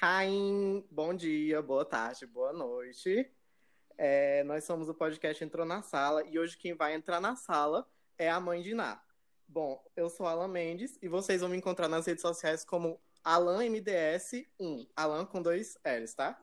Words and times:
Rain, 0.00 0.84
bom 0.90 1.12
dia, 1.14 1.60
boa 1.60 1.84
tarde, 1.84 2.26
boa 2.26 2.52
noite. 2.52 3.28
É, 3.96 4.44
nós 4.44 4.62
somos 4.64 4.88
o 4.88 4.94
podcast 4.94 5.42
Entrou 5.42 5.66
na 5.66 5.82
Sala 5.82 6.22
e 6.24 6.38
hoje 6.38 6.56
quem 6.56 6.74
vai 6.74 6.94
entrar 6.94 7.20
na 7.20 7.34
sala 7.34 7.84
é 8.16 8.30
a 8.30 8.38
mãe 8.38 8.62
de 8.62 8.72
Ná. 8.74 9.02
Bom, 9.48 9.82
eu 9.96 10.08
sou 10.08 10.26
Alan 10.26 10.46
Mendes 10.46 10.96
e 11.02 11.08
vocês 11.08 11.40
vão 11.40 11.50
me 11.50 11.56
encontrar 11.56 11.88
nas 11.88 12.06
redes 12.06 12.22
sociais 12.22 12.64
como 12.64 13.00
AlanMDS1, 13.24 14.86
Alan 14.94 15.26
com 15.26 15.42
dois 15.42 15.76
L's, 15.84 16.14
tá? 16.14 16.38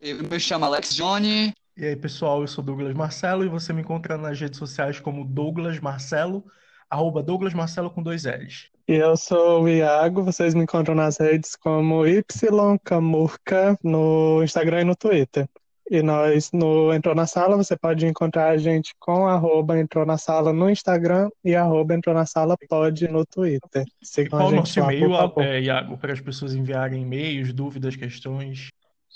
Eu 0.00 0.22
me 0.22 0.38
chamo 0.38 0.64
Alex 0.64 0.94
Johnny. 0.94 1.52
E 1.80 1.86
aí, 1.86 1.96
pessoal, 1.96 2.42
eu 2.42 2.46
sou 2.46 2.62
Douglas 2.62 2.92
Marcelo 2.92 3.42
e 3.42 3.48
você 3.48 3.72
me 3.72 3.80
encontra 3.80 4.18
nas 4.18 4.38
redes 4.38 4.58
sociais 4.58 5.00
como 5.00 5.24
Douglas 5.24 5.80
Marcelo, 5.80 6.44
arroba 6.90 7.22
Douglas 7.22 7.54
Marcelo 7.54 7.90
com 7.90 8.02
dois 8.02 8.24
L's. 8.24 8.68
E 8.86 8.96
eu 8.96 9.16
sou 9.16 9.62
o 9.62 9.68
Iago, 9.68 10.22
vocês 10.22 10.52
me 10.54 10.64
encontram 10.64 10.94
nas 10.94 11.16
redes 11.16 11.56
como 11.56 12.04
YCamurca 12.06 13.78
no 13.82 14.42
Instagram 14.44 14.82
e 14.82 14.84
no 14.84 14.94
Twitter. 14.94 15.48
E 15.90 16.02
nós, 16.02 16.50
no 16.52 16.92
Entrou 16.92 17.14
na 17.14 17.26
Sala, 17.26 17.56
você 17.56 17.74
pode 17.78 18.06
encontrar 18.06 18.50
a 18.50 18.58
gente 18.58 18.94
com 19.00 19.26
arroba 19.26 19.80
Entrou 19.80 20.04
na 20.04 20.18
Sala 20.18 20.52
no 20.52 20.68
Instagram 20.68 21.30
e 21.42 21.56
arroba 21.56 21.94
Entrou 21.94 22.14
na 22.14 22.26
Sala 22.26 22.56
pode 22.68 23.08
no 23.08 23.24
Twitter. 23.24 23.86
Sigam 24.02 24.38
Qual 24.38 24.50
o 24.50 24.54
nosso 24.56 24.78
e-mail, 24.78 25.10
é, 25.38 25.62
Iago, 25.62 25.96
para 25.96 26.12
as 26.12 26.20
pessoas 26.20 26.54
enviarem 26.54 27.00
e-mails, 27.00 27.54
dúvidas, 27.54 27.96
questões? 27.96 28.68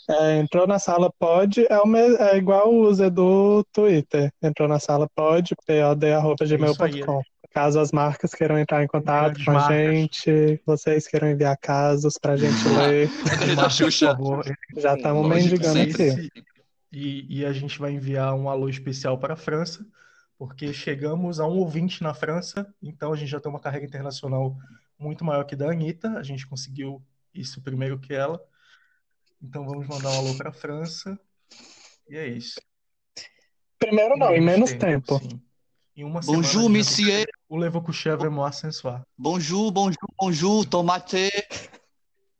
É, 0.08 0.38
entrou 0.38 0.66
na 0.66 0.78
sala 0.78 1.10
pode, 1.18 1.66
é, 1.70 1.78
o 1.78 1.86
mesmo, 1.86 2.22
é 2.22 2.36
igual 2.36 2.72
o 2.72 2.86
user 2.86 3.10
do 3.10 3.64
Twitter. 3.72 4.30
Entrou 4.42 4.68
na 4.68 4.78
sala 4.78 5.08
pode, 5.14 5.54
pod.gmail.com. 5.66 7.22
Caso 7.54 7.78
as 7.78 7.92
marcas 7.92 8.34
queiram 8.34 8.58
entrar 8.58 8.82
em 8.82 8.88
contato 8.88 9.42
com 9.44 9.52
a 9.52 9.54
marcas. 9.54 9.76
gente, 9.76 10.60
vocês 10.66 11.06
queiram 11.06 11.30
enviar 11.30 11.56
casos 11.56 12.18
pra 12.20 12.36
gente 12.36 12.68
ler. 12.68 13.08
Já 14.76 14.94
estamos 14.96 15.28
mendigando 15.28 15.80
aqui. 15.80 16.28
E, 16.92 17.40
e 17.40 17.44
a 17.44 17.52
gente 17.52 17.78
vai 17.78 17.92
enviar 17.92 18.34
um 18.34 18.48
alô 18.48 18.68
especial 18.68 19.18
para 19.18 19.34
a 19.34 19.36
França, 19.36 19.86
porque 20.36 20.72
chegamos 20.72 21.40
a 21.40 21.46
um 21.46 21.58
ouvinte 21.58 22.02
na 22.02 22.12
França, 22.12 22.72
então 22.82 23.12
a 23.12 23.16
gente 23.16 23.30
já 23.30 23.40
tem 23.40 23.50
uma 23.50 23.60
carreira 23.60 23.86
internacional 23.86 24.56
muito 24.98 25.24
maior 25.24 25.44
que 25.44 25.56
da 25.56 25.70
Anitta, 25.70 26.10
a 26.10 26.22
gente 26.22 26.46
conseguiu 26.46 27.02
isso 27.32 27.60
primeiro 27.62 27.98
que 27.98 28.12
ela. 28.12 28.40
Então 29.44 29.64
vamos 29.66 29.86
mandar 29.86 30.10
um 30.10 30.18
alô 30.20 30.34
para 30.36 30.48
a 30.48 30.52
França. 30.52 31.20
E 32.08 32.16
é 32.16 32.26
isso. 32.26 32.58
Primeiro 33.78 34.16
não, 34.16 34.34
em 34.34 34.40
menos 34.40 34.72
tempo. 34.72 35.20
tempo. 35.20 35.38
Em 35.94 36.02
uma 36.02 36.20
bonjour, 36.20 36.62
semana, 36.62 36.78
monsieur. 36.78 37.26
O 37.46 37.58
levou 37.58 37.82
com 37.82 37.92
chèvre 37.92 38.30
moi 38.30 38.50
soir. 38.50 39.04
Bonjour, 39.18 39.70
bonjour, 39.70 40.08
bonjour, 40.18 40.64
tomate. 40.64 41.30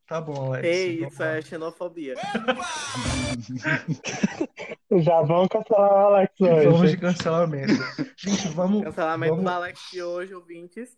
Tá 0.06 0.19
bom, 0.19 0.47
Alex. 0.47 0.66
Ei, 0.66 0.97
então 0.97 1.08
isso 1.08 1.22
é 1.22 1.42
xenofobia. 1.42 2.14
Já 5.02 5.20
vamos 5.20 5.48
cancelar 5.48 5.92
o 5.92 6.06
Alex 6.06 6.32
hoje. 6.41 6.69
Vamos 6.69 6.91
de 6.91 6.97
cancelamento. 6.97 7.75
Gente, 8.16 8.48
vamos. 8.48 8.82
Cancelamento 8.82 9.34
vamos... 9.34 9.44
do 9.44 9.50
Alex 9.50 9.78
de 9.92 10.02
hoje, 10.02 10.34
ouvintes, 10.34 10.97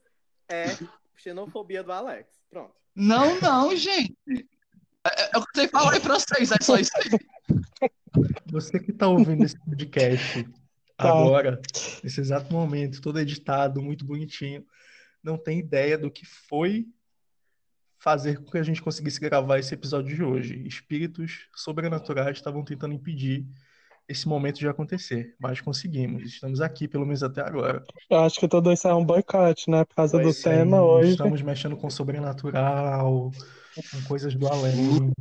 é 0.48 0.66
xenofobia 1.16 1.82
do 1.82 1.92
Alex. 1.92 2.28
Pronto. 2.48 2.76
Não, 2.94 3.40
não, 3.40 3.74
gente. 3.74 4.16
É, 5.06 5.22
é, 5.22 5.30
eu 5.34 5.44
tenho 5.52 5.68
que 5.68 5.72
falar 5.72 5.92
aí 5.92 6.00
pra 6.00 6.14
vocês, 6.14 6.50
é 6.50 6.56
só 6.60 6.76
isso 6.76 6.92
aí. 6.96 7.90
Você 8.50 8.78
que 8.78 8.92
tá 8.92 9.08
ouvindo 9.08 9.44
esse 9.44 9.58
podcast 9.58 10.48
tá. 10.96 11.08
agora, 11.08 11.60
nesse 12.02 12.20
exato 12.20 12.52
momento, 12.52 13.00
todo 13.00 13.20
editado, 13.20 13.82
muito 13.82 14.04
bonitinho, 14.04 14.64
não 15.22 15.36
tem 15.36 15.58
ideia 15.58 15.98
do 15.98 16.10
que 16.10 16.24
foi 16.24 16.86
fazer 17.98 18.38
com 18.38 18.50
que 18.50 18.58
a 18.58 18.62
gente 18.62 18.82
conseguisse 18.82 19.20
gravar 19.20 19.58
esse 19.58 19.74
episódio 19.74 20.14
de 20.14 20.22
hoje. 20.22 20.66
Espíritos 20.66 21.48
sobrenaturais 21.54 22.36
estavam 22.36 22.64
tentando 22.64 22.94
impedir 22.94 23.46
esse 24.08 24.28
momento 24.28 24.58
de 24.58 24.68
acontecer, 24.68 25.34
mas 25.38 25.60
conseguimos. 25.60 26.24
Estamos 26.24 26.60
aqui, 26.60 26.86
pelo 26.86 27.04
menos 27.04 27.22
até 27.22 27.40
agora. 27.40 27.82
Eu 28.08 28.20
acho 28.20 28.38
que 28.38 28.48
tudo 28.48 28.72
isso 28.72 28.86
é 28.86 28.94
um 28.94 29.04
boicote, 29.04 29.70
né? 29.70 29.84
Por 29.84 29.94
causa 29.94 30.18
do 30.18 30.32
tema 30.32 30.82
hoje. 30.82 31.10
Estamos 31.10 31.42
mexendo 31.42 31.76
com 31.76 31.90
sobrenatural, 31.90 33.30
com 33.90 34.02
coisas 34.06 34.34
do 34.34 34.46
além. 34.46 35.12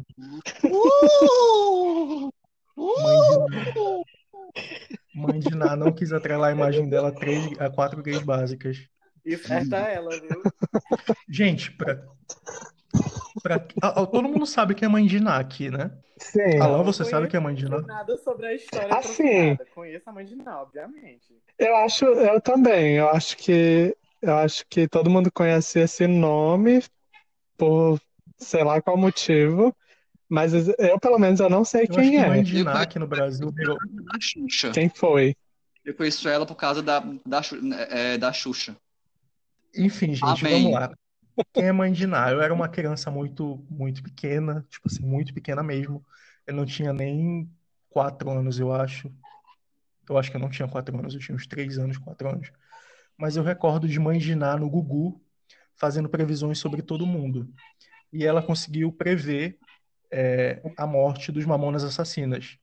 Uh! 0.63 2.29
Uh! 2.78 4.03
Mãe 5.16 5.40
de 5.40 5.56
Ná 5.56 5.75
não 5.75 5.91
quis 5.91 6.12
atrelar 6.12 6.50
a 6.50 6.56
imagem 6.56 6.90
dela 6.90 7.09
a, 7.09 7.12
três, 7.12 7.59
a 7.59 7.69
quatro 7.69 8.03
gays 8.03 8.22
básicas. 8.22 8.78
E 9.25 9.35
ferta 9.38 9.78
ela, 9.78 10.12
viu? 10.12 10.41
Gente, 11.28 11.72
pra, 11.72 12.03
pra, 13.41 13.59
todo 13.59 14.29
mundo 14.29 14.45
sabe 14.45 14.73
que 14.73 14.85
é 14.85 14.88
mãe 14.88 15.06
de 15.06 15.19
Ná 15.19 15.38
aqui, 15.38 15.69
né? 15.69 15.91
Sim. 16.17 16.59
Alan, 16.61 16.83
você 16.83 17.03
sabe 17.03 17.28
que 17.28 17.35
é 17.35 17.39
mãe 17.39 17.53
de 17.53 17.69
Ná? 17.69 17.81
nada 17.81 18.17
sobre 18.17 18.47
a 18.47 18.53
história 18.53 18.95
assim, 18.95 19.57
Conheço 19.73 20.09
a 20.09 20.13
mãe 20.13 20.25
de 20.25 20.35
Ná, 20.35 20.61
obviamente. 20.61 21.35
Eu 21.59 21.75
acho, 21.78 22.05
eu 22.05 22.39
também. 22.41 22.95
Eu 22.95 23.09
acho 23.09 23.38
que 23.38 23.95
eu 24.22 24.35
acho 24.35 24.66
que 24.69 24.88
todo 24.88 25.09
mundo 25.09 25.31
conhece 25.31 25.79
esse 25.79 26.07
nome 26.07 26.84
por 27.57 28.00
sei 28.38 28.63
lá 28.63 28.81
qual 28.81 28.97
motivo. 28.97 29.75
Mas 30.28 30.53
eu, 30.53 31.00
pelo 31.00 31.19
menos, 31.19 31.39
eu 31.39 31.50
não 31.50 31.63
sei 31.63 31.84
eu 31.84 31.88
quem 31.89 32.00
acho 32.00 32.09
que 32.09 32.17
é. 32.17 32.28
Mãe 32.28 32.44
de 32.44 32.63
Ná 32.63 32.81
aqui 32.81 32.97
no 32.97 33.07
Brasil. 33.07 33.51
Da 33.51 34.19
Xuxa. 34.19 34.72
Quem 34.72 34.89
foi? 34.89 35.35
Eu 35.84 35.94
conheço 35.94 36.28
ela 36.28 36.45
por 36.45 36.55
causa 36.55 36.81
da, 36.81 37.00
da, 37.00 37.41
é, 37.89 38.17
da 38.17 38.34
Xuxa. 38.34 38.75
Enfim, 39.78 40.16
gente, 40.16 40.45
Amém. 40.45 40.63
vamos 40.63 40.72
lá. 40.72 40.91
Quem 41.53 41.66
é 41.66 41.72
mãe 41.72 41.91
de 41.91 42.07
Ná? 42.07 42.31
Eu 42.31 42.41
era 42.41 42.53
uma 42.53 42.69
criança 42.69 43.12
muito, 43.12 43.66
muito 43.69 44.01
pequena, 44.01 44.66
tipo 44.69 44.88
assim, 44.88 45.06
muito 45.06 45.34
pequena 45.34 45.62
mesmo. 45.62 46.06
Eu 46.47 46.53
não 46.53 46.66
tinha 46.66 46.94
nem 46.94 47.50
quatro 47.90 48.29
anos, 48.29 48.59
eu 48.59 48.73
acho. 48.73 49.12
Eu 50.07 50.18
acho 50.18 50.29
que 50.29 50.38
eu 50.38 50.41
não 50.41 50.50
tinha 50.50 50.68
quatro 50.68 50.97
anos, 50.97 51.13
eu 51.13 51.19
tinha 51.19 51.35
uns 51.35 51.47
três 51.47 51.78
anos, 51.78 51.97
quatro 51.97 52.29
anos. 52.29 52.51
Mas 53.18 53.35
eu 53.35 53.44
recordo 53.44 53.88
de 53.88 54.00
mãe 54.00 54.19
de 54.19 54.35
Ná 54.35 54.56
no 54.56 54.69
Gugu, 54.69 55.22
fazendo 55.75 56.09
previsões 56.09 56.59
sobre 56.59 56.81
todo 56.81 57.06
mundo. 57.06 57.50
E 58.13 58.23
ela 58.23 58.41
conseguiu 58.41 58.91
prever 58.91 59.57
é, 60.12 60.62
a 60.78 60.88
morte 60.88 61.31
dos 61.31 61.46
Mamonas 61.46 61.84
Assassinas. 61.84 62.57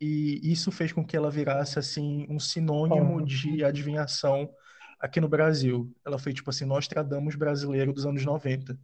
E 0.00 0.40
isso 0.42 0.70
fez 0.70 0.92
com 0.92 1.04
que 1.04 1.16
ela 1.16 1.30
virasse 1.30 1.78
assim 1.78 2.26
um 2.28 2.38
sinônimo 2.38 3.24
de 3.24 3.64
adivinhação 3.64 4.50
aqui 5.04 5.20
no 5.20 5.28
Brasil. 5.28 5.92
Ela 6.04 6.18
foi 6.18 6.32
tipo 6.32 6.48
assim, 6.48 6.64
Nostradamus 6.64 7.34
brasileiro 7.34 7.92
dos 7.92 8.06
anos 8.06 8.24
90. 8.24 8.76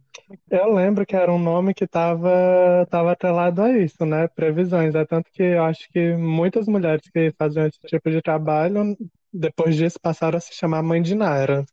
Eu 0.49 0.71
lembro 0.71 1.03
que 1.03 1.15
era 1.15 1.33
um 1.33 1.39
nome 1.39 1.73
que 1.73 1.85
estava 1.85 2.85
tava 2.89 3.11
atrelado 3.11 3.63
a 3.63 3.75
isso, 3.75 4.05
né? 4.05 4.27
Previsões. 4.27 4.93
É 4.93 5.03
tanto 5.03 5.31
que 5.31 5.41
eu 5.41 5.63
acho 5.63 5.89
que 5.91 6.15
muitas 6.15 6.67
mulheres 6.67 7.09
que 7.11 7.31
faziam 7.31 7.65
esse 7.65 7.79
tipo 7.87 8.11
de 8.11 8.21
trabalho, 8.21 8.95
depois 9.33 9.75
disso, 9.75 9.99
passaram 9.99 10.37
a 10.37 10.41
se 10.41 10.53
chamar 10.53 10.83
Mãe 10.83 11.01
de 11.01 11.15
Nara. 11.15 11.65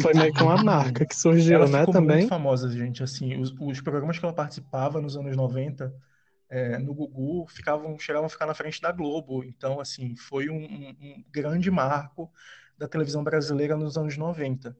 Foi 0.00 0.14
meio 0.14 0.32
que 0.32 0.42
uma 0.42 0.56
marca 0.62 1.04
que 1.04 1.16
surgiu, 1.16 1.56
ela 1.56 1.68
né, 1.68 1.80
ficou 1.80 1.94
também. 1.94 2.18
muito 2.18 2.28
famosa, 2.28 2.70
gente. 2.70 3.02
Assim, 3.02 3.40
os, 3.40 3.52
os 3.58 3.80
programas 3.80 4.18
que 4.18 4.24
ela 4.24 4.34
participava 4.34 5.00
nos 5.00 5.16
anos 5.16 5.36
90 5.36 5.92
é, 6.48 6.78
no 6.78 6.94
Gugu 6.94 7.46
ficavam, 7.48 7.98
chegavam 7.98 8.26
a 8.26 8.30
ficar 8.30 8.46
na 8.46 8.54
frente 8.54 8.80
da 8.80 8.92
Globo. 8.92 9.42
Então, 9.42 9.80
assim, 9.80 10.14
foi 10.16 10.48
um, 10.48 10.62
um, 10.62 10.96
um 11.00 11.24
grande 11.32 11.70
marco 11.72 12.30
da 12.78 12.86
televisão 12.88 13.24
brasileira 13.24 13.76
nos 13.76 13.98
anos 13.98 14.16
90. 14.16 14.76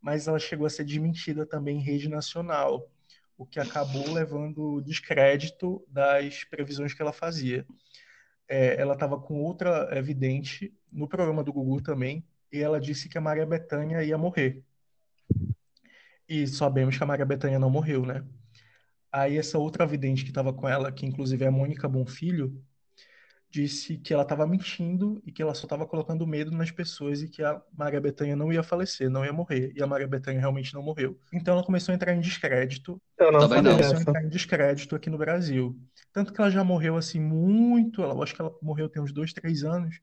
Mas 0.00 0.26
ela 0.26 0.38
chegou 0.38 0.66
a 0.66 0.70
ser 0.70 0.84
desmentida 0.84 1.46
também 1.46 1.78
em 1.78 1.82
rede 1.82 2.08
nacional, 2.08 2.90
o 3.36 3.44
que 3.46 3.60
acabou 3.60 4.12
levando 4.12 4.80
descrédito 4.80 5.84
das 5.88 6.44
previsões 6.44 6.94
que 6.94 7.02
ela 7.02 7.12
fazia. 7.12 7.66
É, 8.48 8.80
ela 8.80 8.94
estava 8.94 9.18
com 9.20 9.40
outra 9.42 9.88
evidente 9.96 10.74
no 10.90 11.08
programa 11.08 11.44
do 11.44 11.52
Gugu 11.52 11.80
também, 11.82 12.24
e 12.52 12.60
ela 12.60 12.80
disse 12.80 13.08
que 13.08 13.18
a 13.18 13.20
Maria 13.20 13.46
Bethânia 13.46 14.02
ia 14.02 14.16
morrer. 14.16 14.62
E 16.28 16.46
sabemos 16.46 16.96
que 16.96 17.02
a 17.02 17.06
Maria 17.06 17.26
Bethânia 17.26 17.58
não 17.58 17.70
morreu, 17.70 18.06
né? 18.06 18.24
Aí 19.12 19.38
essa 19.38 19.58
outra 19.58 19.86
vidente 19.86 20.24
que 20.24 20.30
estava 20.30 20.52
com 20.52 20.68
ela, 20.68 20.90
que 20.90 21.06
inclusive 21.06 21.44
é 21.44 21.48
a 21.48 21.50
Mônica 21.50 21.88
Bonfilho, 21.88 22.60
disse 23.54 23.96
que 23.96 24.12
ela 24.12 24.24
estava 24.24 24.44
mentindo 24.48 25.22
e 25.24 25.30
que 25.30 25.40
ela 25.40 25.54
só 25.54 25.64
estava 25.64 25.86
colocando 25.86 26.26
medo 26.26 26.50
nas 26.50 26.72
pessoas 26.72 27.22
e 27.22 27.28
que 27.28 27.40
a 27.40 27.62
Maria 27.72 28.00
Bethânia 28.00 28.34
não 28.34 28.52
ia 28.52 28.64
falecer, 28.64 29.08
não 29.08 29.24
ia 29.24 29.32
morrer. 29.32 29.72
E 29.76 29.82
a 29.82 29.86
Maria 29.86 30.08
Bethânia 30.08 30.40
realmente 30.40 30.74
não 30.74 30.82
morreu. 30.82 31.16
Então 31.32 31.54
ela 31.54 31.62
começou 31.62 31.92
a 31.92 31.94
entrar 31.94 32.12
em 32.12 32.20
descrédito. 32.20 33.00
Eu 33.16 33.30
não 33.30 33.42
sabia 33.42 33.62
não. 33.62 33.70
Começou 33.70 33.96
a 33.96 34.00
entrar 34.00 34.24
em 34.24 34.28
descrédito 34.28 34.96
aqui 34.96 35.08
no 35.08 35.16
Brasil. 35.16 35.78
Tanto 36.12 36.32
que 36.32 36.40
ela 36.40 36.50
já 36.50 36.64
morreu 36.64 36.96
assim 36.96 37.20
muito, 37.20 38.02
ela, 38.02 38.12
eu 38.12 38.22
acho 38.24 38.34
que 38.34 38.40
ela 38.40 38.52
morreu 38.60 38.88
tem 38.88 39.00
uns 39.00 39.12
dois, 39.12 39.32
três 39.32 39.62
anos, 39.62 40.00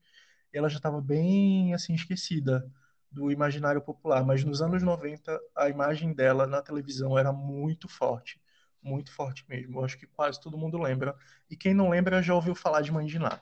e 0.52 0.56
ela 0.56 0.70
já 0.70 0.78
estava 0.78 1.02
bem 1.02 1.74
assim 1.74 1.92
esquecida 1.92 2.66
do 3.10 3.30
imaginário 3.30 3.82
popular. 3.82 4.24
Mas 4.24 4.42
nos 4.42 4.62
anos 4.62 4.82
90, 4.82 5.38
a 5.54 5.68
imagem 5.68 6.14
dela 6.14 6.46
na 6.46 6.62
televisão 6.62 7.18
era 7.18 7.30
muito 7.34 7.86
forte 7.86 8.41
muito 8.82 9.12
forte 9.12 9.44
mesmo. 9.48 9.78
Eu 9.78 9.84
acho 9.84 9.98
que 9.98 10.06
quase 10.06 10.40
todo 10.40 10.58
mundo 10.58 10.78
lembra. 10.78 11.14
E 11.48 11.56
quem 11.56 11.72
não 11.72 11.90
lembra 11.90 12.22
já 12.22 12.34
ouviu 12.34 12.54
falar 12.54 12.80
de 12.80 12.92
Mãe 12.92 13.06
de 13.06 13.18
Ná. 13.18 13.40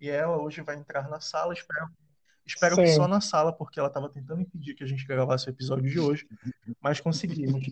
E 0.00 0.08
ela 0.08 0.36
hoje 0.36 0.60
vai 0.62 0.76
entrar 0.76 1.08
na 1.08 1.20
sala, 1.20 1.54
espero, 1.54 1.88
espero 2.44 2.76
que 2.76 2.88
só 2.88 3.06
na 3.06 3.20
sala, 3.20 3.52
porque 3.52 3.78
ela 3.78 3.88
estava 3.88 4.08
tentando 4.08 4.42
impedir 4.42 4.74
que 4.74 4.82
a 4.82 4.86
gente 4.86 5.06
gravasse 5.06 5.46
o 5.46 5.50
episódio 5.50 5.88
de 5.88 6.00
hoje, 6.00 6.26
mas 6.80 7.00
conseguimos. 7.00 7.64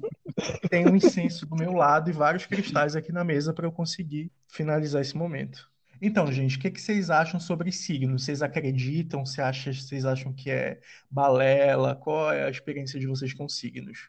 Tem 0.71 0.89
um 0.89 0.95
incenso 0.95 1.45
do 1.45 1.57
meu 1.57 1.73
lado 1.73 2.09
e 2.09 2.13
vários 2.13 2.47
cristais 2.47 2.95
aqui 2.95 3.11
na 3.11 3.25
mesa 3.25 3.53
para 3.53 3.67
eu 3.67 3.73
conseguir 3.73 4.31
finalizar 4.47 5.03
esse 5.03 5.17
momento. 5.17 5.69
Então, 6.01 6.33
gente, 6.33 6.57
o 6.57 6.61
que, 6.61 6.71
que 6.71 6.81
vocês 6.81 7.11
acham 7.11 7.39
sobre 7.39 7.71
signos? 7.71 8.25
Vocês 8.25 8.41
acreditam? 8.41 9.27
Você 9.27 9.43
acha, 9.43 9.73
vocês 9.73 10.07
acham 10.07 10.33
que 10.33 10.51
é 10.51 10.81
balela? 11.11 11.95
Qual 11.95 12.33
é 12.33 12.45
a 12.45 12.51
experiência 12.51 12.99
de 12.99 13.07
vocês 13.07 13.35
com 13.35 13.49
signos? 13.49 14.09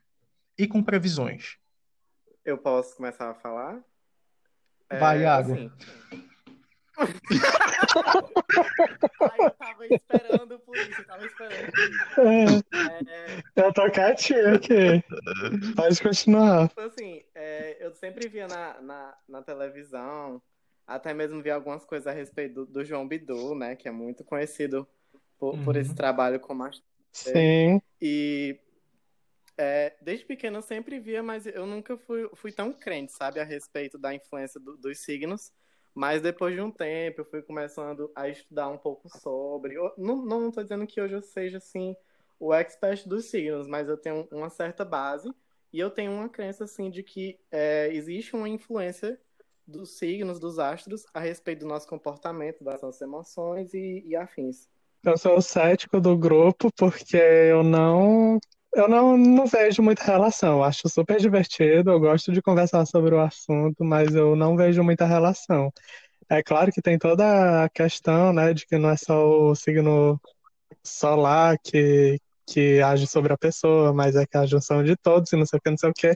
E 0.58 0.68
com 0.68 0.82
previsões? 0.82 1.58
Eu 2.44 2.58
posso 2.58 2.96
começar 2.96 3.30
a 3.30 3.34
falar? 3.36 3.84
Vai, 4.90 5.20
é, 5.20 5.22
Iago. 5.22 5.54
Assim... 5.54 5.72
Ai, 9.22 9.40
eu 9.40 9.52
tava 9.52 9.88
esperando 9.88 10.60
por 10.60 10.78
isso, 10.78 11.02
eu 11.02 11.08
tava 11.08 11.26
esperando 11.26 11.72
por 11.72 12.28
isso. 12.28 12.64
É, 13.56 13.66
eu 13.66 13.74
tô 13.74 13.90
quietinho 13.90 14.56
aqui. 14.56 15.04
Pode 15.76 16.02
continuar. 16.02 16.70
Então, 16.72 16.86
assim, 16.86 17.24
é, 17.34 17.78
eu 17.80 17.94
sempre 17.94 18.28
via 18.28 18.48
na, 18.48 18.82
na, 18.82 19.18
na 19.28 19.42
televisão 19.42 20.42
até 20.92 21.14
mesmo 21.14 21.42
vi 21.42 21.50
algumas 21.50 21.86
coisas 21.86 22.08
a 22.08 22.12
respeito 22.12 22.54
do, 22.54 22.66
do 22.66 22.86
João 22.86 23.08
Bidu, 23.08 23.56
né? 23.56 23.76
Que 23.76 23.88
é 23.88 23.92
muito 23.92 24.24
conhecido 24.24 24.88
por, 25.40 25.56
uhum. 25.56 25.64
por 25.64 25.76
esse 25.76 25.92
uhum. 25.92 25.96
trabalho 25.96 26.40
como 26.40 26.64
astro. 26.64 26.84
Sim. 27.14 27.82
E 28.02 28.60
é, 29.58 29.96
desde 30.02 30.26
pequeno 30.26 30.58
eu 30.58 30.62
sempre 30.62 31.00
via, 31.00 31.22
mas 31.22 31.46
eu 31.46 31.66
nunca 31.66 31.98
fui, 31.98 32.30
fui 32.36 32.52
tão 32.52 32.72
crente, 32.72 33.12
sabe, 33.12 33.40
a 33.40 33.44
respeito 33.44 33.98
da 33.98 34.14
influência 34.14 34.60
do, 34.60 34.78
dos 34.78 35.00
signos. 35.00 35.52
Mas 35.94 36.22
depois 36.22 36.56
de 36.56 36.62
um 36.62 36.72
tempo 36.72 37.22
eu 37.22 37.26
fui 37.26 37.42
começando 37.42 38.12
a 38.16 38.30
estudar 38.30 38.70
um 38.70 38.78
pouco 38.78 39.10
sobre. 39.20 39.76
Eu, 39.76 39.94
não, 39.98 40.26
não 40.26 40.50
estou 40.50 40.64
dizendo 40.64 40.88
que 40.88 41.02
hoje 41.02 41.16
eu 41.16 41.22
seja 41.22 41.58
assim 41.58 41.96
o 42.40 42.54
expert 42.54 43.08
dos 43.08 43.26
signos, 43.26 43.68
mas 43.68 43.88
eu 43.88 43.98
tenho 43.98 44.28
uma 44.32 44.50
certa 44.50 44.84
base 44.86 45.32
e 45.72 45.80
eu 45.80 45.92
tenho 45.92 46.12
uma 46.12 46.30
crença 46.30 46.64
assim 46.64 46.90
de 46.90 47.04
que 47.04 47.40
é, 47.52 47.90
existe 47.94 48.36
uma 48.36 48.50
influência 48.50 49.20
dos 49.68 49.98
signos, 49.98 50.40
dos 50.40 50.60
astros, 50.60 51.06
a 51.14 51.20
respeito 51.20 51.60
do 51.60 51.68
nosso 51.68 51.88
comportamento, 51.88 52.64
das 52.64 52.82
nossas 52.82 53.02
emoções 53.02 53.74
e, 53.74 54.04
e 54.06 54.16
afins. 54.16 54.68
Eu 55.04 55.18
sou 55.18 55.38
o 55.38 55.42
cético 55.42 56.00
do 56.00 56.18
grupo 56.18 56.70
porque 56.76 57.18
eu 57.18 57.64
não 57.64 58.40
eu 58.74 58.88
não, 58.88 59.18
não 59.18 59.46
vejo 59.48 59.82
muita 59.82 60.04
relação. 60.04 60.58
Eu 60.58 60.64
acho 60.64 60.90
super 60.90 61.20
divertido, 61.20 61.92
eu 61.92 62.00
gosto 62.00 62.32
de 62.32 62.42
conversar 62.42 62.86
sobre 62.86 63.16
o 63.16 63.20
assunto, 63.22 63.84
mas 63.84 64.14
eu 64.16 64.36
não 64.36 64.56
vejo 64.56 64.84
muita 64.84 65.06
relação. 65.06 65.72
É 66.30 66.44
claro 66.44 66.72
que 66.72 66.82
tem 66.82 66.98
toda 67.00 67.66
a 67.66 67.70
questão, 67.70 68.34
né, 68.34 68.54
de 68.54 68.66
que 68.66 68.78
não 68.78 68.90
é 68.90 68.98
só 68.98 69.28
o 69.52 69.56
signo 69.56 70.20
solar 70.84 71.58
que, 71.64 72.20
que 72.48 72.82
age 72.82 73.08
sobre 73.08 73.34
a 73.34 73.38
pessoa, 73.38 73.94
mas 73.94 74.16
é 74.16 74.26
que 74.26 74.38
a 74.38 74.46
junção 74.46 74.84
de 74.84 74.96
todos 74.98 75.32
e 75.34 75.38
não 75.38 75.46
sei 75.46 75.60
o 75.60 75.62
que, 75.62 75.70
não 75.72 75.78
sei 75.78 75.90
o 75.90 75.94
que 75.94 76.16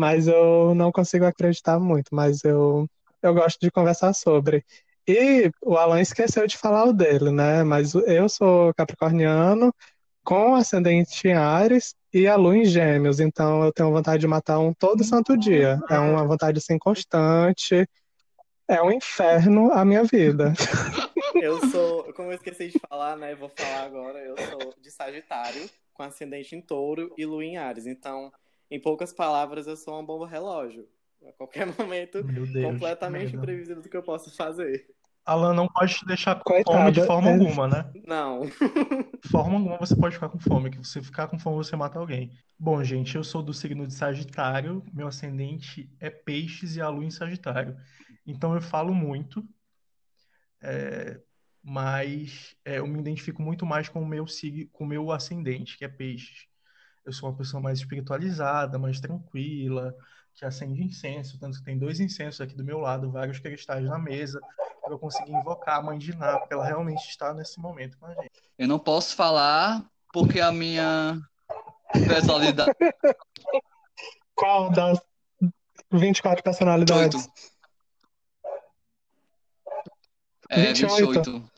mas 0.00 0.26
eu 0.26 0.74
não 0.74 0.90
consigo 0.90 1.26
acreditar 1.26 1.78
muito, 1.78 2.14
mas 2.14 2.42
eu, 2.44 2.88
eu 3.22 3.34
gosto 3.34 3.58
de 3.60 3.70
conversar 3.70 4.14
sobre. 4.14 4.64
E 5.06 5.50
o 5.62 5.76
Alan 5.76 6.00
esqueceu 6.00 6.46
de 6.46 6.56
falar 6.56 6.84
o 6.84 6.92
dele, 6.92 7.30
né? 7.30 7.62
Mas 7.64 7.94
eu 7.94 8.28
sou 8.28 8.72
capricorniano, 8.74 9.74
com 10.24 10.54
ascendente 10.54 11.28
em 11.28 11.32
Ares 11.32 11.94
e 12.12 12.26
a 12.26 12.36
lua 12.36 12.56
em 12.56 12.64
Gêmeos, 12.64 13.20
então 13.20 13.64
eu 13.64 13.72
tenho 13.72 13.90
vontade 13.90 14.20
de 14.20 14.26
matar 14.26 14.58
um 14.58 14.72
todo 14.72 15.04
santo 15.04 15.36
dia. 15.36 15.80
É 15.88 15.98
uma 15.98 16.26
vontade 16.26 16.58
assim 16.58 16.78
constante. 16.78 17.86
É 18.68 18.82
um 18.82 18.92
inferno 18.92 19.72
a 19.72 19.84
minha 19.84 20.04
vida. 20.04 20.52
Eu 21.34 21.60
sou, 21.70 22.12
como 22.14 22.30
eu 22.30 22.34
esqueci 22.34 22.68
de 22.68 22.78
falar, 22.88 23.16
né? 23.16 23.34
Vou 23.34 23.48
falar 23.48 23.84
agora. 23.84 24.18
Eu 24.18 24.34
sou 24.36 24.74
de 24.80 24.90
Sagitário, 24.90 25.70
com 25.92 26.02
ascendente 26.02 26.56
em 26.56 26.60
Touro 26.60 27.14
e 27.16 27.24
lua 27.24 27.44
em 27.44 27.56
Ares. 27.56 27.86
Então, 27.86 28.32
em 28.70 28.80
poucas 28.80 29.12
palavras, 29.12 29.66
eu 29.66 29.76
sou 29.76 29.94
uma 29.94 30.02
bomba 30.02 30.26
relógio. 30.26 30.88
A 31.26 31.32
qualquer 31.32 31.66
momento, 31.78 32.22
Deus, 32.22 32.50
completamente 32.52 33.36
imprevisível 33.36 33.82
do 33.82 33.88
que 33.88 33.96
eu 33.96 34.02
posso 34.02 34.34
fazer. 34.34 34.86
Alan 35.24 35.54
não 35.54 35.68
pode 35.68 35.94
te 35.94 36.06
deixar 36.06 36.34
com 36.36 36.42
Coitada, 36.44 36.78
fome 36.78 36.92
de 36.92 37.06
forma 37.06 37.28
é... 37.28 37.32
alguma, 37.32 37.68
né? 37.68 37.92
Não. 38.06 38.40
De 38.46 39.28
forma 39.28 39.54
alguma 39.54 39.78
você 39.78 39.94
pode 39.94 40.14
ficar 40.14 40.28
com 40.28 40.38
fome, 40.38 40.70
que 40.70 40.78
você 40.78 41.02
ficar 41.02 41.28
com 41.28 41.38
fome 41.38 41.56
você 41.56 41.76
mata 41.76 41.98
alguém. 41.98 42.30
Bom, 42.58 42.82
gente, 42.82 43.16
eu 43.16 43.24
sou 43.24 43.42
do 43.42 43.54
signo 43.54 43.86
de 43.86 43.94
Sagitário, 43.94 44.84
meu 44.92 45.06
ascendente 45.06 45.90
é 46.00 46.10
Peixes 46.10 46.76
e 46.76 46.80
a 46.80 46.88
lua 46.88 47.04
em 47.04 47.10
Sagitário. 47.10 47.76
Então 48.26 48.54
eu 48.54 48.60
falo 48.60 48.94
muito, 48.94 49.46
é... 50.62 51.20
mas 51.62 52.56
é, 52.64 52.78
eu 52.78 52.86
me 52.86 52.98
identifico 52.98 53.42
muito 53.42 53.64
mais 53.64 53.88
com 53.88 54.02
o 54.02 54.06
meu 54.06 54.26
signo, 54.26 54.68
com 54.72 54.84
o 54.84 54.88
meu 54.88 55.12
ascendente, 55.12 55.76
que 55.76 55.84
é 55.84 55.88
Peixes 55.88 56.50
eu 57.04 57.12
sou 57.12 57.28
uma 57.28 57.36
pessoa 57.36 57.62
mais 57.62 57.78
espiritualizada, 57.78 58.78
mais 58.78 59.00
tranquila, 59.00 59.94
que 60.34 60.44
acende 60.44 60.82
incenso, 60.82 61.38
tanto 61.38 61.58
que 61.58 61.64
tem 61.64 61.78
dois 61.78 62.00
incensos 62.00 62.40
aqui 62.40 62.54
do 62.54 62.64
meu 62.64 62.78
lado, 62.78 63.10
vários 63.10 63.38
cristais 63.38 63.84
na 63.84 63.98
mesa, 63.98 64.40
para 64.90 64.96
eu 64.96 64.98
conseguir 64.98 65.32
invocar 65.32 65.78
a 65.78 65.82
mãe 65.82 65.98
de 65.98 66.16
Ná, 66.16 66.38
porque 66.38 66.52
ela 66.52 66.64
realmente 66.64 67.08
está 67.08 67.32
nesse 67.32 67.60
momento 67.60 67.96
com 67.98 68.06
a 68.06 68.14
gente. 68.14 68.30
Eu 68.58 68.66
não 68.66 68.78
posso 68.78 69.14
falar 69.14 69.84
porque 70.12 70.40
a 70.40 70.50
minha 70.50 71.20
personalidade. 71.92 72.72
Qual 74.34 74.70
das 74.70 75.00
24 75.92 76.42
personalidades? 76.42 77.28
28. 77.28 77.40
É, 80.50 80.72
28. 80.72 81.22
28. 81.22 81.50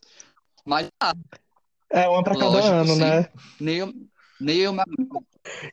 Mas. 0.66 0.90
Ah, 1.00 1.14
é 1.90 2.08
uma 2.08 2.22
para 2.22 2.38
cada 2.38 2.58
ano, 2.58 2.94
sim. 2.94 3.00
né? 3.00 3.28
Nem, 3.58 4.10
nem 4.38 4.58
eu, 4.58 4.74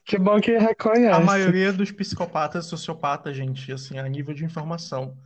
que 0.06 0.18
bom 0.18 0.40
que 0.40 0.56
reconhece. 0.56 1.12
A 1.12 1.20
maioria 1.20 1.72
dos 1.72 1.92
psicopatas, 1.92 2.66
sociopatas, 2.66 3.36
gente, 3.36 3.70
assim, 3.70 3.98
a 3.98 4.08
nível 4.08 4.34
de 4.34 4.44
informação, 4.44 5.16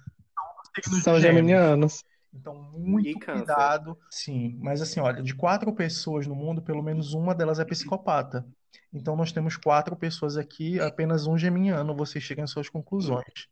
são 1.02 1.20
geminianos. 1.20 2.04
Então, 2.34 2.54
muito 2.72 3.18
cuidado. 3.20 3.96
Sim, 4.10 4.58
mas 4.60 4.82
assim, 4.82 4.98
olha, 4.98 5.22
de 5.22 5.34
quatro 5.34 5.72
pessoas 5.72 6.26
no 6.26 6.34
mundo, 6.34 6.60
pelo 6.60 6.82
menos 6.82 7.14
uma 7.14 7.34
delas 7.34 7.60
é 7.60 7.64
psicopata. 7.64 8.44
Então, 8.92 9.14
nós 9.14 9.30
temos 9.30 9.56
quatro 9.56 9.94
pessoas 9.94 10.36
aqui, 10.36 10.80
apenas 10.80 11.26
um 11.26 11.38
geminiano. 11.38 11.94
Vocês 11.94 12.24
chegam 12.24 12.44
às 12.44 12.50
suas 12.50 12.68
conclusões. 12.68 13.48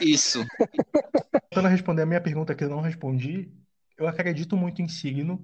Isso. 0.00 0.44
Tentando 1.48 1.68
responder 1.68 2.02
a 2.02 2.06
minha 2.06 2.20
pergunta 2.20 2.54
que 2.54 2.64
eu 2.64 2.68
não 2.68 2.80
respondi, 2.80 3.50
eu 3.96 4.06
acredito 4.06 4.56
muito 4.56 4.82
em 4.82 4.88
signo. 4.88 5.42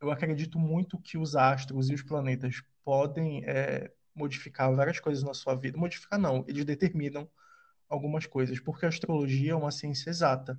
Eu 0.00 0.10
acredito 0.10 0.58
muito 0.58 0.98
que 0.98 1.18
os 1.18 1.36
astros 1.36 1.90
e 1.90 1.94
os 1.94 2.02
planetas 2.02 2.62
podem 2.84 3.44
é, 3.44 3.90
modificar 4.14 4.72
várias 4.74 5.00
coisas 5.00 5.22
na 5.22 5.34
sua 5.34 5.54
vida. 5.54 5.76
Modificar 5.76 6.18
não, 6.18 6.44
eles 6.48 6.64
determinam 6.64 7.28
algumas 7.88 8.26
coisas, 8.26 8.60
porque 8.60 8.86
a 8.86 8.88
astrologia 8.88 9.52
é 9.52 9.56
uma 9.56 9.70
ciência 9.70 10.10
exata 10.10 10.58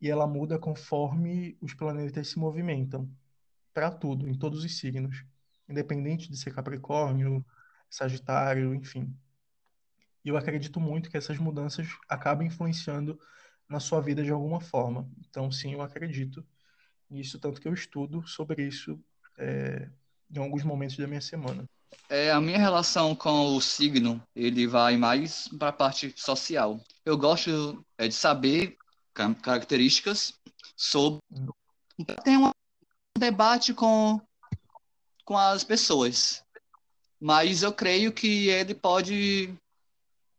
e 0.00 0.08
ela 0.08 0.26
muda 0.26 0.58
conforme 0.58 1.56
os 1.60 1.74
planetas 1.74 2.28
se 2.28 2.38
movimentam, 2.38 3.10
para 3.74 3.90
tudo, 3.90 4.28
em 4.28 4.34
todos 4.34 4.64
os 4.64 4.78
signos, 4.78 5.24
independente 5.68 6.30
de 6.30 6.36
ser 6.36 6.54
Capricórnio, 6.54 7.44
Sagitário, 7.90 8.74
enfim. 8.74 9.14
E 10.24 10.28
eu 10.28 10.36
acredito 10.36 10.80
muito 10.80 11.10
que 11.10 11.16
essas 11.16 11.38
mudanças 11.38 11.88
acabam 12.08 12.46
influenciando 12.46 13.18
na 13.68 13.80
sua 13.80 14.00
vida 14.00 14.22
de 14.22 14.30
alguma 14.30 14.60
forma. 14.60 15.08
Então, 15.28 15.50
sim, 15.50 15.74
eu 15.74 15.82
acredito 15.82 16.44
nisso, 17.08 17.38
tanto 17.38 17.60
que 17.60 17.68
eu 17.68 17.74
estudo 17.74 18.26
sobre 18.26 18.66
isso 18.66 18.98
é, 19.38 19.88
em 20.34 20.38
alguns 20.38 20.64
momentos 20.64 20.96
da 20.96 21.06
minha 21.06 21.20
semana. 21.20 21.64
É, 22.08 22.30
a 22.30 22.40
minha 22.40 22.58
relação 22.58 23.14
com 23.14 23.56
o 23.56 23.60
signo, 23.60 24.22
ele 24.34 24.66
vai 24.66 24.96
mais 24.96 25.48
para 25.48 25.68
a 25.68 25.72
parte 25.72 26.12
social. 26.16 26.82
Eu 27.04 27.16
gosto 27.16 27.84
é, 27.96 28.08
de 28.08 28.14
saber 28.14 28.76
características 29.40 30.34
sobre... 30.76 31.20
Tem 32.24 32.36
um 32.36 32.50
debate 33.18 33.74
com, 33.74 34.20
com 35.24 35.36
as 35.36 35.64
pessoas, 35.64 36.44
mas 37.20 37.62
eu 37.62 37.72
creio 37.72 38.12
que 38.12 38.48
ele 38.48 38.74
pode 38.74 39.52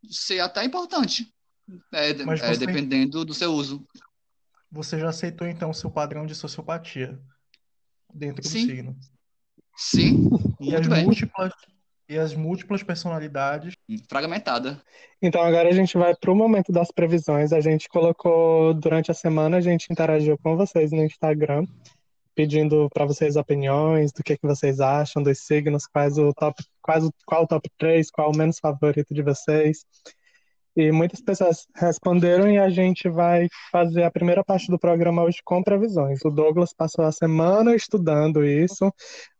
ser 0.09 0.39
até 0.39 0.63
importante, 0.63 1.31
é, 1.91 2.11
é 2.11 2.13
você... 2.13 2.45
é, 2.45 2.57
dependendo 2.57 3.25
do 3.25 3.33
seu 3.33 3.53
uso. 3.53 3.85
Você 4.71 4.99
já 4.99 5.09
aceitou, 5.09 5.47
então, 5.47 5.71
o 5.71 5.73
seu 5.73 5.91
padrão 5.91 6.25
de 6.25 6.35
sociopatia 6.35 7.19
dentro 8.13 8.47
Sim. 8.47 8.65
do 8.65 8.67
signo? 8.67 8.99
Sim, 9.75 10.29
e 10.59 10.75
as 10.75 10.87
bem. 10.87 11.05
múltiplas 11.05 11.53
e 12.09 12.17
as 12.17 12.33
múltiplas 12.33 12.81
personalidades 12.81 13.75
fragmentada. 14.09 14.81
Então 15.21 15.41
agora 15.41 15.69
a 15.69 15.71
gente 15.71 15.95
vai 15.95 16.15
para 16.15 16.31
o 16.31 16.35
momento 16.35 16.71
das 16.71 16.91
previsões. 16.91 17.53
A 17.53 17.61
gente 17.61 17.87
colocou 17.87 18.73
durante 18.73 19.11
a 19.11 19.13
semana, 19.13 19.57
a 19.57 19.61
gente 19.61 19.87
interagiu 19.91 20.35
com 20.39 20.57
vocês 20.57 20.91
no 20.91 21.03
Instagram, 21.03 21.65
pedindo 22.33 22.89
para 22.91 23.05
vocês 23.05 23.35
opiniões 23.35 24.11
do 24.11 24.23
que, 24.23 24.35
que 24.35 24.47
vocês 24.47 24.79
acham 24.79 25.21
dos 25.21 25.37
signos, 25.39 25.85
quais 25.85 26.17
o 26.17 26.33
top, 26.33 26.63
quais 26.81 27.05
o, 27.05 27.13
qual 27.27 27.43
o 27.43 27.47
top 27.47 27.69
3, 27.77 28.09
qual 28.09 28.31
o 28.31 28.35
menos 28.35 28.57
favorito 28.57 29.13
de 29.13 29.21
vocês. 29.21 29.85
E 30.79 30.93
muitas 30.93 31.19
pessoas 31.19 31.67
responderam 31.75 32.49
e 32.49 32.57
a 32.57 32.69
gente 32.69 33.09
vai 33.09 33.49
fazer 33.69 34.03
a 34.03 34.09
primeira 34.09 34.45
parte 34.45 34.71
do 34.71 34.79
programa 34.79 35.23
hoje 35.23 35.41
com 35.43 35.61
previsões. 35.61 36.23
O 36.23 36.29
Douglas 36.29 36.71
passou 36.71 37.03
a 37.03 37.11
semana 37.11 37.75
estudando 37.75 38.45
isso. 38.45 38.89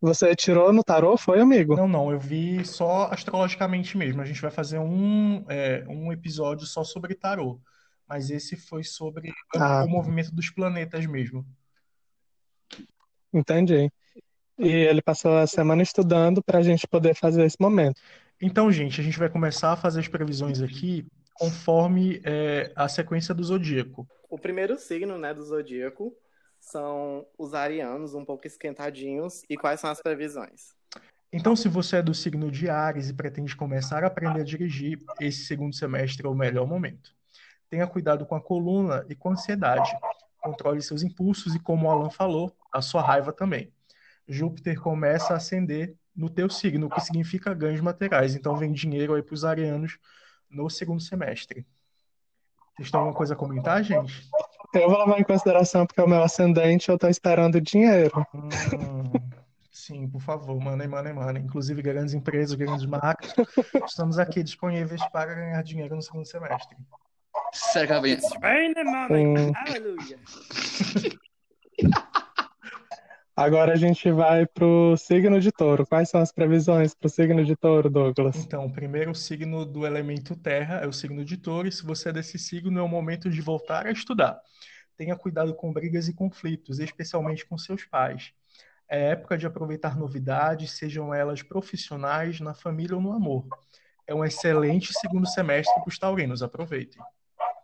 Você 0.02 0.36
tirou 0.36 0.74
no 0.74 0.84
tarô, 0.84 1.16
foi, 1.16 1.40
amigo? 1.40 1.78
Não, 1.78 1.88
não, 1.88 2.12
eu 2.12 2.20
vi 2.20 2.66
só 2.66 3.08
astrologicamente 3.10 3.98
mesmo. 3.98 4.22
A 4.22 4.26
gente 4.26 4.42
vai 4.42 4.52
fazer 4.52 4.80
um, 4.80 5.46
é, 5.48 5.86
um 5.88 6.12
episódio 6.12 6.68
só 6.68 6.84
sobre 6.84 7.16
tarô. 7.16 7.58
Mas 8.06 8.30
esse 8.30 8.58
foi 8.58 8.84
sobre 8.84 9.32
ah. 9.56 9.86
o 9.86 9.88
movimento 9.88 10.36
dos 10.36 10.50
planetas 10.50 11.06
mesmo. 11.06 11.46
Entendi. 13.34 13.90
E 14.58 14.68
ele 14.68 15.02
passou 15.02 15.38
a 15.38 15.48
semana 15.48 15.84
estudando 15.84 16.44
para 16.44 16.60
a 16.60 16.64
gente 16.64 16.86
poder 16.86 17.16
fazer 17.16 17.46
esse 17.46 17.62
momento. 17.62 18.02
Então, 18.42 18.70
gente, 18.70 19.00
a 19.00 19.04
gente 19.06 19.18
vai 19.18 19.30
começar 19.30 19.72
a 19.72 19.78
fazer 19.78 20.02
as 20.02 20.08
previsões 20.10 20.62
aqui 20.62 21.08
conforme 21.40 22.22
é, 22.26 22.72
a 22.76 22.90
sequência 22.90 23.34
do 23.34 23.42
zodíaco. 23.44 24.06
O 24.30 24.38
primeiro 24.38 24.78
signo 24.78 25.18
né, 25.18 25.34
do 25.34 25.42
zodíaco 25.42 26.14
são 26.60 27.26
os 27.38 27.54
arianos, 27.54 28.14
um 28.14 28.26
pouco 28.26 28.46
esquentadinhos. 28.46 29.44
E 29.50 29.56
quais 29.56 29.80
são 29.80 29.90
as 29.90 30.02
previsões? 30.02 30.74
Então, 31.32 31.56
se 31.56 31.70
você 31.70 31.98
é 31.98 32.02
do 32.02 32.14
signo 32.14 32.52
de 32.52 32.70
Ares 32.70 33.10
e 33.10 33.14
pretende 33.14 33.56
começar 33.56 34.04
a 34.04 34.08
aprender 34.08 34.42
a 34.42 34.44
dirigir, 34.44 35.00
esse 35.22 35.46
segundo 35.46 35.74
semestre 35.74 36.26
é 36.26 36.30
o 36.30 36.36
melhor 36.36 36.68
momento. 36.68 37.12
Tenha 37.70 37.88
cuidado 37.88 38.26
com 38.26 38.36
a 38.36 38.42
coluna 38.42 39.06
e 39.08 39.16
com 39.16 39.30
a 39.30 39.32
ansiedade. 39.34 39.92
Controle 40.42 40.82
seus 40.82 41.04
impulsos 41.04 41.56
e, 41.56 41.60
como 41.60 41.88
o 41.88 41.92
Alan 41.92 42.10
falou, 42.10 42.54
a 42.72 42.82
sua 42.82 43.02
raiva 43.02 43.32
também. 43.32 43.72
Júpiter 44.28 44.80
começa 44.82 45.34
a 45.34 45.38
ascender 45.38 45.96
no 46.16 46.30
teu 46.30 46.50
signo, 46.50 46.88
o 46.88 46.90
que 46.90 47.00
significa 47.00 47.54
ganhos 47.54 47.80
materiais. 47.80 48.36
Então, 48.36 48.58
vem 48.58 48.74
dinheiro 48.74 49.14
aí 49.14 49.22
para 49.22 49.34
os 49.34 49.46
arianos 49.46 49.98
no 50.50 50.70
segundo 50.70 51.02
semestre. 51.02 51.66
Vocês 52.76 52.92
têm 52.92 52.98
alguma 52.98 53.16
coisa 53.16 53.34
a 53.34 53.38
comentar, 53.38 53.84
gente? 53.84 54.30
Eu 54.74 54.90
vou 54.90 55.00
levar 55.00 55.20
em 55.20 55.24
consideração 55.24 55.86
porque 55.86 56.00
é 56.00 56.04
o 56.04 56.08
meu 56.08 56.24
ascendente, 56.24 56.90
eu 56.90 56.96
estou 56.96 57.10
esperando 57.10 57.60
dinheiro. 57.60 58.26
Hum, 58.34 58.50
sim, 59.72 60.08
por 60.08 60.22
favor, 60.22 60.60
mandem, 60.60 60.88
mandem, 60.88 61.14
mandem. 61.14 61.44
Inclusive, 61.44 61.82
grandes 61.82 62.14
empresas, 62.14 62.56
grandes 62.56 62.86
marcas, 62.86 63.34
estamos 63.86 64.18
aqui 64.18 64.44
disponíveis 64.44 65.06
para 65.10 65.34
ganhar 65.34 65.62
dinheiro 65.64 65.96
no 65.96 66.02
segundo 66.02 66.26
semestre. 66.26 66.78
Sério, 67.52 67.96
Aleluia. 69.56 70.20
Agora 73.40 73.72
a 73.72 73.78
gente 73.78 74.12
vai 74.12 74.46
pro 74.46 74.98
signo 74.98 75.40
de 75.40 75.50
touro. 75.50 75.88
Quais 75.88 76.10
são 76.10 76.20
as 76.20 76.30
previsões 76.30 76.94
pro 76.94 77.08
signo 77.08 77.46
de 77.46 77.56
touro, 77.56 77.90
Douglas? 77.90 78.36
Então, 78.36 78.66
o 78.66 78.74
primeiro 78.74 79.16
signo 79.16 79.66
do 79.66 79.86
elemento 79.86 80.36
terra 80.36 80.82
é 80.84 80.88
o 80.88 80.92
signo 80.92 81.24
de 81.24 81.38
touro, 81.38 81.66
e 81.66 81.72
se 81.72 81.86
você 81.86 82.10
é 82.10 82.12
desse 82.12 82.38
signo, 82.38 82.78
é 82.78 82.82
o 82.82 82.88
momento 82.90 83.30
de 83.30 83.40
voltar 83.40 83.88
a 83.88 83.92
estudar. 83.92 84.42
Tenha 84.98 85.16
cuidado 85.16 85.56
com 85.56 85.72
brigas 85.72 86.10
e 86.10 86.14
conflitos, 86.14 86.80
especialmente 86.80 87.46
com 87.46 87.58
seus 87.58 87.86
pais. 87.86 88.34
É 88.90 89.12
época 89.12 89.38
de 89.38 89.48
aproveitar 89.48 89.98
novidades, 89.98 90.72
sejam 90.72 91.14
elas 91.14 91.42
profissionais, 91.42 92.42
na 92.42 92.54
família 92.54 92.98
ou 92.98 93.02
no 93.02 93.14
amor. 93.14 93.48
É 94.06 94.14
um 94.14 94.26
excelente 94.26 94.92
segundo 94.92 95.26
semestre 95.26 95.74
para 95.76 95.88
os 95.88 95.98
taurinos, 95.98 96.44
aproveitem. 96.44 97.02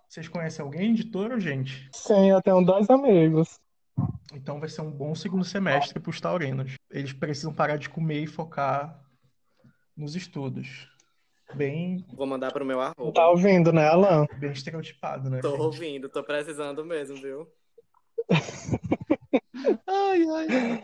Vocês 0.08 0.30
conhecem 0.30 0.64
alguém 0.64 0.94
de 0.94 1.04
touro, 1.12 1.38
gente? 1.38 1.90
Sim, 1.92 2.30
eu 2.30 2.42
tenho 2.42 2.64
dois 2.64 2.90
amigos. 2.90 3.60
Então 4.34 4.60
vai 4.60 4.70
ser 4.70 4.82
um 4.82 4.92
bom 4.92 5.16
segundo 5.16 5.46
semestre 5.46 6.00
para 6.00 6.10
os 6.10 6.20
taurinos. 6.20 6.74
Eles 6.90 7.14
precisam 7.14 7.54
parar 7.54 7.78
de 7.78 7.90
comer 7.90 8.24
e 8.24 8.28
focar 8.28 9.00
nos 9.96 10.16
estudos. 10.16 10.90
Bem. 11.54 12.06
Vou 12.14 12.28
mandar 12.28 12.52
para 12.52 12.64
o 12.64 12.66
meu 12.66 12.82
arroba. 12.82 13.14
Tá 13.14 13.30
ouvindo, 13.30 13.72
né, 13.72 13.88
Alan? 13.88 14.26
Bem 14.40 14.52
estereotipado, 14.52 15.30
né? 15.30 15.40
Tô 15.40 15.52
gente? 15.52 15.62
ouvindo, 15.62 16.10
tô 16.10 16.24
precisando 16.24 16.84
mesmo, 16.84 17.16
viu? 17.16 17.48
ai, 19.88 20.26
ai. 20.30 20.84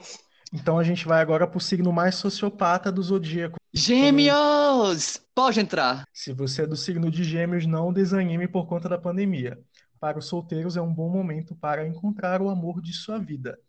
Então 0.53 0.77
a 0.77 0.83
gente 0.83 1.05
vai 1.05 1.21
agora 1.21 1.47
para 1.47 1.57
o 1.57 1.61
signo 1.61 1.91
mais 1.93 2.15
sociopata 2.15 2.91
do 2.91 3.01
zodíaco. 3.01 3.57
Gêmeos! 3.73 5.21
Pode 5.33 5.61
entrar. 5.61 6.03
Se 6.13 6.33
você 6.33 6.63
é 6.63 6.67
do 6.67 6.75
signo 6.75 7.09
de 7.09 7.23
Gêmeos, 7.23 7.65
não 7.65 7.93
desanime 7.93 8.47
por 8.47 8.67
conta 8.67 8.89
da 8.89 8.97
pandemia. 8.97 9.57
Para 10.01 10.17
os 10.17 10.25
solteiros 10.25 10.75
é 10.75 10.81
um 10.81 10.91
bom 10.91 11.09
momento 11.09 11.53
para 11.53 11.87
encontrar 11.87 12.41
o 12.41 12.49
amor 12.49 12.81
de 12.81 12.91
sua 12.91 13.19
vida. 13.19 13.59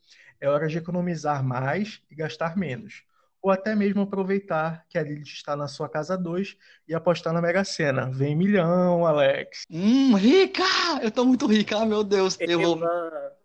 É 0.40 0.48
hora 0.48 0.66
de 0.66 0.78
economizar 0.78 1.44
mais 1.44 2.00
e 2.10 2.14
gastar 2.14 2.56
menos. 2.56 3.02
Ou 3.42 3.50
até 3.50 3.74
mesmo 3.74 4.00
aproveitar 4.00 4.82
que 4.88 4.96
a 4.96 5.02
Lilith 5.02 5.24
está 5.24 5.54
na 5.54 5.68
sua 5.68 5.90
casa 5.90 6.16
2 6.16 6.56
e 6.88 6.94
apostar 6.94 7.34
na 7.34 7.42
Mega 7.42 7.62
Sena. 7.64 8.10
Vem 8.10 8.34
milhão, 8.34 9.04
Alex. 9.04 9.66
Hum, 9.70 10.14
rica! 10.14 10.64
Eu 11.02 11.10
tô 11.10 11.26
muito 11.26 11.46
rica, 11.46 11.84
meu 11.84 12.02
Deus. 12.02 12.38
Eu 12.40 12.60
vou. 12.60 12.80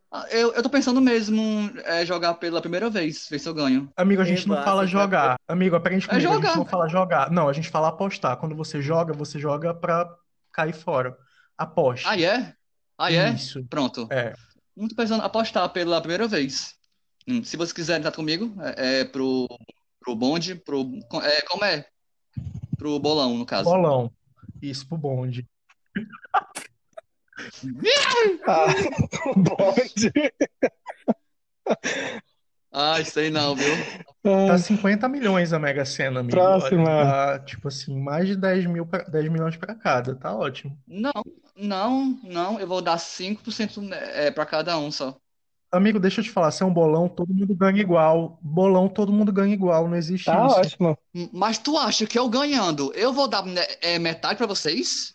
Ah, 0.10 0.26
eu, 0.30 0.54
eu 0.54 0.64
tô 0.64 0.70
pensando 0.70 1.02
mesmo 1.02 1.70
é, 1.84 2.06
jogar 2.06 2.36
pela 2.36 2.62
primeira 2.62 2.90
vez, 2.90 3.28
ver 3.30 3.40
se 3.40 3.50
eu 3.50 3.54
ganho. 3.54 3.92
Amigo, 3.98 4.22
a 4.22 4.26
gente 4.26 4.46
Eba, 4.46 4.56
não 4.56 4.64
fala 4.64 4.88
jogar. 4.88 5.28
Vai... 5.46 5.58
Amigo, 5.58 5.76
aprende 5.76 6.08
comigo, 6.08 6.26
é 6.26 6.34
jogar. 6.34 6.38
a 6.38 6.52
gente 6.52 6.58
não 6.58 6.66
fala 6.66 6.88
jogar. 6.88 7.30
Não, 7.32 7.50
a 7.50 7.54
gente 7.54 7.68
fala 7.68 7.90
apostar. 7.90 8.38
Quando 8.38 8.56
você 8.56 8.82
joga, 8.82 9.12
você 9.14 9.38
joga 9.38 9.74
pra 9.74 10.10
cair 10.54 10.74
fora. 10.74 11.18
Aposta. 11.58 12.10
Ah, 12.10 12.22
é? 12.22 12.56
Ah, 12.98 13.12
é? 13.12 13.32
Isso. 13.32 13.64
Pronto. 13.66 14.08
É. 14.12 14.34
Tô 14.76 14.96
pensando 14.96 15.24
apostar 15.24 15.70
pela 15.70 16.02
primeira 16.02 16.28
vez. 16.28 16.76
Hum, 17.28 17.44
se 17.44 17.58
vocês 17.58 17.74
quiserem 17.74 18.02
estar 18.02 18.16
comigo, 18.16 18.56
é, 18.62 19.02
é 19.02 19.06
pro, 19.06 19.48
pro 20.00 20.16
bonde, 20.16 20.56
pro. 20.56 20.82
É, 21.24 21.42
como 21.44 21.64
é? 21.64 21.86
Pro 22.78 23.00
bolão, 23.00 23.38
no 23.38 23.46
caso. 23.46 23.70
Bolão. 23.70 24.12
Isso, 24.62 24.88
pro 24.88 24.98
bonde. 24.98 25.48
ah, 28.48 28.68
bonde. 29.36 30.12
Ah, 32.80 33.02
isso 33.02 33.20
aí 33.20 33.32
não, 33.32 33.56
viu? 33.56 33.74
Tá 34.22 34.56
50 34.56 35.10
milhões 35.10 35.52
a 35.52 35.58
Mega 35.58 35.84
Sena, 35.84 36.20
amigo. 36.20 36.38
Próxima. 36.38 36.86
Tá, 36.86 37.40
tipo 37.40 37.68
assim, 37.70 38.00
mais 38.00 38.28
de 38.28 38.36
10, 38.36 38.68
mil 38.68 38.86
pra, 38.86 39.00
10 39.04 39.30
milhões 39.30 39.58
para 39.58 39.74
cada. 39.74 40.16
Tá 40.16 40.36
ótimo. 40.36 40.78
Não, 40.88 41.12
não, 41.56 42.20
não. 42.24 42.60
Eu 42.60 42.68
vou 42.68 42.80
dar 42.80 43.00
5% 43.00 43.92
é, 43.92 44.30
para 44.30 44.46
cada 44.46 44.78
um 44.78 44.92
só. 44.92 45.18
Amigo, 45.72 46.00
deixa 46.00 46.22
eu 46.22 46.24
te 46.24 46.30
falar, 46.30 46.52
se 46.52 46.62
é 46.62 46.66
um 46.66 46.74
bolão, 46.74 47.10
todo 47.10 47.34
mundo 47.34 47.56
ganha 47.56 47.82
igual. 47.82 48.38
Bolão, 48.44 48.88
todo 48.88 49.12
mundo 49.12 49.34
ganha 49.34 49.54
igual, 49.54 49.88
não 49.88 49.98
existe 49.98 50.26
tá 50.26 50.46
isso. 50.46 50.56
ótimo. 50.56 50.98
Mas 51.34 51.58
tu 51.58 51.78
acha 51.78 52.06
que 52.06 52.18
eu 52.18 52.30
ganhando, 52.30 52.94
eu 52.94 53.12
vou 53.12 53.28
dar 53.28 53.44
né, 53.44 53.66
é, 53.82 53.98
metade 53.98 54.38
para 54.38 54.48
vocês? 54.48 55.14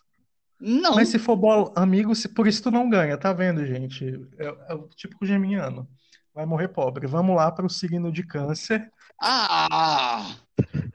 Não. 0.61 0.97
Mas 0.97 1.09
se 1.09 1.19
for 1.19 1.37
bolão, 1.37 1.73
amigo, 1.77 2.15
se, 2.15 2.29
por 2.29 2.47
isso 2.47 2.63
tu 2.63 2.71
não 2.71 2.91
ganha, 2.91 3.17
tá 3.17 3.33
vendo, 3.33 3.65
gente? 3.65 4.05
É, 4.37 4.47
é 4.69 4.75
o 4.75 4.89
típico 4.89 5.25
geminiano. 5.25 5.89
Vai 6.35 6.47
morrer 6.47 6.69
pobre. 6.69 7.07
Vamos 7.07 7.37
lá 7.37 7.53
para 7.53 7.67
o 7.67 7.71
signo 7.71 8.11
de 8.11 8.23
câncer. 8.23 8.91
Ah! 9.21 10.37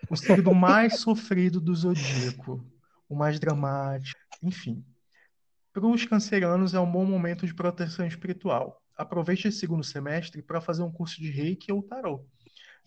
O 0.09 0.15
signo 0.15 0.53
mais 0.53 0.99
sofrido 0.99 1.61
do 1.61 1.75
zodíaco. 1.75 2.65
O 3.07 3.15
mais 3.15 3.39
dramático. 3.39 4.19
Enfim. 4.41 4.83
Para 5.71 5.85
os 5.85 6.05
cancerianos 6.05 6.73
é 6.73 6.79
um 6.79 6.91
bom 6.91 7.05
momento 7.05 7.45
de 7.45 7.53
proteção 7.53 8.05
espiritual. 8.07 8.81
Aproveite 8.95 9.47
esse 9.47 9.59
segundo 9.59 9.83
semestre 9.83 10.41
para 10.41 10.59
fazer 10.59 10.81
um 10.81 10.91
curso 10.91 11.21
de 11.21 11.29
reiki 11.29 11.71
ou 11.71 11.83
tarô. 11.83 12.25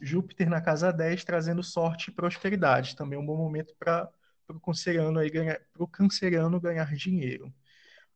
Júpiter 0.01 0.51
na 0.51 0.61
casa 0.61 0.93
10 0.93 1.23
trazendo 1.23 1.63
sorte 1.63 2.11
e 2.11 2.15
prosperidade. 2.15 2.97
Também 2.97 3.17
é 3.17 3.23
um 3.23 3.27
bom 3.27 3.37
momento 3.37 3.75
para 3.79 4.11
o 4.49 4.59
canceriano, 4.59 5.21
aí 5.21 5.31
ganhar, 5.31 5.61
canceriano 5.93 6.61
ganhar 6.61 6.93
dinheiro. 6.97 7.53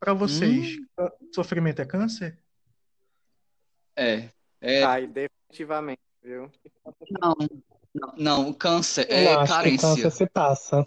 Para 0.00 0.12
vocês, 0.12 0.76
hum. 0.98 1.08
sofrimento 1.32 1.80
é 1.80 1.84
câncer? 1.84 2.38
É. 3.96 4.28
é... 4.60 4.82
Ai, 4.82 5.06
definitivamente, 5.06 6.00
viu? 6.22 6.50
Não, 7.10 7.34
não, 7.94 8.14
não 8.16 8.52
câncer 8.52 9.06
é 9.10 9.34
Não, 9.34 9.46
carência. 9.46 9.88
câncer 9.88 10.10
se 10.10 10.26
passa. 10.26 10.84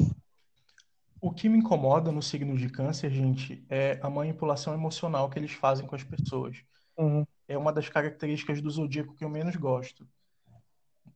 O 1.22 1.32
que 1.32 1.50
me 1.50 1.58
incomoda 1.58 2.12
no 2.12 2.22
signo 2.22 2.56
de 2.56 2.70
câncer, 2.70 3.10
gente, 3.10 3.66
é 3.70 4.00
a 4.02 4.10
manipulação 4.10 4.74
emocional 4.74 5.30
que 5.30 5.40
eles 5.40 5.52
fazem 5.52 5.88
com 5.88 5.96
as 5.96 6.04
pessoas. 6.04 6.58
Uhum. 6.98 7.26
É 7.48 7.58
uma 7.58 7.72
das 7.72 7.90
características 7.90 8.62
do 8.62 8.70
zodíaco 8.70 9.16
que 9.16 9.24
eu 9.24 9.30
menos 9.30 9.56
gosto. 9.56 10.08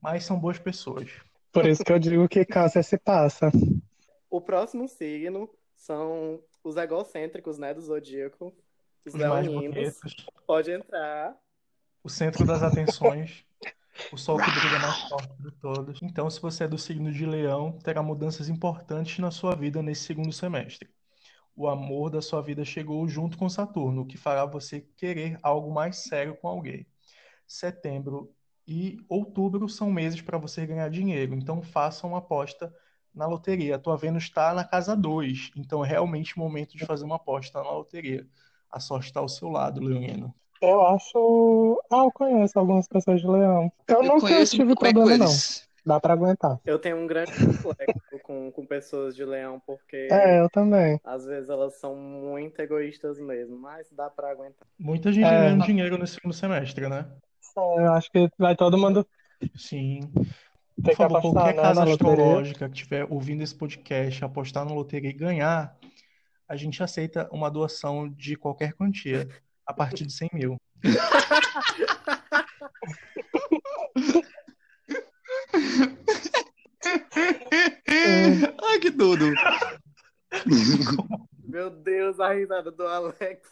Mas 0.01 0.23
são 0.23 0.39
boas 0.39 0.57
pessoas. 0.57 1.11
Por 1.51 1.65
isso 1.65 1.83
que 1.83 1.91
eu 1.91 1.99
digo 1.99 2.27
que 2.27 2.45
câncer 2.45 2.83
se 2.83 2.97
passa. 2.97 3.51
O 4.29 4.39
próximo 4.39 4.87
signo 4.87 5.49
são 5.75 6.39
os 6.63 6.77
egocêntricos, 6.77 7.57
né, 7.57 7.73
do 7.73 7.81
zodíaco. 7.81 8.53
Os, 9.05 9.13
leoninos. 9.13 9.99
Pode 10.47 10.71
entrar. 10.71 11.37
O 12.03 12.09
centro 12.09 12.45
das 12.45 12.63
atenções, 12.63 13.45
o 14.11 14.17
sol 14.17 14.37
que 14.37 14.51
brilha 14.51 14.79
mais 14.79 15.01
forte 15.09 15.33
de 15.41 15.51
todos. 15.51 15.99
Então, 16.01 16.29
se 16.29 16.41
você 16.41 16.63
é 16.63 16.67
do 16.67 16.77
signo 16.77 17.11
de 17.11 17.25
Leão, 17.25 17.71
terá 17.71 18.01
mudanças 18.01 18.49
importantes 18.49 19.19
na 19.19 19.31
sua 19.31 19.55
vida 19.55 19.81
nesse 19.81 20.03
segundo 20.03 20.31
semestre. 20.31 20.89
O 21.55 21.67
amor 21.67 22.09
da 22.09 22.21
sua 22.21 22.41
vida 22.41 22.63
chegou 22.63 23.07
junto 23.07 23.37
com 23.37 23.49
Saturno, 23.49 24.01
o 24.01 24.05
que 24.05 24.17
fará 24.17 24.45
você 24.45 24.81
querer 24.95 25.37
algo 25.43 25.71
mais 25.71 25.97
sério 25.97 26.35
com 26.37 26.47
alguém. 26.47 26.87
Setembro 27.45 28.33
e 28.67 28.97
outubro 29.09 29.67
são 29.67 29.91
meses 29.91 30.21
para 30.21 30.37
você 30.37 30.65
ganhar 30.65 30.89
dinheiro, 30.89 31.35
então 31.35 31.61
faça 31.61 32.07
uma 32.07 32.19
aposta 32.19 32.73
na 33.13 33.27
loteria. 33.27 33.75
A 33.75 33.79
tua 33.79 33.97
Vênus 33.97 34.23
está 34.23 34.53
na 34.53 34.63
casa 34.63 34.95
2, 34.95 35.51
então 35.55 35.83
é 35.83 35.87
realmente 35.87 36.35
o 36.35 36.39
momento 36.39 36.77
de 36.77 36.85
fazer 36.85 37.03
uma 37.03 37.17
aposta 37.17 37.61
na 37.61 37.69
loteria. 37.69 38.25
A 38.69 38.79
sorte 38.79 39.07
está 39.07 39.19
ao 39.19 39.27
seu 39.27 39.49
lado, 39.49 39.81
Leonino. 39.81 40.33
Eu 40.61 40.85
acho. 40.87 41.83
Ah, 41.91 42.03
eu 42.03 42.11
conheço 42.11 42.57
algumas 42.59 42.87
pessoas 42.87 43.19
de 43.19 43.27
Leão. 43.27 43.71
Eu, 43.87 43.95
eu 43.95 44.03
nunca 44.03 44.45
tive 44.45 44.75
problema, 44.75 45.25
não. 45.25 45.31
Dá 45.83 45.99
pra 45.99 46.13
aguentar. 46.13 46.59
Eu 46.63 46.77
tenho 46.77 46.97
um 46.97 47.07
grande 47.07 47.31
complexo 47.33 48.19
com, 48.21 48.51
com 48.51 48.65
pessoas 48.65 49.15
de 49.15 49.25
leão, 49.25 49.59
porque. 49.65 50.07
É, 50.11 50.39
eu 50.39 50.47
também. 50.49 50.99
Às 51.03 51.25
vezes 51.25 51.49
elas 51.49 51.79
são 51.79 51.95
muito 51.95 52.59
egoístas 52.59 53.19
mesmo, 53.19 53.57
mas 53.57 53.91
dá 53.91 54.07
pra 54.07 54.29
aguentar. 54.29 54.67
Muita 54.77 55.11
gente 55.11 55.25
é. 55.25 55.29
ganhando 55.29 55.65
dinheiro 55.65 55.97
no 55.97 56.05
segundo 56.05 56.33
semestre, 56.33 56.87
né? 56.87 57.07
É, 57.57 57.85
eu 57.85 57.93
acho 57.93 58.11
que 58.11 58.29
vai 58.37 58.55
todo 58.55 58.77
mundo. 58.77 59.05
Sim. 59.55 60.01
Por 60.83 60.95
favor, 60.95 61.17
apostar, 61.17 61.43
qualquer 61.43 61.55
né, 61.55 61.61
casa 61.61 61.83
astrológica 61.83 62.69
que 62.69 62.75
estiver 62.75 63.07
ouvindo 63.09 63.41
esse 63.41 63.55
podcast, 63.55 64.23
apostar 64.23 64.65
na 64.65 64.73
loteria 64.73 65.09
e 65.09 65.13
ganhar, 65.13 65.75
a 66.47 66.55
gente 66.55 66.81
aceita 66.81 67.27
uma 67.31 67.49
doação 67.49 68.07
de 68.07 68.35
qualquer 68.35 68.73
quantia, 68.73 69.27
a 69.65 69.73
partir 69.73 70.05
de 70.05 70.13
100 70.13 70.29
mil. 70.33 70.61
Ai, 78.63 78.79
que 78.79 78.91
tudo! 78.91 79.25
Meu 81.43 81.69
Deus, 81.69 82.19
a 82.19 82.33
risada 82.33 82.71
do 82.71 82.87
Alex. 82.87 83.47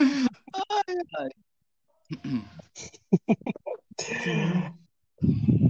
Ai, 0.00 0.96
ai. 1.18 1.28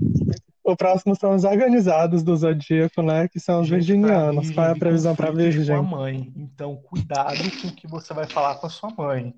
O 0.65 0.75
próximo 0.75 1.15
são 1.15 1.35
os 1.35 1.45
organizados 1.45 2.23
do 2.23 2.35
zodíaco, 2.35 3.03
né? 3.03 3.29
Que 3.29 3.39
são 3.39 3.61
os 3.61 3.69
Gente, 3.69 3.81
virginianos. 3.81 4.51
Qual 4.51 4.67
é 4.67 4.71
a 4.71 4.75
previsão 4.75 5.15
para 5.15 5.31
Virgem? 5.31 5.67
Com 5.67 5.75
a 5.75 5.83
mãe. 5.83 6.33
Então, 6.35 6.75
cuidado 6.77 7.39
com 7.61 7.69
o 7.69 7.75
que 7.75 7.87
você 7.87 8.15
vai 8.15 8.27
falar 8.27 8.55
com 8.55 8.67
a 8.67 8.71
sua 8.71 8.89
mãe. 8.89 9.35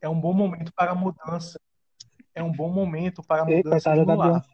É 0.00 0.08
um 0.08 0.18
bom 0.18 0.32
momento 0.32 0.72
para 0.72 0.92
a 0.92 0.94
mudança. 0.94 1.60
É 2.32 2.44
um 2.44 2.52
bom 2.52 2.70
momento 2.70 3.24
para 3.24 3.42
a 3.42 3.44
mudança 3.44 3.92
Ei, 3.92 4.04
do 4.04 4.14
lar. 4.14 4.46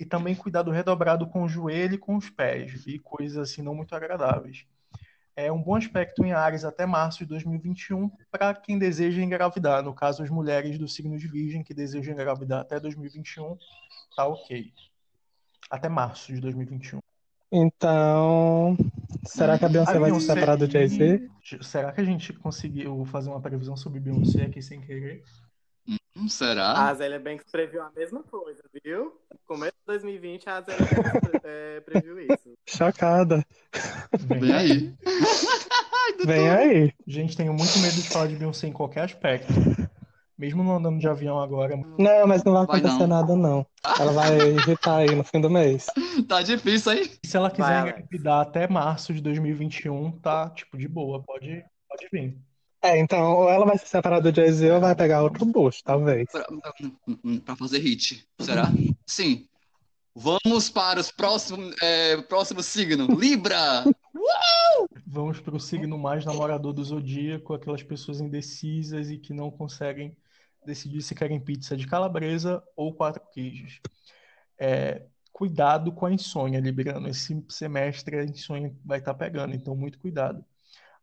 E 0.00 0.04
também 0.04 0.34
cuidado 0.34 0.72
redobrado 0.72 1.28
com 1.28 1.44
o 1.44 1.48
joelho 1.48 1.94
e 1.94 1.98
com 1.98 2.16
os 2.16 2.28
pés. 2.28 2.84
E 2.84 2.98
coisas 2.98 3.38
assim 3.38 3.62
não 3.62 3.76
muito 3.76 3.94
agradáveis. 3.94 4.66
É 5.36 5.52
um 5.52 5.62
bom 5.62 5.76
aspecto 5.76 6.24
em 6.24 6.32
Ares 6.32 6.64
até 6.64 6.84
março 6.84 7.20
de 7.20 7.26
2021 7.26 8.10
para 8.28 8.52
quem 8.54 8.76
deseja 8.76 9.22
engravidar. 9.22 9.84
No 9.84 9.94
caso, 9.94 10.20
as 10.20 10.30
mulheres 10.30 10.78
do 10.80 10.88
signo 10.88 11.16
de 11.16 11.28
Virgem 11.28 11.62
que 11.62 11.72
desejam 11.72 12.12
engravidar 12.12 12.62
até 12.62 12.80
2021, 12.80 13.56
tá 14.16 14.26
ok 14.26 14.72
até 15.70 15.88
março 15.88 16.32
de 16.32 16.40
2021. 16.40 17.00
Então, 17.50 18.76
será 19.24 19.58
que 19.58 19.64
a 19.64 19.68
Beyoncé, 19.68 19.96
a 19.96 19.98
vai 19.98 20.12
se 20.12 20.20
separar 20.20 20.56
do 20.56 20.70
Jay-Z? 20.70 21.30
Será 21.62 21.92
que 21.92 22.00
a 22.00 22.04
gente 22.04 22.32
conseguiu 22.34 23.04
fazer 23.06 23.30
uma 23.30 23.40
previsão 23.40 23.76
sobre 23.76 24.00
Beyoncé 24.00 24.42
aqui 24.42 24.60
sem 24.60 24.80
querer? 24.80 25.22
Hum, 26.14 26.28
será? 26.28 26.88
A 26.88 26.94
Zélia 26.94 27.18
Banks 27.18 27.46
previu 27.50 27.82
a 27.82 27.90
mesma 27.96 28.22
coisa, 28.22 28.62
viu? 28.84 29.18
Começo 29.46 29.72
de 29.72 29.86
2020, 29.86 30.50
a 30.50 30.60
Zélia 30.60 30.86
Banks 30.86 31.40
é, 31.44 31.80
previu 31.80 32.20
isso. 32.20 32.54
Chocada. 32.66 33.42
Vem 34.18 34.52
aí. 34.52 34.94
Vem 36.26 36.50
aí. 36.50 36.92
Gente, 37.06 37.36
tenho 37.36 37.54
muito 37.54 37.78
medo 37.78 37.94
de 37.94 38.08
falar 38.10 38.26
de 38.26 38.36
Beyoncé 38.36 38.66
em 38.66 38.72
qualquer 38.72 39.04
aspecto. 39.04 39.54
Mesmo 40.38 40.62
não 40.62 40.76
andando 40.76 41.00
de 41.00 41.08
avião 41.08 41.40
agora. 41.40 41.76
Não, 41.98 42.26
mas 42.28 42.44
não 42.44 42.52
vai 42.52 42.62
acontecer 42.62 42.96
vai 42.96 43.06
não. 43.08 43.08
nada, 43.08 43.34
não. 43.34 43.66
Ela 43.98 44.12
vai 44.12 44.38
irritar 44.50 44.98
aí 44.98 45.12
no 45.12 45.24
fim 45.24 45.40
do 45.40 45.50
mês. 45.50 45.86
Tá 46.28 46.42
difícil 46.42 46.92
aí. 46.92 47.10
Se 47.24 47.36
ela 47.36 47.50
quiser 47.50 47.80
engravidar 47.80 48.40
até 48.40 48.68
março 48.68 49.14
de 49.14 49.20
2021, 49.20 50.10
tá, 50.18 50.50
tipo, 50.50 50.76
de 50.76 50.86
boa. 50.88 51.22
Pode, 51.22 51.64
pode 51.88 52.08
vir. 52.12 52.36
É, 52.82 52.98
então, 52.98 53.34
ou 53.34 53.48
ela 53.48 53.64
vai 53.64 53.78
se 53.78 53.86
separar 53.86 54.20
do 54.20 54.34
Jay-Z 54.34 54.70
ou 54.72 54.80
vai 54.80 54.94
pegar 54.94 55.22
outro 55.22 55.46
bucho, 55.46 55.82
talvez. 55.82 56.26
Pra, 56.30 56.46
pra, 57.44 57.56
fazer 57.56 57.78
hit, 57.78 58.26
será? 58.40 58.70
Sim. 59.06 59.46
Vamos 60.14 60.68
para 60.68 61.00
os 61.00 61.10
próximos, 61.10 61.74
é, 61.80 62.16
próximo 62.22 62.62
signo, 62.62 63.06
Libra! 63.06 63.84
Vamos 65.06 65.40
para 65.40 65.56
o 65.56 65.60
signo 65.60 65.96
mais 65.96 66.24
namorador 66.24 66.72
do 66.72 66.84
zodíaco, 66.84 67.54
aquelas 67.54 67.82
pessoas 67.82 68.20
indecisas 68.20 69.10
e 69.10 69.18
que 69.18 69.32
não 69.32 69.50
conseguem 69.50 70.16
decidir 70.64 71.02
se 71.02 71.14
querem 71.14 71.40
pizza 71.40 71.76
de 71.76 71.86
calabresa 71.86 72.62
ou 72.76 72.94
quatro 72.94 73.22
queijos. 73.32 73.80
É, 74.58 75.06
cuidado 75.32 75.92
com 75.92 76.06
a 76.06 76.12
insônia, 76.12 76.60
Libriano. 76.60 77.08
Esse 77.08 77.44
semestre 77.48 78.18
a 78.18 78.24
insônia 78.24 78.74
vai 78.84 78.98
estar 78.98 79.14
tá 79.14 79.18
pegando, 79.18 79.54
então 79.54 79.76
muito 79.76 79.98
cuidado. 79.98 80.44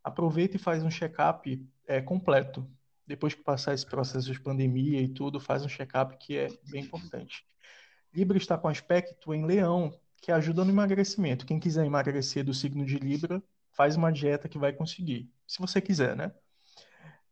Aproveita 0.04 0.56
e 0.56 0.60
faz 0.60 0.82
um 0.84 0.90
check-up 0.90 1.66
é, 1.86 2.00
completo. 2.00 2.68
Depois 3.06 3.34
que 3.34 3.42
passar 3.42 3.72
esse 3.72 3.86
processo 3.86 4.32
de 4.32 4.40
pandemia 4.40 5.00
e 5.00 5.08
tudo, 5.08 5.40
faz 5.40 5.64
um 5.64 5.68
check-up 5.68 6.16
que 6.18 6.36
é 6.36 6.48
bem 6.70 6.84
importante. 6.84 7.44
Libra 8.12 8.36
está 8.36 8.56
com 8.58 8.68
aspecto 8.68 9.32
em 9.34 9.44
leão, 9.44 9.98
que 10.20 10.32
ajuda 10.32 10.64
no 10.64 10.70
emagrecimento. 10.70 11.46
Quem 11.46 11.60
quiser 11.60 11.84
emagrecer 11.86 12.44
do 12.44 12.54
signo 12.54 12.84
de 12.84 12.98
Libra, 12.98 13.42
faz 13.72 13.94
uma 13.94 14.10
dieta 14.10 14.48
que 14.48 14.58
vai 14.58 14.72
conseguir. 14.72 15.30
Se 15.46 15.58
você 15.60 15.80
quiser, 15.80 16.16
né? 16.16 16.32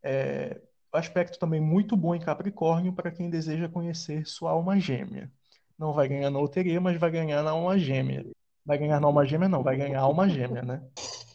É, 0.01 0.61
aspecto 0.95 1.39
também 1.39 1.61
muito 1.61 1.95
bom 1.95 2.15
em 2.15 2.19
Capricórnio 2.19 2.93
para 2.93 3.11
quem 3.11 3.29
deseja 3.29 3.69
conhecer 3.69 4.25
sua 4.25 4.51
alma 4.51 4.79
gêmea. 4.79 5.31
Não 5.77 5.93
vai 5.93 6.07
ganhar 6.07 6.29
na 6.29 6.39
loteria, 6.39 6.79
mas 6.79 6.99
vai 6.99 7.11
ganhar 7.11 7.43
na 7.43 7.51
alma 7.51 7.77
gêmea. 7.77 8.25
Vai 8.65 8.77
ganhar 8.77 8.99
na 8.99 9.07
alma 9.07 9.25
gêmea, 9.25 9.49
não, 9.49 9.61
vai 9.61 9.75
ganhar 9.75 9.99
alma 9.99 10.27
gêmea, 10.27 10.63
né? 10.63 10.81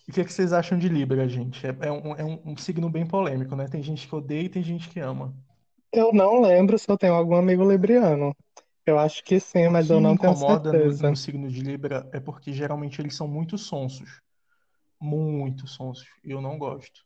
E 0.09 0.11
o 0.11 0.15
que, 0.15 0.21
é 0.21 0.25
que 0.25 0.33
vocês 0.33 0.53
acham 0.53 0.77
de 0.77 0.89
Libra, 0.89 1.29
gente? 1.29 1.65
É, 1.65 1.77
é, 1.83 1.93
um, 1.93 2.17
é 2.17 2.25
um, 2.25 2.43
um, 2.47 2.57
signo 2.57 2.91
bem 2.91 3.07
polêmico, 3.07 3.55
né? 3.55 3.69
Tem 3.69 3.81
gente 3.81 4.09
que 4.09 4.15
odeia 4.15 4.43
e 4.43 4.49
tem 4.49 4.63
gente 4.63 4.89
que 4.89 4.99
ama. 4.99 5.33
Eu 5.93 6.13
não 6.13 6.41
lembro 6.41 6.77
se 6.79 6.91
eu 6.91 6.99
tenho 6.99 7.15
algum 7.15 7.37
amigo 7.37 7.71
libriano. 7.71 8.35
Eu 8.85 8.99
acho 8.99 9.23
que 9.23 9.39
sim, 9.39 9.69
mas 9.69 9.89
eu 9.89 10.01
não 10.01 10.17
tenho 10.17 10.35
certeza. 10.35 10.57
O 10.57 10.63
que 10.63 10.69
incomoda 10.69 11.11
no 11.11 11.17
signo 11.17 11.49
de 11.49 11.61
Libra 11.61 12.09
é 12.13 12.19
porque 12.19 12.53
geralmente 12.53 13.01
eles 13.01 13.15
são 13.15 13.29
muito 13.29 13.57
sonsos. 13.57 14.21
Muito 15.01 15.69
sonsos. 15.69 16.09
E 16.25 16.31
eu 16.33 16.41
não 16.41 16.59
gosto. 16.59 17.05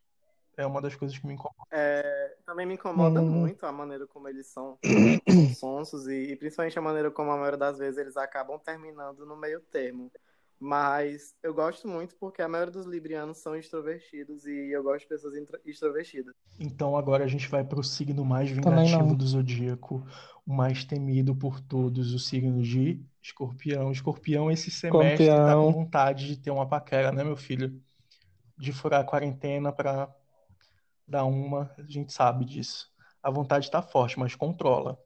É 0.57 0.64
uma 0.64 0.81
das 0.81 0.95
coisas 0.95 1.19
que 1.19 1.27
me 1.27 1.35
incomoda. 1.35 1.69
É, 1.73 2.34
também 2.44 2.66
me 2.66 2.74
incomoda 2.74 3.20
hum. 3.20 3.30
muito 3.30 3.64
a 3.64 3.72
maneira 3.72 4.07
como 4.07 4.28
eles 4.28 4.46
são, 4.46 4.78
sonsos 5.57 6.07
e, 6.07 6.33
e, 6.33 6.37
principalmente 6.37 6.78
a 6.78 6.83
maneira 6.83 7.11
como 7.11 7.30
a 7.30 7.37
maioria 7.37 7.59
das 7.59 7.78
vezes 7.78 7.98
eles 7.98 8.16
acabam 8.16 8.59
terminando 8.59 9.24
no 9.26 9.37
meio 9.37 9.61
termo. 9.61 10.11
Mas 10.59 11.35
eu 11.42 11.52
gosto 11.52 11.87
muito 11.88 12.14
porque 12.16 12.40
a 12.40 12.48
maioria 12.48 12.72
dos 12.72 12.87
librianos 12.87 13.38
são 13.38 13.57
extrovertidos 13.57 14.46
e 14.46 14.70
eu 14.70 14.83
gosto 14.83 15.00
de 15.00 15.09
pessoas 15.09 15.35
extrovertidas. 15.64 16.35
Então 16.59 16.96
agora 16.96 17.24
a 17.24 17.26
gente 17.26 17.48
vai 17.48 17.64
para 17.64 17.80
o 17.80 17.85
signo 17.85 18.24
mais 18.24 18.50
vingativo 18.50 19.14
do 19.16 19.26
zodíaco, 19.26 20.07
o 20.46 20.54
mais 20.54 20.85
temido 20.85 21.35
por 21.35 21.61
todos, 21.61 22.14
o 22.14 22.18
signo 22.18 22.62
de 22.62 23.04
Escorpião. 23.20 23.90
Escorpião 23.90 24.50
esse 24.50 24.70
semestre 24.70 25.24
Escorpião. 25.24 25.46
tá 25.46 25.54
com 25.54 25.72
vontade 25.72 26.26
de 26.28 26.37
ter 26.38 26.50
uma 26.50 26.66
paquera, 26.66 27.11
né, 27.11 27.24
meu 27.24 27.37
filho? 27.37 27.78
De 28.57 28.72
furar 28.72 29.00
a 29.00 29.04
quarentena 29.04 29.72
para 29.72 30.09
dar 31.07 31.25
uma, 31.25 31.75
a 31.79 31.83
gente 31.83 32.12
sabe 32.12 32.45
disso. 32.45 32.93
A 33.23 33.31
vontade 33.31 33.67
está 33.67 33.81
forte, 33.83 34.19
mas 34.19 34.35
controla. 34.35 34.99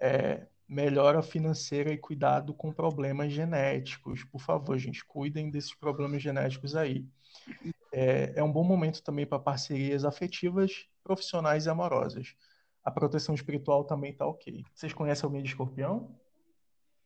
É, 0.00 0.46
melhora 0.68 1.22
financeira 1.22 1.92
e 1.92 1.98
cuidado 1.98 2.54
com 2.54 2.72
problemas 2.72 3.32
genéticos. 3.32 4.24
Por 4.24 4.40
favor, 4.40 4.76
gente, 4.78 5.04
cuidem 5.04 5.50
desses 5.50 5.74
problemas 5.74 6.22
genéticos 6.22 6.74
aí. 6.74 7.06
É, 7.92 8.32
é 8.36 8.42
um 8.42 8.50
bom 8.50 8.64
momento 8.64 9.02
também 9.02 9.26
para 9.26 9.38
parcerias 9.38 10.04
afetivas, 10.04 10.86
profissionais 11.04 11.66
e 11.66 11.70
amorosas. 11.70 12.34
A 12.82 12.90
proteção 12.90 13.34
espiritual 13.34 13.84
também 13.84 14.12
está 14.12 14.26
ok. 14.26 14.64
Vocês 14.74 14.92
conhecem 14.92 15.24
alguém 15.24 15.42
de 15.42 15.50
escorpião? 15.50 16.10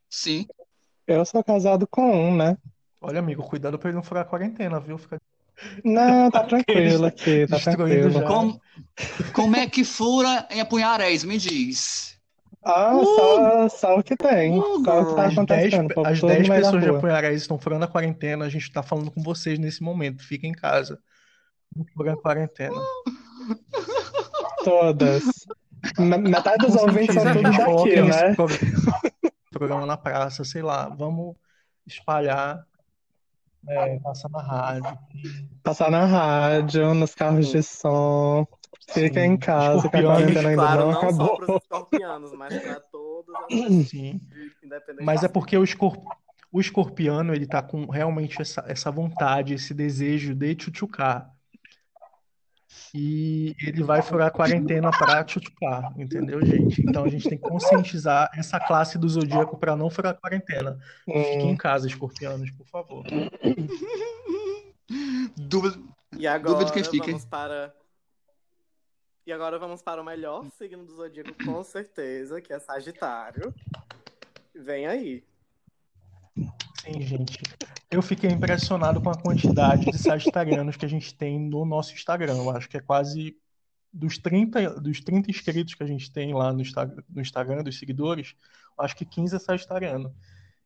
Sim. 0.09 0.47
Eu 1.07 1.25
sou 1.25 1.43
casado 1.43 1.87
com 1.87 2.03
um, 2.03 2.37
né? 2.37 2.57
Olha, 3.01 3.19
amigo, 3.19 3.43
cuidado 3.43 3.79
para 3.79 3.91
ele 3.91 3.97
não 3.97 4.03
furar 4.03 4.25
a 4.25 4.29
quarentena, 4.29 4.81
viu? 4.81 4.97
Fica 4.97 5.21
não, 5.85 6.31
tá 6.31 6.45
tranquilo 6.45 7.07
aqui, 7.07 7.47
tá 7.47 7.59
tranquilo. 7.59 8.23
Como, 8.25 8.61
como 9.33 9.57
é 9.57 9.67
que 9.67 9.85
fura 9.85 10.47
em 10.51 10.61
Apunharéis? 10.61 11.25
Me 11.25 11.39
diz. 11.39 12.17
Ah, 12.63 12.97
uh, 12.97 13.05
só, 13.05 13.69
só 13.69 13.99
o 13.99 14.03
que 14.03 14.17
tem. 14.17 14.59
Uh, 14.59 14.85
só 14.85 15.01
o 15.01 15.07
que 15.07 15.15
tá 15.15 15.27
acontecendo. 15.29 15.95
As 16.05 16.21
10 16.21 16.49
pessoas 16.49 16.83
de 16.83 16.91
Apunharéis 16.91 17.43
estão 17.43 17.59
furando 17.59 17.85
a 17.85 17.89
quarentena. 17.89 18.45
A 18.45 18.49
gente 18.49 18.73
tá 18.73 18.83
falando 18.83 19.11
com 19.11 19.23
vocês 19.23 19.59
nesse 19.59 19.83
momento. 19.83 20.23
Fiquem 20.25 20.51
em 20.51 20.55
casa. 20.55 20.99
Furando 21.95 22.19
a 22.19 22.23
quarentena. 22.23 22.77
Todas. 24.65 25.23
Metade 25.97 26.67
dos 26.67 26.75
ouvintes 26.75 27.15
são 27.15 27.33
tudo 27.33 27.43
daqui, 27.43 28.03
né? 28.03 28.35
Programa 29.53 29.87
na 29.87 29.97
praça, 29.97 30.45
sei 30.45 30.63
lá. 30.63 30.89
Vamos 30.89 31.37
espalhar 31.87 32.67
é, 33.69 33.99
passar 33.99 34.29
na 34.31 34.43
rádio. 34.43 34.99
Passar 35.63 35.91
na 35.91 36.05
rádio, 36.05 36.95
nos 36.95 37.15
carros 37.15 37.49
de 37.49 37.63
som. 37.63 38.47
Fica 38.89 39.25
em 39.25 39.37
casa, 39.37 39.89
que 39.89 39.97
a 39.97 40.03
quarentena 40.03 40.49
ainda 40.51 40.63
claro, 40.63 40.81
não, 40.81 40.93
não 40.93 40.99
acabou. 40.99 41.45
Só 41.45 41.57
escorpianos, 41.57 42.33
mas 42.35 42.63
para 42.63 42.81
todos. 42.81 43.35
Sim. 43.89 44.21
Mas 45.03 45.25
é 45.25 45.29
porque 45.29 45.57
o, 45.57 45.65
escorp... 45.65 46.05
o 46.53 46.61
escorpiano, 46.61 47.35
ele 47.35 47.47
tá 47.47 47.63
com 47.63 47.87
realmente 47.87 48.41
essa, 48.41 48.65
essa 48.69 48.91
vontade, 48.91 49.55
esse 49.55 49.75
desejo 49.75 50.35
de 50.35 50.55
tchutchucar. 50.55 51.36
E 52.95 53.55
ele 53.61 53.83
vai 53.83 54.03
furar 54.03 54.29
a 54.29 54.31
quarentena 54.31 54.91
para 54.91 55.25
tchutchucar, 55.25 55.93
entendeu, 55.99 56.45
gente? 56.45 56.83
Então 56.83 57.05
a 57.05 57.09
gente 57.09 57.29
tem 57.29 57.39
que 57.39 57.49
conscientizar 57.49 58.31
essa 58.35 58.59
classe 58.59 58.99
do 58.99 59.09
zodíaco 59.09 59.57
para 59.59 59.77
não 59.77 59.91
furar 59.91 60.13
a 60.13 60.17
quarentena. 60.17 60.79
Fiquem 61.05 61.51
em 61.51 61.57
casa, 61.57 61.87
escorpianos, 61.87 62.51
por 62.51 62.67
favor. 62.67 63.05
Dúvida, 65.37 65.79
e 66.17 66.27
agora 66.27 66.55
Dúvida 66.55 66.73
que 66.73 66.85
fica. 66.85 67.07
vamos 67.07 67.25
para 67.25 67.75
e 69.27 69.33
agora 69.33 69.59
vamos 69.59 69.83
para 69.83 70.01
o 70.01 70.05
melhor 70.05 70.49
signo 70.53 70.85
do 70.85 70.95
zodíaco, 70.95 71.35
com 71.45 71.65
certeza, 71.65 72.41
que 72.41 72.53
é 72.53 72.61
Sagitário. 72.61 73.53
Vem 74.55 74.87
aí. 74.87 75.25
Sim, 76.87 77.03
gente. 77.03 77.39
Eu 77.91 78.01
fiquei 78.01 78.31
impressionado 78.31 79.01
com 79.01 79.11
a 79.11 79.21
quantidade 79.21 79.87
de 79.87 79.99
sagitarianos 79.99 80.77
que 80.77 80.85
a 80.85 80.89
gente 80.89 81.15
tem 81.15 81.39
no 81.39 81.65
nosso 81.65 81.93
Instagram. 81.93 82.37
Eu 82.37 82.51
acho 82.51 82.69
que 82.69 82.77
é 82.77 82.81
quase 82.81 83.37
dos 83.93 84.19
30, 84.19 84.81
dos 84.81 85.01
30 85.01 85.31
inscritos 85.31 85.75
que 85.75 85.83
a 85.83 85.87
gente 85.87 86.13
tem 86.13 86.33
lá 86.33 86.53
no, 86.53 86.63
no 87.09 87.21
Instagram, 87.21 87.63
dos 87.63 87.79
seguidores, 87.79 88.35
acho 88.79 88.95
que 88.95 89.05
15 89.05 89.37
é 89.37 89.39
sagitariano. 89.39 90.15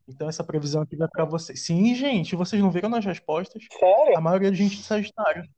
Então 0.08 0.28
essa 0.28 0.42
previsão 0.42 0.82
aqui 0.82 0.96
vai 0.96 1.08
para 1.08 1.24
vocês. 1.24 1.62
Sim, 1.62 1.94
gente, 1.94 2.34
vocês 2.34 2.60
não 2.60 2.70
viram 2.70 2.88
nas 2.88 3.04
respostas? 3.04 3.64
Sério? 3.70 4.18
A 4.18 4.20
maioria 4.20 4.50
de 4.50 4.56
gente 4.56 4.80
é 4.80 4.82
Sagitário. 4.82 5.48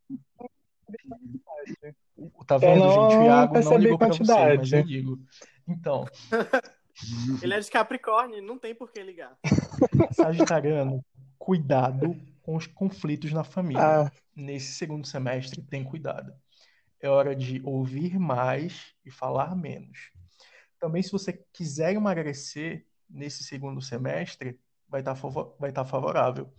Tá 2.47 2.59
vendo, 2.59 2.89
gente? 2.89 3.17
O 3.17 3.25
Iago 3.25 3.59
não 3.59 3.77
ligou 3.79 3.99
pra 3.99 4.09
você, 4.09 4.57
mas 4.57 4.73
eu 4.73 4.83
digo. 4.83 5.19
Então. 5.67 6.05
Ele 7.43 7.55
é 7.55 7.61
de 7.61 7.71
Capricórnio, 7.71 8.43
não 8.43 8.59
tem 8.59 8.75
por 8.75 8.91
que 8.91 9.03
ligar. 9.03 9.37
Sagitariano, 10.13 11.05
cuidado 11.39 12.17
com 12.43 12.57
os 12.57 12.67
conflitos 12.67 13.33
na 13.33 13.45
família. 13.45 14.07
Ah. 14.07 14.13
Nesse 14.35 14.73
segundo 14.73 15.07
semestre, 15.07 15.63
tem 15.63 15.85
cuidado. 15.85 16.33
É 17.01 17.09
hora 17.09 17.35
de 17.35 17.61
ouvir 17.65 18.19
mais 18.19 18.95
e 19.05 19.11
falar 19.11 19.55
menos. 19.57 20.11
Também, 20.79 21.03
se 21.03 21.13
você 21.13 21.33
quiser 21.53 21.95
emagrecer 21.95 22.87
nesse 23.09 23.45
segundo 23.45 23.81
semestre, 23.81 24.59
vai 24.89 25.01
estar 25.01 25.15
tá 25.15 25.29
vai 25.59 25.71
estar 25.71 25.85
tá 25.85 25.91
favorável. 25.91 26.53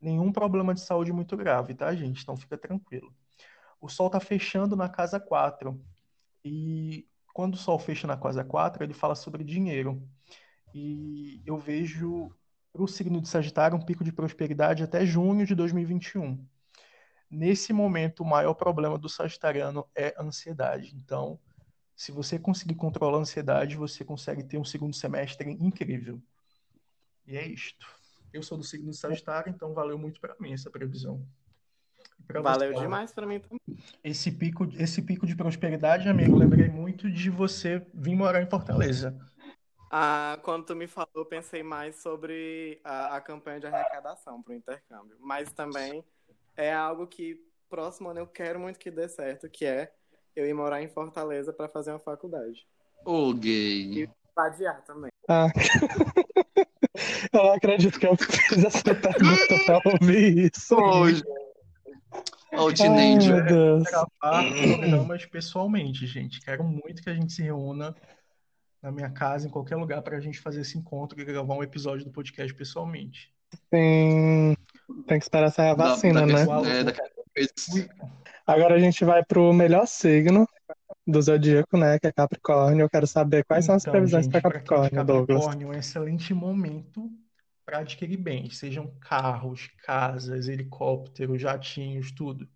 Nenhum 0.00 0.32
problema 0.32 0.72
de 0.72 0.80
saúde 0.80 1.12
muito 1.12 1.36
grave, 1.36 1.74
tá, 1.74 1.94
gente? 1.94 2.22
Então 2.22 2.36
fica 2.36 2.56
tranquilo 2.56 3.14
o 3.80 3.88
Sol 3.88 4.08
está 4.08 4.20
fechando 4.20 4.76
na 4.76 4.88
casa 4.88 5.18
4. 5.18 5.80
E 6.44 7.08
quando 7.32 7.54
o 7.54 7.58
Sol 7.58 7.78
fecha 7.78 8.06
na 8.06 8.16
casa 8.16 8.44
4, 8.44 8.84
ele 8.84 8.94
fala 8.94 9.14
sobre 9.14 9.44
dinheiro. 9.44 10.02
E 10.74 11.42
eu 11.44 11.58
vejo 11.58 12.30
para 12.72 12.82
o 12.82 12.88
signo 12.88 13.20
de 13.20 13.28
Sagitário 13.28 13.76
um 13.76 13.84
pico 13.84 14.04
de 14.04 14.12
prosperidade 14.12 14.82
até 14.82 15.04
junho 15.04 15.44
de 15.44 15.54
2021. 15.54 16.44
Nesse 17.30 17.72
momento, 17.72 18.20
o 18.20 18.26
maior 18.26 18.54
problema 18.54 18.98
do 18.98 19.08
Sagitariano 19.08 19.86
é 19.94 20.14
a 20.16 20.22
ansiedade. 20.22 20.94
Então, 20.96 21.38
se 21.94 22.10
você 22.10 22.38
conseguir 22.38 22.74
controlar 22.74 23.18
a 23.18 23.20
ansiedade, 23.20 23.76
você 23.76 24.04
consegue 24.04 24.42
ter 24.42 24.58
um 24.58 24.64
segundo 24.64 24.94
semestre 24.94 25.50
incrível. 25.60 26.20
E 27.26 27.36
é 27.36 27.46
isto. 27.46 27.86
Eu 28.32 28.42
sou 28.42 28.56
do 28.56 28.64
signo 28.64 28.90
de 28.90 28.96
Sagitário, 28.96 29.50
então 29.50 29.74
valeu 29.74 29.98
muito 29.98 30.20
para 30.20 30.36
mim 30.40 30.52
essa 30.52 30.70
previsão. 30.70 31.24
Valeu 32.42 32.72
você. 32.72 32.80
demais 32.80 33.12
para 33.12 33.26
mim 33.26 33.40
também. 33.40 33.60
Esse 34.04 34.30
pico, 34.30 34.68
esse 34.78 35.02
pico 35.02 35.26
de 35.26 35.34
prosperidade, 35.34 36.08
amigo, 36.08 36.36
lembrei 36.36 36.68
muito 36.68 37.10
de 37.10 37.30
você 37.30 37.84
vir 37.92 38.14
morar 38.14 38.42
em 38.42 38.46
Fortaleza. 38.46 39.16
Ah, 39.90 40.38
quando 40.42 40.66
tu 40.66 40.76
me 40.76 40.86
falou, 40.86 41.10
eu 41.16 41.24
pensei 41.24 41.62
mais 41.62 41.96
sobre 41.96 42.80
a, 42.84 43.16
a 43.16 43.20
campanha 43.20 43.58
de 43.58 43.66
arrecadação 43.66 44.40
para 44.40 44.52
o 44.52 44.56
intercâmbio. 44.56 45.16
Mas 45.18 45.52
também 45.52 46.04
é 46.56 46.72
algo 46.72 47.06
que 47.06 47.40
próximo 47.68 48.08
ano 48.08 48.20
eu 48.20 48.26
quero 48.26 48.60
muito 48.60 48.78
que 48.78 48.90
dê 48.90 49.08
certo, 49.08 49.48
que 49.48 49.64
é 49.64 49.92
eu 50.36 50.46
ir 50.46 50.54
morar 50.54 50.80
em 50.80 50.88
Fortaleza 50.88 51.52
para 51.52 51.68
fazer 51.68 51.90
uma 51.90 51.98
faculdade. 51.98 52.66
Ô, 53.04 53.32
gay. 53.32 54.04
E 54.04 54.10
adiar 54.36 54.82
também. 54.82 55.10
Ah. 55.28 55.48
eu 57.32 57.42
não 57.42 57.52
acredito 57.52 57.98
que 57.98 58.06
eu 58.06 58.16
fiz 58.16 58.64
essa 58.64 58.94
pergunta 58.94 59.64
pra 59.66 59.80
ouvir 59.84 60.50
isso. 60.52 60.74
Hoje. 60.76 61.22
Olha 62.52 62.62
o 62.62 62.74
teenager. 62.74 63.44
gravar 63.44 64.44
programas 64.52 65.26
pessoalmente, 65.26 66.06
gente. 66.06 66.40
Quero 66.40 66.64
muito 66.64 67.02
que 67.02 67.10
a 67.10 67.14
gente 67.14 67.32
se 67.32 67.42
reúna 67.42 67.94
na 68.82 68.90
minha 68.90 69.10
casa, 69.10 69.46
em 69.46 69.50
qualquer 69.50 69.76
lugar, 69.76 70.02
para 70.02 70.16
a 70.16 70.20
gente 70.20 70.40
fazer 70.40 70.62
esse 70.62 70.78
encontro 70.78 71.20
e 71.20 71.24
gravar 71.24 71.54
um 71.54 71.62
episódio 71.62 72.04
do 72.04 72.10
podcast 72.10 72.52
pessoalmente. 72.54 73.32
Tem, 73.70 74.56
tem 75.06 75.18
que 75.18 75.24
esperar 75.24 75.50
sair 75.50 75.70
a 75.70 75.74
vacina, 75.74 76.26
da, 76.26 76.44
da 76.44 76.60
né? 76.62 76.80
É, 76.80 76.84
daqui 76.84 77.00
a... 77.00 77.10
Agora 78.46 78.74
a 78.74 78.78
gente 78.78 79.04
vai 79.04 79.24
pro 79.24 79.52
melhor 79.52 79.86
signo 79.86 80.48
do 81.06 81.22
zodíaco, 81.22 81.76
né? 81.76 81.98
Que 81.98 82.08
é 82.08 82.12
Capricórnio. 82.12 82.84
Eu 82.84 82.90
quero 82.90 83.06
saber 83.06 83.44
quais 83.44 83.64
então, 83.64 83.72
são 83.72 83.76
as 83.76 83.82
então, 83.82 83.92
previsões 83.92 84.28
para 84.28 84.40
Capricórnio, 84.40 84.90
Capricórnio, 84.90 85.26
Douglas. 85.26 85.44
Capricórnio 85.44 85.72
é 85.72 85.76
um 85.76 85.78
excelente 85.78 86.34
momento 86.34 87.10
para 87.64 87.78
adquirir 87.78 88.16
bens, 88.16 88.58
sejam 88.58 88.92
carros, 89.00 89.68
casas, 89.84 90.48
helicópteros, 90.48 91.40
jatinhos, 91.40 92.10
tudo. 92.12 92.48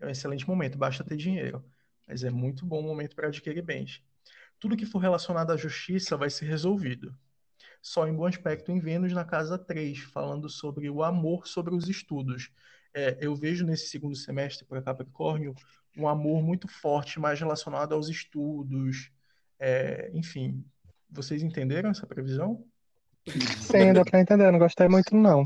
É 0.00 0.06
um 0.06 0.10
excelente 0.10 0.46
momento, 0.46 0.78
basta 0.78 1.04
ter 1.04 1.16
dinheiro. 1.16 1.64
Mas 2.06 2.22
é 2.22 2.30
muito 2.30 2.66
bom 2.66 2.82
momento 2.82 3.16
para 3.16 3.28
adquirir 3.28 3.62
bens. 3.62 4.02
Tudo 4.58 4.76
que 4.76 4.86
for 4.86 4.98
relacionado 4.98 5.50
à 5.50 5.56
justiça 5.56 6.16
vai 6.16 6.30
ser 6.30 6.46
resolvido. 6.46 7.16
Só 7.82 8.06
em 8.06 8.14
bom 8.14 8.26
aspecto 8.26 8.70
em 8.70 8.80
Vênus 8.80 9.12
na 9.12 9.24
casa 9.24 9.58
3, 9.58 9.98
falando 10.00 10.48
sobre 10.48 10.88
o 10.88 11.02
amor 11.02 11.46
sobre 11.46 11.74
os 11.74 11.88
estudos. 11.88 12.50
É, 12.94 13.18
eu 13.20 13.34
vejo 13.34 13.66
nesse 13.66 13.88
segundo 13.88 14.16
semestre 14.16 14.64
para 14.64 14.80
Capricórnio 14.80 15.54
um 15.96 16.08
amor 16.08 16.42
muito 16.42 16.68
forte, 16.68 17.20
mais 17.20 17.38
relacionado 17.38 17.92
aos 17.94 18.08
estudos. 18.08 19.10
É, 19.58 20.10
enfim, 20.14 20.64
vocês 21.10 21.42
entenderam 21.42 21.90
essa 21.90 22.06
previsão? 22.06 22.64
Sim, 23.60 23.92
dá 23.92 24.04
pra 24.04 24.20
entender. 24.20 24.50
não 24.50 24.58
gostei 24.58 24.88
muito, 24.88 25.16
não. 25.16 25.44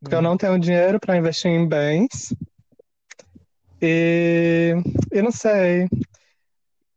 Porque 0.00 0.14
eu 0.14 0.22
não 0.22 0.36
tenho 0.36 0.58
dinheiro 0.58 0.98
para 0.98 1.16
investir 1.16 1.50
em 1.50 1.66
bens. 1.66 2.34
E 3.80 4.74
eu 5.10 5.22
não 5.22 5.30
sei. 5.30 5.88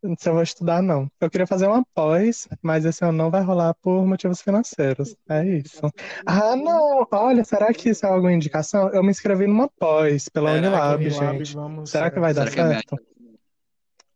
Não 0.02 0.16
sei 0.16 0.18
se 0.20 0.30
eu 0.30 0.34
vou 0.34 0.44
estudar, 0.44 0.82
não. 0.82 1.08
Eu 1.22 1.30
queria 1.30 1.48
fazer 1.48 1.66
uma 1.66 1.86
pós, 1.94 2.48
mas 2.62 2.84
esse 2.84 3.04
ano 3.06 3.18
não 3.18 3.32
vai 3.32 3.42
rolar 3.42 3.74
por 3.76 4.06
motivos 4.06 4.42
financeiros. 4.42 5.16
É 5.30 5.46
isso. 5.46 5.90
Ah, 6.26 6.58
não! 6.58 7.08
Olha, 7.10 7.46
será 7.46 7.74
que 7.74 7.90
isso 7.90 8.06
é 8.06 8.10
alguma 8.10 8.34
indicação? 8.34 8.90
Eu 8.90 9.02
me 9.02 9.12
inscrevi 9.12 9.48
numa 9.48 9.70
pós 9.80 10.28
pela 10.28 10.54
será 10.54 10.68
Unilab, 10.68 11.06
Unilab, 11.06 11.38
gente. 11.46 11.56
Vamos... 11.56 11.90
Será 11.90 12.12
que 12.12 12.20
vai 12.20 12.34
dar 12.34 12.50
será 12.50 12.66
é 12.66 12.74
certo? 12.74 12.96
É 12.96 13.13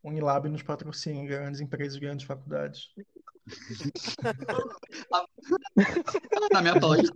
Unilab 0.07 0.49
nos 0.49 0.63
patrocina 0.63 1.23
grandes 1.25 1.61
empresas, 1.61 1.97
grandes 1.97 2.25
faculdades. 2.25 2.89
Na 6.51 6.61
minha 6.61 6.77
pós. 6.79 7.09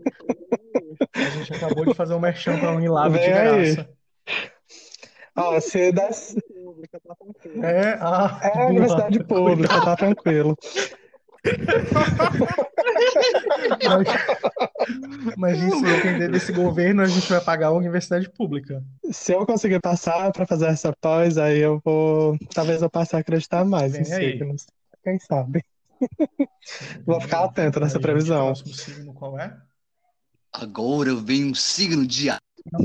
A 1.13 1.30
gente 1.30 1.54
acabou 1.54 1.86
de 1.86 1.93
fazer 1.93 2.13
um 2.13 2.19
merchan 2.19 2.60
para 2.60 2.71
Unilab 2.71 3.13
Vem 3.13 3.21
de 3.21 3.30
graça. 3.30 3.89
Ó, 5.36 5.60
se 5.60 5.91
das... 5.91 6.36
É, 7.63 7.97
ah, 7.99 8.39
é 8.43 8.60
a 8.60 8.67
universidade 8.67 9.23
pública, 9.23 9.82
tá 9.82 9.95
tranquilo. 9.95 10.56
mas, 13.88 14.08
mas 15.38 15.62
isso 15.62 15.82
depender 15.82 16.30
desse 16.30 16.51
governo, 16.51 17.01
a 17.01 17.08
gente 17.08 17.27
vai 17.30 17.41
pagar 17.41 17.67
a 17.67 17.71
universidade 17.71 18.30
pública. 18.30 18.84
Se 19.12 19.34
eu 19.34 19.45
conseguir 19.45 19.80
passar 19.80 20.32
para 20.32 20.45
fazer 20.45 20.67
essa 20.67 20.93
pós, 21.01 21.38
aí 21.38 21.60
eu 21.60 21.82
vou. 21.84 22.38
Talvez 22.54 22.82
eu 22.82 22.89
passe 22.89 23.15
a 23.15 23.19
acreditar 23.19 23.65
mais 23.65 23.93
Vem 23.93 24.04
em 24.04 24.13
aí. 24.13 24.32
signos. 24.34 24.67
Quem 25.04 25.19
sabe? 25.19 25.65
Vou 27.06 27.19
ficar 27.21 27.43
atento 27.43 27.80
nessa 27.80 27.99
previsão. 27.99 28.51
O 28.51 28.56
signo 28.56 29.13
qual 29.13 29.39
é? 29.39 29.56
Agora 30.54 31.15
vem 31.15 31.51
o 31.51 31.56
signo 31.56 32.06
de 32.06 32.30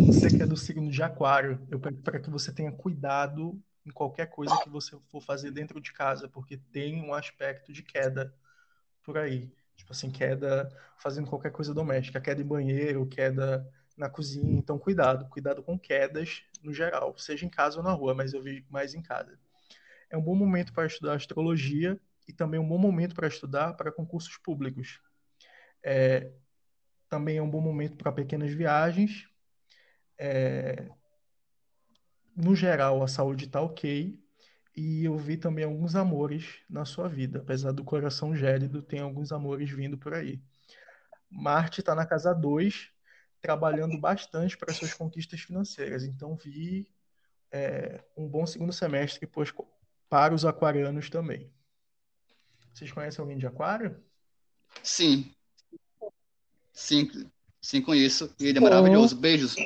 Você 0.06 0.28
que 0.28 0.42
é 0.42 0.46
do 0.46 0.56
signo 0.56 0.90
de 0.90 1.02
Aquário, 1.02 1.60
eu 1.70 1.80
peço 1.80 1.96
para 2.02 2.20
que 2.20 2.30
você 2.30 2.52
tenha 2.52 2.70
cuidado 2.72 3.58
em 3.84 3.90
qualquer 3.90 4.26
coisa 4.26 4.56
que 4.62 4.70
você 4.70 4.96
for 5.08 5.20
fazer 5.20 5.50
dentro 5.50 5.80
de 5.80 5.92
casa, 5.92 6.28
porque 6.28 6.56
tem 6.56 7.02
um 7.02 7.14
aspecto 7.14 7.72
de 7.72 7.82
queda 7.82 8.32
por 9.06 9.16
aí. 9.16 9.48
Tipo 9.76 9.92
assim, 9.92 10.10
queda 10.10 10.68
fazendo 10.98 11.28
qualquer 11.28 11.52
coisa 11.52 11.72
doméstica, 11.72 12.20
queda 12.20 12.42
em 12.42 12.46
banheiro, 12.46 13.06
queda 13.06 13.66
na 13.96 14.10
cozinha. 14.10 14.58
Então, 14.58 14.78
cuidado, 14.78 15.28
cuidado 15.28 15.62
com 15.62 15.78
quedas 15.78 16.42
no 16.62 16.74
geral, 16.74 17.16
seja 17.16 17.46
em 17.46 17.48
casa 17.48 17.78
ou 17.78 17.84
na 17.84 17.92
rua, 17.92 18.14
mas 18.14 18.34
eu 18.34 18.42
vi 18.42 18.66
mais 18.68 18.94
em 18.94 19.00
casa. 19.00 19.38
É 20.10 20.16
um 20.16 20.22
bom 20.22 20.34
momento 20.34 20.72
para 20.72 20.86
estudar 20.86 21.14
astrologia 21.14 21.98
e 22.26 22.32
também 22.32 22.58
um 22.58 22.68
bom 22.68 22.78
momento 22.78 23.14
para 23.14 23.28
estudar 23.28 23.74
para 23.74 23.92
concursos 23.92 24.36
públicos. 24.38 25.00
É, 25.82 26.32
também 27.08 27.36
é 27.36 27.42
um 27.42 27.50
bom 27.50 27.60
momento 27.60 27.96
para 27.96 28.10
pequenas 28.10 28.52
viagens. 28.52 29.28
É, 30.18 30.88
no 32.34 32.56
geral, 32.56 33.02
a 33.02 33.08
saúde 33.08 33.44
está 33.44 33.60
ok. 33.60 34.18
E 34.76 35.04
eu 35.04 35.16
vi 35.16 35.38
também 35.38 35.64
alguns 35.64 35.96
amores 35.96 36.58
na 36.68 36.84
sua 36.84 37.08
vida. 37.08 37.38
Apesar 37.38 37.72
do 37.72 37.82
coração 37.82 38.36
gélido, 38.36 38.82
tem 38.82 39.00
alguns 39.00 39.32
amores 39.32 39.70
vindo 39.70 39.96
por 39.96 40.12
aí. 40.12 40.38
Marte 41.30 41.80
está 41.80 41.94
na 41.94 42.04
casa 42.04 42.34
2, 42.34 42.90
trabalhando 43.40 43.98
bastante 43.98 44.56
para 44.56 44.74
suas 44.74 44.92
conquistas 44.92 45.40
financeiras. 45.40 46.04
Então, 46.04 46.36
vi 46.36 46.86
é, 47.50 48.04
um 48.14 48.28
bom 48.28 48.46
segundo 48.46 48.72
semestre 48.72 49.26
pois, 49.26 49.50
para 50.10 50.34
os 50.34 50.44
aquarianos 50.44 51.08
também. 51.08 51.50
Vocês 52.74 52.92
conhecem 52.92 53.22
alguém 53.22 53.38
de 53.38 53.46
aquário? 53.46 54.04
Sim. 54.82 55.34
Sim, 56.70 57.10
sim, 57.62 57.80
conheço. 57.80 58.34
Ele 58.38 58.58
é 58.58 58.60
maravilhoso. 58.60 59.16
Beijos. 59.16 59.56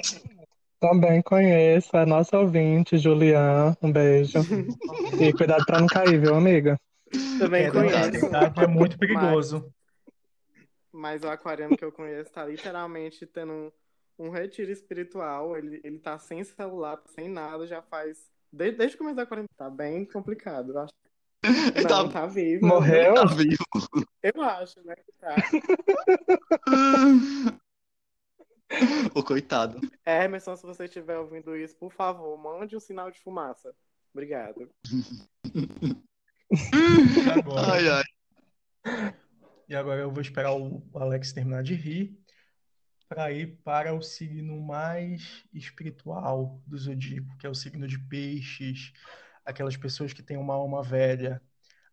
Também 0.81 1.21
conheço 1.21 1.95
a 1.95 2.07
nossa 2.07 2.39
ouvinte, 2.39 2.97
Julian. 2.97 3.77
Um 3.83 3.93
beijo. 3.93 4.39
e 5.21 5.31
cuidado 5.37 5.67
para 5.67 5.79
não 5.79 5.87
cair, 5.87 6.19
viu, 6.19 6.35
amiga? 6.35 6.81
Também 7.39 7.67
é, 7.67 7.71
conheço. 7.71 8.31
É 8.63 8.67
muito 8.67 8.99
perigoso. 8.99 9.71
Mas, 10.91 11.21
mas, 11.21 11.23
o 11.23 11.29
aquariano 11.29 11.77
que 11.77 11.85
eu 11.85 11.93
conheço 11.93 12.33
tá 12.33 12.47
literalmente 12.47 13.27
tendo 13.27 13.53
um, 13.53 13.71
um 14.19 14.31
retiro 14.31 14.73
espiritual. 14.73 15.55
Ele, 15.55 15.83
ele 15.85 15.99
tá 15.99 16.19
sem 16.19 16.43
celular, 16.43 16.99
sem 17.15 17.29
nada, 17.29 17.67
já 17.67 17.83
faz. 17.83 18.17
Desde, 18.51 18.79
desde 18.79 18.97
o 18.97 18.99
começo 18.99 19.17
da 19.17 19.27
quarentena. 19.27 19.51
Tá 19.59 19.69
bem 19.69 20.07
complicado. 20.07 20.73
Eu 20.73 20.81
acho 20.81 20.95
não, 21.43 22.09
tá, 22.09 22.21
tá 22.21 22.27
vivo. 22.27 22.67
Morreu? 22.67 23.15
Tá 23.15 23.25
vivo. 23.27 23.65
Eu 24.23 24.43
acho, 24.43 24.83
né? 24.85 24.95
Que 24.97 25.13
tá. 25.19 25.37
O 29.15 29.23
coitado. 29.23 29.81
É, 30.05 30.25
Emerson, 30.25 30.57
se 30.57 30.65
você 30.65 30.85
estiver 30.85 31.19
ouvindo 31.19 31.57
isso, 31.57 31.77
por 31.77 31.93
favor, 31.93 32.37
mande 32.39 32.77
um 32.77 32.81
sinal 32.81 33.11
de 33.11 33.21
fumaça. 33.21 33.75
Obrigado. 34.13 34.71
agora... 37.35 37.73
Ai, 37.73 37.89
ai. 37.89 38.05
E 39.69 39.75
agora 39.75 40.01
eu 40.01 40.11
vou 40.11 40.21
esperar 40.21 40.53
o 40.53 40.83
Alex 40.95 41.33
terminar 41.33 41.63
de 41.63 41.75
rir 41.75 42.19
para 43.09 43.33
ir 43.33 43.59
para 43.65 43.95
o 43.95 44.03
signo 44.03 44.61
mais 44.61 45.45
espiritual 45.53 46.63
do 46.67 46.79
zodíaco, 46.79 47.37
que 47.39 47.47
é 47.47 47.51
o 47.51 47.55
signo 47.55 47.87
de 47.87 47.99
peixes, 47.99 48.93
aquelas 49.45 49.77
pessoas 49.77 50.13
que 50.13 50.23
têm 50.23 50.37
uma 50.37 50.55
alma 50.55 50.83
velha. 50.83 51.43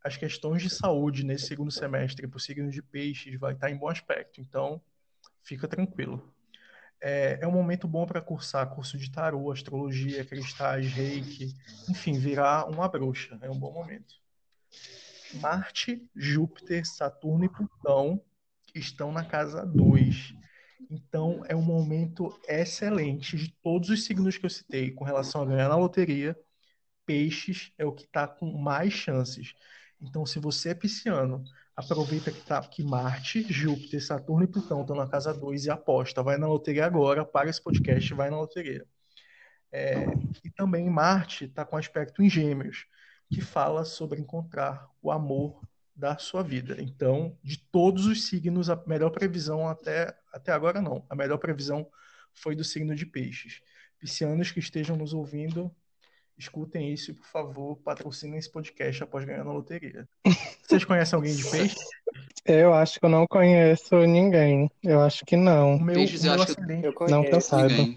As 0.04 0.16
questões 0.16 0.62
de 0.62 0.70
saúde 0.70 1.24
nesse 1.24 1.48
segundo 1.48 1.72
semestre 1.72 2.28
para 2.28 2.38
o 2.38 2.40
signo 2.40 2.70
de 2.70 2.82
peixes 2.82 3.40
vai 3.40 3.54
estar 3.54 3.70
em 3.70 3.78
bom 3.78 3.90
aspecto, 3.90 4.40
então 4.40 4.82
fica 5.42 5.68
tranquilo. 5.68 6.34
É, 7.02 7.40
é 7.42 7.48
um 7.48 7.52
momento 7.52 7.88
bom 7.88 8.06
para 8.06 8.22
cursar 8.22 8.70
curso 8.70 8.98
de 8.98 9.12
tarô, 9.12 9.52
astrologia, 9.52 10.26
cristais, 10.26 10.88
reiki, 10.88 11.54
enfim, 11.90 12.18
virar 12.18 12.66
uma 12.70 12.88
bruxa. 12.88 13.38
É 13.42 13.50
um 13.50 13.58
bom 13.58 13.72
momento. 13.72 14.16
Marte, 15.36 16.10
Júpiter, 16.16 16.86
Saturno 16.88 17.46
e 17.46 17.50
Plutão 17.50 18.22
estão 18.74 19.12
na 19.12 19.24
casa 19.26 19.66
2. 19.66 20.34
Então, 20.90 21.44
é 21.48 21.56
um 21.56 21.62
momento 21.62 22.40
excelente 22.48 23.36
de 23.36 23.52
todos 23.62 23.90
os 23.90 24.06
signos 24.06 24.38
que 24.38 24.46
eu 24.46 24.50
citei 24.50 24.92
com 24.92 25.04
relação 25.04 25.42
a 25.42 25.46
ganhar 25.46 25.70
na 25.70 25.76
loteria. 25.76 26.38
Peixes 27.06 27.72
é 27.78 27.86
o 27.86 27.92
que 27.92 28.06
está 28.06 28.28
com 28.28 28.52
mais 28.58 28.94
chances. 28.94 29.54
Então, 30.02 30.26
se 30.26 30.40
você 30.40 30.70
é 30.70 30.76
pisciano, 30.76 31.44
aproveita 31.78 32.32
que, 32.32 32.42
tá, 32.42 32.60
que 32.62 32.84
Marte, 32.84 33.46
Júpiter, 33.54 34.04
Saturno 34.04 34.44
e 34.44 34.48
Plutão 34.48 34.82
estão 34.82 34.96
na 34.96 35.08
casa 35.08 35.32
2 35.32 35.66
e 35.66 35.70
aposta. 35.70 36.24
Vai 36.24 36.36
na 36.38 36.48
loteria 36.48 36.88
agora, 36.88 37.24
para 37.24 37.50
esse 37.50 37.62
podcast, 37.62 38.12
vai 38.16 38.32
na 38.32 38.40
loteria. 38.40 38.84
É, 39.72 40.06
e 40.44 40.50
também 40.50 40.90
Marte 40.90 41.46
está 41.46 41.64
com 41.64 41.78
aspecto 41.78 42.24
em 42.24 42.30
Gêmeos, 42.30 42.88
que 43.30 43.42
fala 43.42 43.86
sobre 43.86 44.20
encontrar 44.20 44.90
o 45.04 45.12
amor 45.12 45.62
da 45.96 46.18
sua 46.18 46.42
vida. 46.42 46.78
Então, 46.80 47.38
de 47.44 47.60
todos 47.60 48.08
os 48.08 48.26
signos, 48.26 48.72
a 48.72 48.84
melhor 48.88 49.12
previsão 49.12 49.68
até, 49.68 50.18
até 50.34 50.52
agora 50.52 50.82
não. 50.82 51.06
A 51.08 51.16
melhor 51.16 51.38
previsão 51.38 51.88
foi 52.34 52.56
do 52.56 52.64
signo 52.64 52.96
de 52.96 53.06
Peixes. 53.06 53.62
Piscianos 54.00 54.52
que 54.52 54.60
estejam 54.60 54.96
nos 54.96 55.14
ouvindo, 55.14 55.72
escutem 56.38 56.94
isso 56.94 57.12
e, 57.12 57.14
por 57.14 57.26
favor, 57.26 57.78
patrocinem 57.78 58.38
esse 58.38 58.52
podcast 58.52 59.04
após 59.04 59.26
ganhar 59.26 59.44
na 59.44 59.52
loteria. 59.52 60.08
Vocês 60.62 60.86
conhecem 60.86 61.16
alguém 61.16 61.36
de 61.36 61.50
peixe? 61.50 61.76
Eu 62.46 62.74
acho 62.74 62.98
que 62.98 63.06
eu 63.06 63.10
não 63.10 63.28
conheço 63.28 63.98
ninguém. 64.06 64.72
Eu 64.82 65.02
acho 65.02 65.26
que 65.26 65.36
não. 65.36 65.76
O 65.76 65.84
meu, 65.84 65.96
peixes, 65.96 66.22
o 66.22 66.24
meu 66.24 66.42
ascendente... 66.42 66.82
que 66.82 67.04
eu 67.04 67.08
não 67.10 67.22
que 67.22 67.36
eu 67.36 67.42
saiba. 67.42 67.94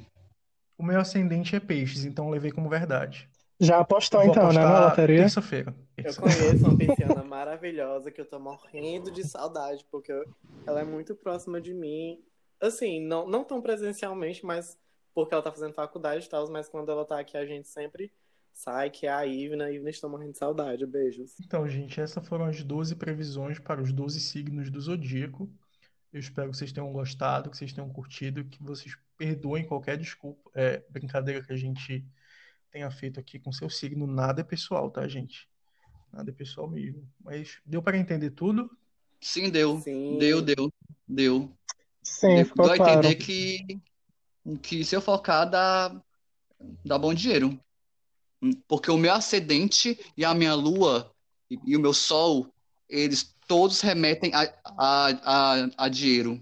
O 0.77 0.83
meu 0.83 1.01
ascendente 1.01 1.55
é 1.55 1.61
peixes, 1.61 2.05
então 2.05 2.29
levei 2.29 2.51
como 2.51 2.69
verdade. 2.69 3.31
Já 3.61 3.79
apostou 3.79 4.25
então, 4.25 4.49
né, 4.49 4.65
na 4.65 4.89
loteria? 4.89 5.21
Terça-feira. 5.21 5.73
Eu 5.97 6.15
conheço 6.17 6.67
uma 6.67 6.77
pisciana 6.77 7.23
maravilhosa 7.23 8.11
que 8.11 8.21
eu 8.21 8.25
tô 8.25 8.41
morrendo 8.41 9.11
de 9.13 9.23
saudade, 9.23 9.87
porque 9.89 10.11
eu... 10.11 10.25
ela 10.67 10.81
é 10.81 10.85
muito 10.85 11.15
próxima 11.15 11.61
de 11.61 11.73
mim. 11.73 12.19
Assim, 12.61 13.01
não, 13.01 13.29
não 13.29 13.45
tão 13.45 13.63
presencialmente, 13.63 14.45
mas 14.45 14.77
porque 15.15 15.33
ela 15.33 15.43
tá 15.43 15.53
fazendo 15.53 15.75
faculdade 15.75 16.27
e 16.27 16.29
tal, 16.29 16.51
mas 16.51 16.69
quando 16.69 16.91
ela 16.91 17.05
tá 17.05 17.21
aqui 17.21 17.37
a 17.37 17.47
gente 17.47 17.69
sempre 17.69 18.13
sai, 18.53 18.91
que 18.91 19.07
é 19.07 19.13
a 19.13 19.27
Ivna. 19.27 19.65
A 19.65 19.73
Ivna 19.73 19.91
está 19.91 20.09
morrendo 20.09 20.33
de 20.33 20.39
saudade. 20.39 20.87
Beijos. 20.87 21.35
Então, 21.41 21.69
gente, 21.69 22.01
essas 22.01 22.27
foram 22.27 22.45
as 22.45 22.63
12 22.63 22.97
previsões 22.97 23.59
para 23.59 23.83
os 23.83 23.93
12 23.93 24.21
signos 24.21 24.71
do 24.71 24.81
zodíaco. 24.81 25.51
Eu 26.13 26.19
espero 26.19 26.51
que 26.51 26.57
vocês 26.57 26.73
tenham 26.73 26.93
gostado, 26.93 27.51
que 27.51 27.57
vocês 27.57 27.73
tenham 27.73 27.89
curtido, 27.89 28.45
que 28.45 28.63
vocês 28.63 28.97
perdoem 29.17 29.65
qualquer 29.65 29.97
desculpa, 29.97 30.51
é, 30.55 30.83
brincadeira 30.89 31.43
que 31.43 31.53
a 31.53 31.57
gente 31.57 32.05
tenha 32.71 32.91
feito 32.91 33.21
aqui 33.21 33.39
com 33.39 33.53
seu 33.53 33.71
signo. 33.71 34.07
Nada 34.07 34.41
é 34.41 34.45
pessoal, 34.45 34.91
tá, 34.91 35.07
gente? 35.07 35.49
Nada 36.13 36.31
é 36.31 36.35
pessoal 36.35 36.69
mesmo. 36.69 37.09
Mas 37.21 37.59
deu 37.65 37.83
para 37.83 37.97
entender 37.97 38.31
tudo? 38.31 38.71
Sim, 39.21 39.51
deu. 39.51 39.81
Sim. 39.81 40.19
Deu, 40.19 40.43
deu, 40.43 40.73
deu. 41.07 41.53
Sim, 42.03 42.37
deu, 42.37 42.47
ficou 42.47 42.67
deu 42.67 42.77
claro. 42.77 42.99
entender 42.99 43.15
que, 43.17 43.81
que 44.63 44.85
se 44.85 44.97
eu 44.97 45.01
focar 45.01 45.49
dá, 45.49 46.03
dá 46.85 46.99
bom 46.99 47.15
dinheiro. 47.15 47.59
Porque 48.67 48.91
o 48.91 48.97
meu 48.97 49.13
ascendente 49.13 49.99
e 50.17 50.25
a 50.25 50.35
minha 50.35 50.55
lua 50.55 51.13
e, 51.51 51.59
e 51.65 51.77
o 51.77 51.81
meu 51.81 51.93
sol, 51.93 52.53
eles 52.89 53.35
todos 53.47 53.81
remetem 53.81 54.33
a, 54.35 54.53
a, 54.65 55.09
a, 55.09 55.71
a 55.77 55.89
dinheiro. 55.89 56.41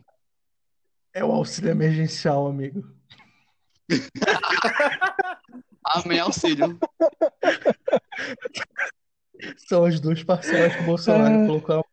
É 1.12 1.24
o 1.24 1.32
auxílio 1.32 1.70
emergencial, 1.70 2.46
amigo. 2.46 2.84
Amém, 5.84 6.20
auxílio. 6.20 6.78
São 9.56 9.84
as 9.84 9.98
duas 9.98 10.22
parcelas 10.22 10.76
que 10.76 10.82
o 10.82 10.86
Bolsonaro 10.86 11.34
é... 11.34 11.46
colocou. 11.46 11.84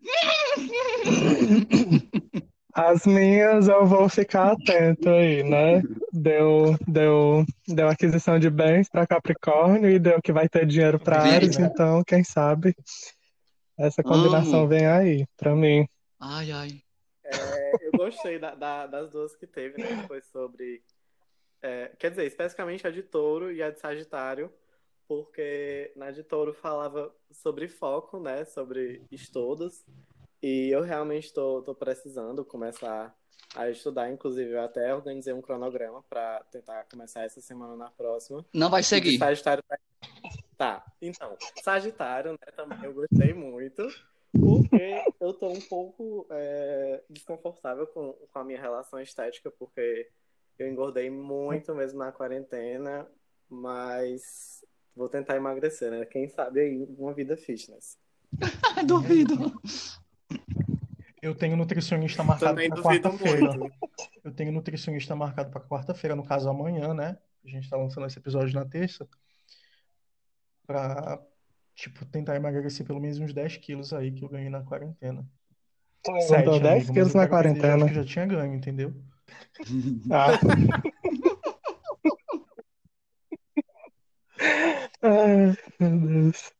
As 2.76 3.06
minhas 3.06 3.68
eu 3.68 3.86
vou 3.86 4.06
ficar 4.06 4.52
atento 4.52 5.08
aí, 5.08 5.42
né? 5.42 5.82
Deu, 6.12 6.76
deu, 6.86 7.42
deu 7.66 7.88
aquisição 7.88 8.38
de 8.38 8.50
bens 8.50 8.86
para 8.86 9.06
Capricórnio 9.06 9.88
e 9.88 9.98
deu 9.98 10.20
que 10.20 10.30
vai 10.30 10.46
ter 10.46 10.66
dinheiro 10.66 11.00
para 11.00 11.22
Ares, 11.22 11.58
então 11.58 12.04
quem 12.04 12.22
sabe 12.22 12.76
essa 13.78 14.02
combinação 14.02 14.60
Amo. 14.60 14.68
vem 14.68 14.86
aí 14.86 15.26
para 15.38 15.56
mim. 15.56 15.88
Ai, 16.20 16.52
ai. 16.52 16.82
É, 17.24 17.72
eu 17.80 17.92
gostei 17.92 18.38
da, 18.38 18.54
da, 18.54 18.86
das 18.86 19.10
duas 19.10 19.34
que 19.34 19.46
teve, 19.46 19.82
né? 19.82 20.04
Foi 20.06 20.20
sobre. 20.20 20.82
É, 21.62 21.92
quer 21.98 22.10
dizer, 22.10 22.26
especificamente 22.26 22.86
a 22.86 22.90
de 22.90 23.02
touro 23.02 23.50
e 23.50 23.62
a 23.62 23.70
de 23.70 23.80
Sagitário, 23.80 24.52
porque 25.08 25.94
na 25.96 26.10
de 26.10 26.22
touro 26.22 26.52
falava 26.52 27.10
sobre 27.32 27.68
foco, 27.68 28.20
né? 28.20 28.44
Sobre 28.44 29.02
estudos. 29.10 29.82
E 30.42 30.68
eu 30.70 30.82
realmente 30.82 31.26
estou 31.26 31.62
precisando 31.74 32.44
começar 32.44 33.14
a 33.54 33.70
estudar. 33.70 34.10
Inclusive, 34.10 34.52
eu 34.52 34.62
até 34.62 34.94
organizei 34.94 35.32
um 35.32 35.40
cronograma 35.40 36.02
para 36.08 36.44
tentar 36.50 36.84
começar 36.84 37.22
essa 37.22 37.40
semana 37.40 37.76
na 37.76 37.90
próxima. 37.90 38.44
Não 38.52 38.70
vai 38.70 38.82
seguir. 38.82 39.18
Sagitário. 39.18 39.64
Tá, 40.56 40.84
então. 41.00 41.36
Sagitário, 41.62 42.32
né? 42.32 42.52
Também 42.54 42.78
eu 42.82 42.94
gostei 42.94 43.32
muito. 43.32 43.86
Porque 44.32 45.04
eu 45.20 45.32
tô 45.32 45.48
um 45.48 45.60
pouco 45.60 46.26
é, 46.30 47.02
desconfortável 47.08 47.86
com, 47.86 48.12
com 48.12 48.38
a 48.38 48.44
minha 48.44 48.60
relação 48.60 49.00
estética, 49.00 49.50
porque 49.50 50.10
eu 50.58 50.68
engordei 50.68 51.10
muito 51.10 51.74
mesmo 51.74 51.98
na 51.98 52.12
quarentena, 52.12 53.06
mas 53.48 54.64
vou 54.94 55.08
tentar 55.08 55.36
emagrecer, 55.36 55.90
né? 55.90 56.04
Quem 56.04 56.28
sabe 56.28 56.60
aí 56.60 56.86
uma 56.98 57.14
vida 57.14 57.36
fitness. 57.36 57.98
Duvido. 58.86 59.34
Eu 61.26 61.34
tenho 61.34 61.56
nutricionista 61.56 62.22
marcado 62.22 62.54
para 62.54 62.82
quarta-feira. 62.82 63.50
Eu 64.22 64.32
tenho 64.32 64.52
nutricionista 64.52 65.16
marcado 65.16 65.50
para 65.50 65.60
quarta-feira, 65.60 66.14
no 66.14 66.24
caso 66.24 66.48
amanhã, 66.48 66.94
né? 66.94 67.18
A 67.44 67.48
gente 67.48 67.64
está 67.64 67.76
lançando 67.76 68.06
esse 68.06 68.16
episódio 68.16 68.54
na 68.54 68.64
terça. 68.64 69.08
Pra, 70.64 71.20
tipo, 71.74 72.06
tentar 72.06 72.36
emagrecer 72.36 72.86
pelo 72.86 73.00
menos 73.00 73.18
uns 73.18 73.34
10 73.34 73.56
quilos 73.56 73.92
aí 73.92 74.12
que 74.12 74.24
eu 74.24 74.28
ganhei 74.28 74.48
na 74.48 74.62
quarentena. 74.62 75.28
Sete, 76.28 76.60
10 76.60 76.90
quilos 76.90 77.14
na 77.14 77.26
quarentena. 77.26 77.88
Que 77.88 77.94
já 77.94 78.04
tinha 78.04 78.26
ganho, 78.26 78.54
entendeu? 78.54 78.94
Ah. 80.08 80.28
Ai, 85.02 85.56
meu 85.80 85.98
Deus. 85.98 86.52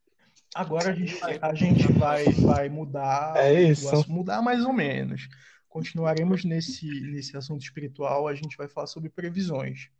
Agora 0.56 0.90
a 0.90 0.94
gente, 0.94 1.20
a 1.42 1.54
gente 1.54 1.92
vai, 1.92 2.24
vai 2.32 2.68
mudar. 2.70 3.36
É 3.36 3.52
isso. 3.62 4.10
Mudar 4.10 4.40
mais 4.40 4.64
ou 4.64 4.72
menos. 4.72 5.28
continuaremos 5.68 6.44
nesse, 6.44 6.88
nesse 7.02 7.36
assunto 7.36 7.60
espiritual, 7.60 8.26
a 8.26 8.34
gente 8.34 8.56
vai 8.56 8.66
falar 8.66 8.86
sobre 8.86 9.10
previsões. 9.10 9.90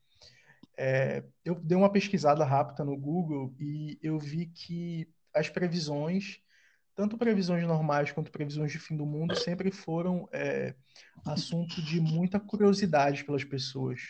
É, 0.74 1.22
eu 1.44 1.54
dei 1.56 1.76
uma 1.76 1.92
pesquisada 1.92 2.42
rápida 2.42 2.82
no 2.86 2.96
Google 2.96 3.54
e 3.60 3.98
eu 4.02 4.18
vi 4.18 4.46
que 4.46 5.06
as 5.34 5.50
previsões, 5.50 6.38
tanto 6.94 7.18
previsões 7.18 7.66
normais 7.66 8.10
quanto 8.10 8.32
previsões 8.32 8.72
de 8.72 8.78
fim 8.78 8.96
do 8.96 9.04
mundo, 9.04 9.36
sempre 9.36 9.70
foram 9.70 10.26
é, 10.32 10.74
assunto 11.26 11.82
de 11.82 12.00
muita 12.00 12.40
curiosidade 12.40 13.24
pelas 13.24 13.44
pessoas. 13.44 14.00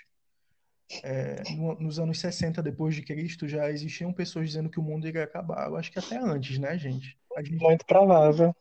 É, 1.03 1.42
no, 1.57 1.75
nos 1.81 1.99
anos 1.99 2.20
60 2.20 2.62
depois 2.62 2.94
de 2.94 3.03
Cristo 3.03 3.49
já 3.49 3.68
existiam 3.70 4.12
pessoas 4.12 4.46
dizendo 4.46 4.70
que 4.70 4.79
o 4.79 4.83
mundo 4.83 5.07
iria 5.07 5.25
acabar. 5.25 5.66
Eu 5.66 5.77
acho 5.77 5.90
que 5.90 5.99
até 5.99 6.16
antes, 6.16 6.59
né, 6.59 6.79
gente? 6.79 7.18
gente... 7.38 7.62
Muito 7.62 7.85
provável. 7.85 8.55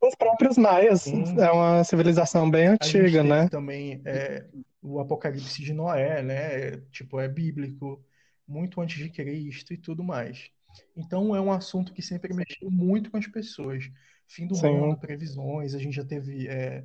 Os 0.00 0.14
próprios 0.14 0.56
maias 0.56 1.02
Sim. 1.02 1.24
é 1.40 1.50
uma 1.50 1.82
civilização 1.84 2.50
bem 2.50 2.68
antiga, 2.68 3.22
né? 3.22 3.48
Também 3.48 4.00
é, 4.04 4.46
o 4.82 5.00
Apocalipse 5.00 5.62
de 5.62 5.72
Noé, 5.72 6.22
né? 6.22 6.76
Tipo, 6.90 7.18
é 7.18 7.28
bíblico, 7.28 8.02
muito 8.46 8.80
antes 8.80 8.98
de 8.98 9.10
Cristo 9.10 9.72
e 9.72 9.76
tudo 9.76 10.04
mais. 10.04 10.50
Então 10.96 11.34
é 11.34 11.40
um 11.40 11.50
assunto 11.50 11.92
que 11.92 12.02
sempre 12.02 12.34
mexeu 12.34 12.70
muito 12.70 13.10
com 13.10 13.16
as 13.16 13.26
pessoas. 13.26 13.90
Fim 14.28 14.46
do 14.46 14.54
Sim. 14.54 14.72
mundo, 14.72 14.98
previsões, 14.98 15.74
a 15.74 15.78
gente 15.78 15.94
já 15.94 16.04
teve 16.04 16.48
é, 16.48 16.84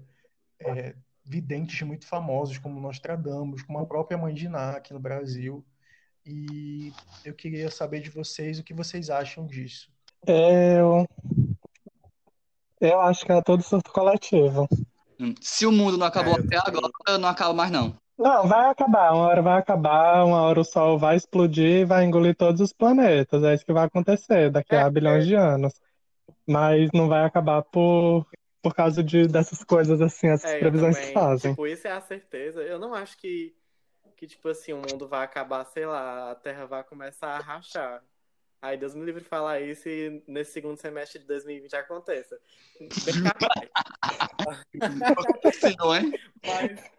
é, 0.60 0.96
videntes 1.24 1.82
muito 1.82 2.06
famosos, 2.06 2.58
como 2.58 2.80
Nostradamus, 2.80 3.62
como 3.64 3.80
a 3.80 3.86
própria 3.86 4.18
Mãe 4.18 4.34
de 4.34 4.50
Ná 4.50 4.72
aqui 4.72 4.94
no 4.94 5.00
Brasil. 5.00 5.66
E 6.26 6.94
eu 7.26 7.34
queria 7.34 7.70
saber 7.72 8.02
de 8.02 8.10
vocês 8.10 8.60
o 8.60 8.64
que 8.64 8.74
vocês 8.74 9.10
acham 9.10 9.46
disso. 9.46 9.90
Eu, 10.28 11.08
eu 12.80 13.02
acho 13.02 13.26
que 13.26 13.32
é 13.32 13.42
todo 13.42 13.64
surto 13.64 13.92
coletivo. 13.92 14.68
Hum, 15.20 15.34
se 15.40 15.66
o 15.66 15.72
mundo 15.72 15.98
não 15.98 16.08
acabou 16.08 16.34
é, 16.34 16.40
até 16.40 16.58
agora, 16.58 17.18
não 17.20 17.30
acaba 17.30 17.54
mais 17.54 17.72
não. 17.72 17.96
Não, 18.18 18.48
vai 18.48 18.70
acabar. 18.70 19.14
Uma 19.14 19.28
hora 19.28 19.42
vai 19.42 19.60
acabar, 19.60 20.24
uma 20.26 20.42
hora 20.42 20.60
o 20.60 20.64
Sol 20.64 21.00
vai 21.00 21.16
explodir 21.16 21.82
e 21.82 21.86
vai 21.86 22.06
engolir 22.06 22.36
todos 22.36 22.62
os 22.62 22.72
planetas. 22.72 23.44
É 23.44 23.54
isso 23.54 23.66
que 23.66 23.74
vai 23.74 23.86
acontecer 23.86 24.52
daqui 24.52 24.76
a 24.76 24.82
é, 24.82 24.90
bilhões 24.90 25.24
é. 25.24 25.28
de 25.28 25.36
anos. 25.36 25.74
Mas 26.48 26.90
não 26.94 27.08
vai 27.08 27.26
acabar 27.26 27.64
por, 27.64 28.28
por 28.62 28.76
causa 28.76 29.04
de, 29.04 29.28
dessas 29.28 29.64
coisas 29.64 30.02
assim, 30.02 30.28
essas 30.28 30.52
é, 30.52 30.60
previsões 30.60 30.98
que 30.98 31.12
fazem. 31.12 31.52
Tipo, 31.52 31.68
isso 31.68 31.88
é 31.88 31.92
a 31.92 32.02
certeza. 32.02 32.62
Eu 32.62 32.78
não 32.78 32.94
acho 32.94 33.18
que, 33.18 33.56
que, 34.16 34.28
tipo 34.28 34.48
assim, 34.50 34.72
o 34.74 34.78
mundo 34.78 35.08
vai 35.08 35.26
acabar, 35.26 35.66
sei 35.66 35.86
lá, 35.86 36.32
a 36.32 36.36
Terra 36.36 36.66
vai 36.66 36.84
começar 36.84 37.30
a 37.30 37.40
rachar. 37.40 38.04
Aí 38.62 38.78
Deus 38.78 38.94
me 38.94 39.04
livre 39.04 39.24
de 39.24 39.28
falar 39.28 39.60
isso 39.60 39.90
e 39.90 40.24
nesse 40.28 40.52
segundo 40.52 40.78
semestre 40.78 41.20
de 41.20 41.26
2020 41.26 41.76
aconteça. 41.76 42.40
Bem 42.80 43.24
capaz. 43.24 43.70
não 45.80 45.96
é? 45.96 46.02
Mas 46.46 46.92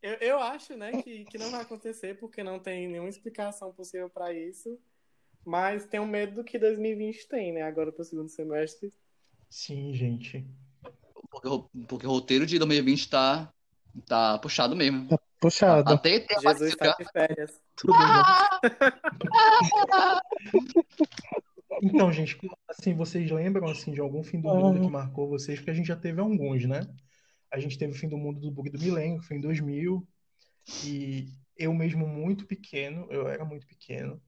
eu, 0.00 0.12
eu 0.14 0.38
acho, 0.38 0.76
né, 0.76 1.02
que, 1.02 1.24
que 1.24 1.36
não 1.36 1.50
vai 1.50 1.62
acontecer 1.62 2.16
porque 2.20 2.44
não 2.44 2.60
tem 2.60 2.86
nenhuma 2.86 3.08
explicação 3.08 3.72
possível 3.72 4.08
para 4.08 4.32
isso. 4.32 4.78
Mas 5.44 5.86
tenho 5.86 6.06
medo 6.06 6.36
do 6.36 6.44
que 6.44 6.58
2020 6.58 7.26
tem, 7.26 7.52
né, 7.52 7.62
agora 7.62 7.90
pro 7.90 8.04
segundo 8.04 8.28
semestre. 8.28 8.92
Sim, 9.48 9.92
gente. 9.92 10.46
Porque, 11.30 11.48
porque 11.86 12.06
o 12.06 12.10
roteiro 12.10 12.44
de 12.44 12.58
2020 12.58 13.08
tá, 13.08 13.52
tá 14.06 14.38
puxado 14.38 14.74
mesmo. 14.74 15.08
Tá 15.08 15.18
puxado. 15.40 15.92
Até 15.92 16.26
Jesus 16.42 16.72
está 16.72 16.96
de 16.98 17.04
férias. 17.12 17.60
Tudo 17.76 17.94
Então, 21.82 22.12
gente, 22.12 22.38
assim, 22.68 22.94
vocês 22.94 23.30
lembram 23.30 23.68
assim 23.68 23.92
de 23.92 24.00
algum 24.00 24.22
fim 24.22 24.40
do 24.40 24.54
mundo 24.54 24.80
que 24.80 24.90
marcou 24.90 25.28
vocês? 25.28 25.58
Porque 25.58 25.70
a 25.70 25.74
gente 25.74 25.86
já 25.86 25.96
teve 25.96 26.20
alguns, 26.20 26.66
né? 26.66 26.86
A 27.50 27.58
gente 27.58 27.78
teve 27.78 27.92
o 27.92 27.96
fim 27.96 28.08
do 28.08 28.18
mundo 28.18 28.38
do 28.38 28.50
bug 28.50 28.70
do 28.70 28.78
milênio, 28.78 29.20
que 29.20 29.26
foi 29.26 29.38
em 29.38 29.40
2000, 29.40 30.06
e 30.84 31.28
eu 31.56 31.72
mesmo 31.72 32.06
muito 32.06 32.46
pequeno, 32.46 33.06
eu 33.10 33.28
era 33.28 33.44
muito 33.44 33.66
pequeno, 33.66 34.20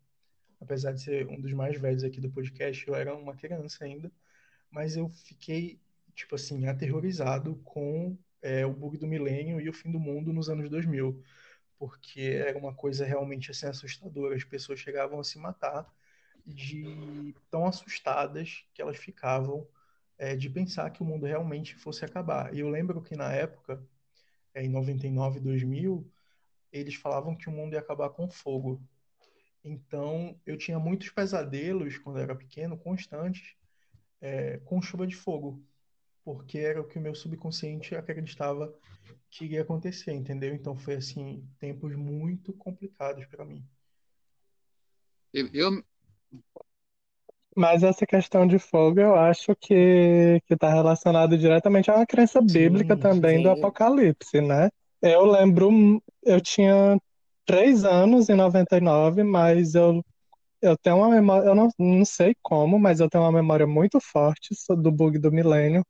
apesar 0.61 0.93
de 0.93 1.03
ser 1.03 1.29
um 1.29 1.41
dos 1.41 1.53
mais 1.53 1.79
velhos 1.79 2.05
aqui 2.05 2.21
do 2.21 2.31
podcast, 2.31 2.87
eu 2.87 2.95
era 2.95 3.15
uma 3.15 3.35
criança 3.35 3.85
ainda, 3.85 4.11
mas 4.71 4.97
eu 4.97 5.09
fiquei, 5.09 5.79
tipo 6.15 6.35
assim, 6.35 6.67
aterrorizado 6.67 7.57
com 7.65 8.17
é, 8.43 8.67
o 8.67 8.73
bug 8.73 8.99
do 8.99 9.07
milênio 9.07 9.61
e 9.61 9.69
o 9.69 9.73
fim 9.73 9.91
do 9.91 10.01
mundo 10.01 10.33
nos 10.33 10.49
anos 10.49 10.69
2000, 10.69 11.23
porque 11.79 12.21
era 12.21 12.59
uma 12.59 12.75
coisa 12.75 13.05
realmente 13.05 13.51
assim 13.51 13.67
assustadora, 13.67 14.37
as 14.37 14.45
pessoas 14.45 14.81
chegavam 14.81 15.21
a 15.21 15.25
se 15.25 15.39
matar 15.39 15.93
de 16.47 17.35
tão 17.51 17.67
assustadas 17.67 18.65
que 18.75 18.83
elas 18.83 18.97
ficavam 18.97 19.67
é, 20.19 20.37
de 20.37 20.51
pensar 20.51 20.91
que 20.91 21.03
o 21.03 21.05
mundo 21.05 21.27
realmente 21.27 21.75
fosse 21.77 22.05
acabar. 22.05 22.55
E 22.55 22.61
eu 22.61 22.69
lembro 22.69 23.03
que 23.03 23.17
na 23.17 23.33
época, 23.33 23.83
é, 24.55 24.65
em 24.65 24.69
99, 24.69 25.41
2000, 25.41 26.11
eles 26.73 26.95
falavam 26.95 27.37
que 27.37 27.49
o 27.49 27.53
mundo 27.53 27.75
ia 27.75 27.81
acabar 27.81 28.11
com 28.11 28.29
fogo. 28.29 28.83
Então, 29.65 30.41
eu 30.45 30.57
tinha 30.57 30.79
muitos 30.79 31.11
pesadelos 31.11 31.99
quando 31.99 32.19
eu 32.19 32.23
era 32.23 32.35
pequeno, 32.35 32.77
constantes, 32.77 33.55
é, 34.21 34.59
com 34.65 34.81
chuva 34.83 35.07
de 35.07 35.15
fogo, 35.15 35.63
porque 36.25 36.59
era 36.59 36.81
o 36.81 36.87
que 36.87 36.99
o 36.99 37.03
meu 37.03 37.15
subconsciente 37.15 37.95
acreditava 37.95 38.73
que 39.31 39.45
iria 39.45 39.63
acontecer, 39.63 40.13
entendeu? 40.13 40.55
Então, 40.55 40.77
foi 40.77 40.95
assim 40.95 41.47
tempos 41.59 41.95
muito 41.97 42.53
complicados 42.53 43.25
para 43.27 43.45
mim. 43.45 43.65
Eu, 45.33 45.49
eu, 45.53 45.85
mas 47.57 47.83
essa 47.83 48.07
questão 48.07 48.47
de 48.47 48.59
fogo, 48.59 49.01
eu 49.01 49.15
acho 49.15 49.55
que 49.57 50.41
está 50.51 50.73
relacionado 50.73 51.37
diretamente 51.37 51.91
a 51.91 51.97
uma 51.97 52.07
crença 52.07 52.41
bíblica 52.41 52.95
sim, 52.95 53.01
também 53.01 53.37
sim. 53.37 53.43
do 53.43 53.51
Apocalipse, 53.51 54.41
né? 54.41 54.71
Eu 55.03 55.25
lembro, 55.27 56.03
eu 56.23 56.41
tinha 56.41 56.99
três 57.45 57.85
anos 57.85 58.29
em 58.31 58.35
99, 58.35 59.23
mas 59.23 59.75
eu, 59.75 60.03
eu 60.63 60.77
tenho 60.79 60.97
uma 60.97 61.11
memória, 61.11 61.47
eu 61.49 61.55
não, 61.55 61.69
não 61.79 62.05
sei 62.05 62.35
como, 62.41 62.79
mas 62.79 63.01
eu 63.01 63.11
tenho 63.11 63.25
uma 63.25 63.33
memória 63.33 63.67
muito 63.67 64.01
forte 64.01 64.51
do 64.71 64.91
bug 64.91 65.19
do 65.19 65.31
milênio, 65.31 65.85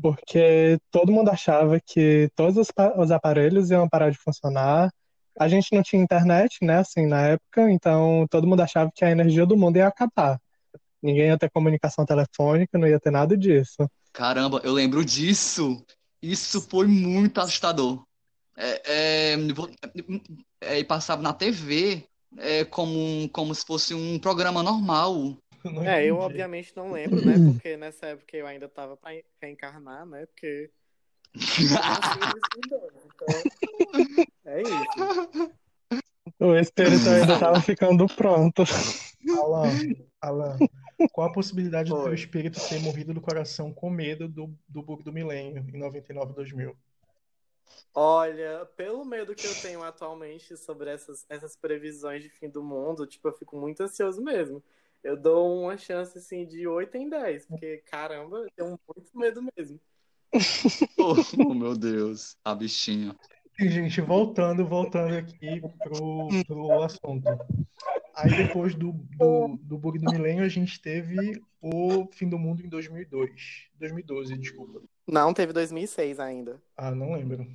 porque 0.00 0.78
todo 0.90 1.12
mundo 1.12 1.30
achava 1.30 1.78
que 1.80 2.30
todos 2.34 2.56
os, 2.56 2.68
os 2.96 3.10
aparelhos 3.10 3.70
iam 3.70 3.88
parar 3.88 4.10
de 4.10 4.18
funcionar. 4.18 4.90
A 5.38 5.48
gente 5.48 5.74
não 5.74 5.82
tinha 5.82 6.02
internet, 6.02 6.58
né, 6.62 6.78
assim, 6.78 7.06
na 7.06 7.20
época, 7.28 7.70
então 7.70 8.26
todo 8.30 8.46
mundo 8.46 8.60
achava 8.60 8.90
que 8.94 9.04
a 9.04 9.10
energia 9.10 9.46
do 9.46 9.56
mundo 9.56 9.76
ia 9.76 9.86
acabar. 9.86 10.38
Ninguém 11.02 11.28
ia 11.28 11.38
ter 11.38 11.50
comunicação 11.50 12.04
telefônica, 12.04 12.78
não 12.78 12.86
ia 12.86 13.00
ter 13.00 13.10
nada 13.10 13.36
disso. 13.36 13.88
Caramba, 14.12 14.60
eu 14.64 14.72
lembro 14.72 15.04
disso. 15.04 15.82
Isso 16.22 16.60
foi 16.60 16.86
muito 16.86 17.40
assustador. 17.40 18.04
É, 18.56 18.82
é, 18.84 19.36
é, 20.60 20.84
passava 20.84 21.22
na 21.22 21.32
TV 21.32 22.04
é, 22.36 22.64
como, 22.64 23.28
como 23.30 23.54
se 23.54 23.64
fosse 23.64 23.94
um 23.94 24.18
programa 24.18 24.62
normal. 24.62 25.38
É, 25.86 26.04
eu 26.04 26.16
obviamente 26.16 26.72
não 26.74 26.92
lembro, 26.92 27.24
né? 27.24 27.34
Porque 27.52 27.76
nessa 27.76 28.06
época 28.06 28.36
eu 28.36 28.46
ainda 28.46 28.68
tava 28.68 28.96
pra 28.96 29.10
reencarnar, 29.40 30.06
né? 30.06 30.26
Porque. 30.26 30.70
então, 33.14 33.28
é 34.46 34.62
isso. 34.62 35.52
O 36.38 36.56
espírito 36.56 37.08
ainda 37.08 37.38
tava 37.38 37.60
ficando 37.60 38.06
pronto. 38.06 38.64
Alan, 39.42 39.68
Alan, 40.20 40.58
qual 41.12 41.28
a 41.28 41.32
possibilidade 41.32 41.90
Foi. 41.90 41.98
do 41.98 42.04
teu 42.04 42.14
espírito 42.14 42.60
ter 42.68 42.80
morrido 42.80 43.12
do 43.12 43.20
coração 43.20 43.72
com 43.72 43.90
medo 43.90 44.28
do, 44.28 44.54
do 44.68 44.82
bug 44.82 45.02
do 45.02 45.12
milênio 45.12 45.64
em 45.72 45.78
99 45.78 46.32
2000? 46.32 46.76
Olha, 47.94 48.66
pelo 48.76 49.04
medo 49.04 49.34
que 49.34 49.46
eu 49.46 49.54
tenho 49.60 49.82
atualmente 49.82 50.56
sobre 50.56 50.90
essas, 50.90 51.26
essas 51.28 51.56
previsões 51.56 52.22
de 52.22 52.28
fim 52.28 52.48
do 52.48 52.62
mundo, 52.62 53.06
tipo, 53.06 53.28
eu 53.28 53.32
fico 53.32 53.56
muito 53.56 53.82
ansioso 53.82 54.22
mesmo. 54.22 54.62
Eu 55.02 55.16
dou 55.16 55.62
uma 55.62 55.76
chance, 55.76 56.18
assim, 56.18 56.46
de 56.46 56.66
8 56.66 56.96
em 56.96 57.08
10, 57.08 57.46
porque, 57.46 57.78
caramba, 57.90 58.38
eu 58.38 58.48
tenho 58.54 58.80
muito 58.94 59.18
medo 59.18 59.42
mesmo. 59.56 59.80
oh, 60.98 61.54
meu 61.54 61.76
Deus, 61.76 62.36
a 62.44 62.54
bichinha. 62.54 63.16
E, 63.58 63.68
gente, 63.68 64.00
voltando, 64.00 64.66
voltando 64.66 65.14
aqui 65.16 65.60
pro, 65.82 66.28
pro 66.46 66.82
assunto. 66.82 67.26
Aí 68.14 68.30
depois 68.36 68.74
do, 68.74 68.92
do, 68.92 69.58
do 69.62 69.78
bug 69.78 69.98
do 69.98 70.12
milênio, 70.12 70.44
a 70.44 70.48
gente 70.48 70.80
teve 70.80 71.40
o 71.60 72.06
fim 72.12 72.28
do 72.28 72.38
mundo 72.38 72.64
em 72.64 72.68
2002. 72.68 73.30
2012, 73.78 74.38
desculpa. 74.38 74.82
Não, 75.06 75.34
teve 75.34 75.52
2006 75.52 76.20
ainda. 76.20 76.62
Ah, 76.76 76.90
não 76.90 77.12
lembro. 77.12 77.46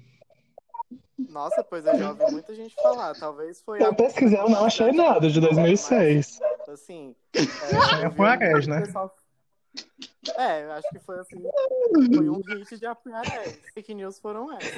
Nossa, 1.17 1.63
pois 1.63 1.85
eu 1.85 1.97
já 1.97 2.09
ouvi 2.09 2.31
muita 2.31 2.53
gente 2.53 2.75
falar. 2.75 3.15
Talvez 3.15 3.61
foi. 3.61 3.81
Eu 3.81 3.95
pesquisei, 3.95 4.37
eu 4.37 4.49
não 4.49 4.65
achei 4.65 4.91
nada 4.91 5.29
de 5.29 5.39
2006. 5.39 6.39
Mas, 6.39 6.54
assim. 6.71 7.15
É, 7.33 8.09
foi 8.11 8.27
a 8.27 8.35
Res, 8.35 8.67
né? 8.67 8.81
Pessoal... 8.81 9.15
É, 10.37 10.63
acho 10.71 10.89
que 10.89 10.99
foi 10.99 11.19
assim. 11.19 11.41
Foi 12.15 12.29
um 12.29 12.41
hit 12.41 12.77
de 12.77 12.85
Apuiarés. 12.85 13.59
Fake 13.73 13.93
news 13.93 14.19
foram 14.19 14.51
essas. 14.53 14.71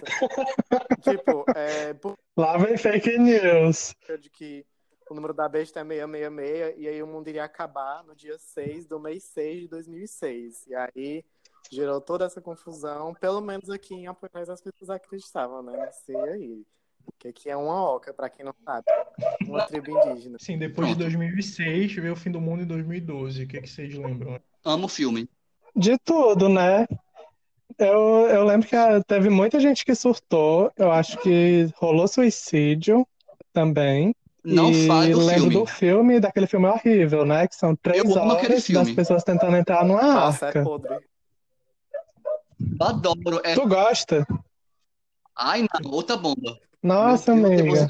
tipo, 1.03 1.45
é. 1.55 1.95
Lá 2.35 2.57
vem 2.57 2.77
fake 2.77 3.17
news. 3.17 3.95
De 4.19 4.29
que 4.29 4.65
o 5.09 5.13
número 5.13 5.33
da 5.33 5.47
besta 5.47 5.79
é 5.79 5.83
666, 5.83 6.75
e 6.77 6.87
aí 6.87 7.01
o 7.01 7.07
mundo 7.07 7.27
iria 7.27 7.43
acabar 7.43 8.03
no 8.03 8.15
dia 8.15 8.37
6 8.37 8.87
do 8.87 8.99
mês 8.99 9.23
6 9.25 9.61
de 9.61 9.67
2006. 9.67 10.67
E 10.67 10.75
aí 10.75 11.25
gerou 11.71 12.01
toda 12.01 12.25
essa 12.25 12.41
confusão, 12.41 13.13
pelo 13.13 13.41
menos 13.41 13.69
aqui 13.69 13.93
em 13.93 14.07
Apoiais 14.07 14.49
as 14.49 14.61
pessoas 14.61 14.89
acreditavam, 14.89 15.63
né? 15.63 15.91
Sei 15.91 16.15
aí. 16.15 16.65
Que 17.19 17.29
aqui 17.29 17.49
é 17.49 17.57
uma 17.57 17.91
oca, 17.91 18.13
para 18.13 18.29
quem 18.29 18.45
não 18.45 18.53
sabe. 18.63 18.85
Uma 19.45 19.63
tribo 19.63 19.91
indígena. 19.91 20.37
Sim, 20.39 20.57
depois 20.57 20.87
Pronto. 20.87 20.97
de 20.97 21.03
2006 21.03 21.95
veio 21.95 22.13
o 22.13 22.15
fim 22.15 22.31
do 22.31 22.39
mundo 22.41 22.63
em 22.63 22.67
2012. 22.67 23.43
O 23.43 23.47
que, 23.47 23.57
é 23.57 23.61
que 23.61 23.69
vocês 23.69 23.93
lembram? 23.95 24.39
Amo 24.63 24.85
o 24.85 24.89
filme. 24.89 25.29
De 25.75 25.97
tudo, 25.99 26.49
né? 26.49 26.87
Eu, 27.77 28.27
eu 28.29 28.43
lembro 28.43 28.67
que 28.67 28.75
ah, 28.75 29.01
teve 29.03 29.29
muita 29.29 29.59
gente 29.59 29.85
que 29.85 29.93
surtou. 29.93 30.71
Eu 30.77 30.91
acho 30.91 31.17
que 31.19 31.69
rolou 31.75 32.07
suicídio 32.07 33.07
também. 33.53 34.15
Não 34.43 34.71
e 34.71 34.87
fale 34.87 35.11
do 35.11 35.19
lembro 35.19 35.41
filme. 35.41 35.53
do 35.55 35.65
filme, 35.65 36.19
daquele 36.19 36.47
filme 36.47 36.67
horrível, 36.67 37.25
né? 37.25 37.47
Que 37.47 37.55
são 37.55 37.75
três 37.75 38.03
eu 38.03 38.11
horas 38.11 38.67
das 38.69 38.91
pessoas 38.91 39.23
tentando 39.23 39.57
entrar 39.57 39.83
numa 39.83 40.01
Nossa, 40.01 40.45
é 40.45 40.47
arca. 40.47 40.59
É 40.59 40.63
podre. 40.63 40.99
Adoro. 42.79 43.41
É... 43.43 43.55
Tu 43.55 43.67
gosta? 43.67 44.25
Ai, 45.35 45.61
não, 45.61 45.91
outra 45.91 46.15
bomba. 46.17 46.57
Nossa, 46.81 47.31
amiga. 47.31 47.87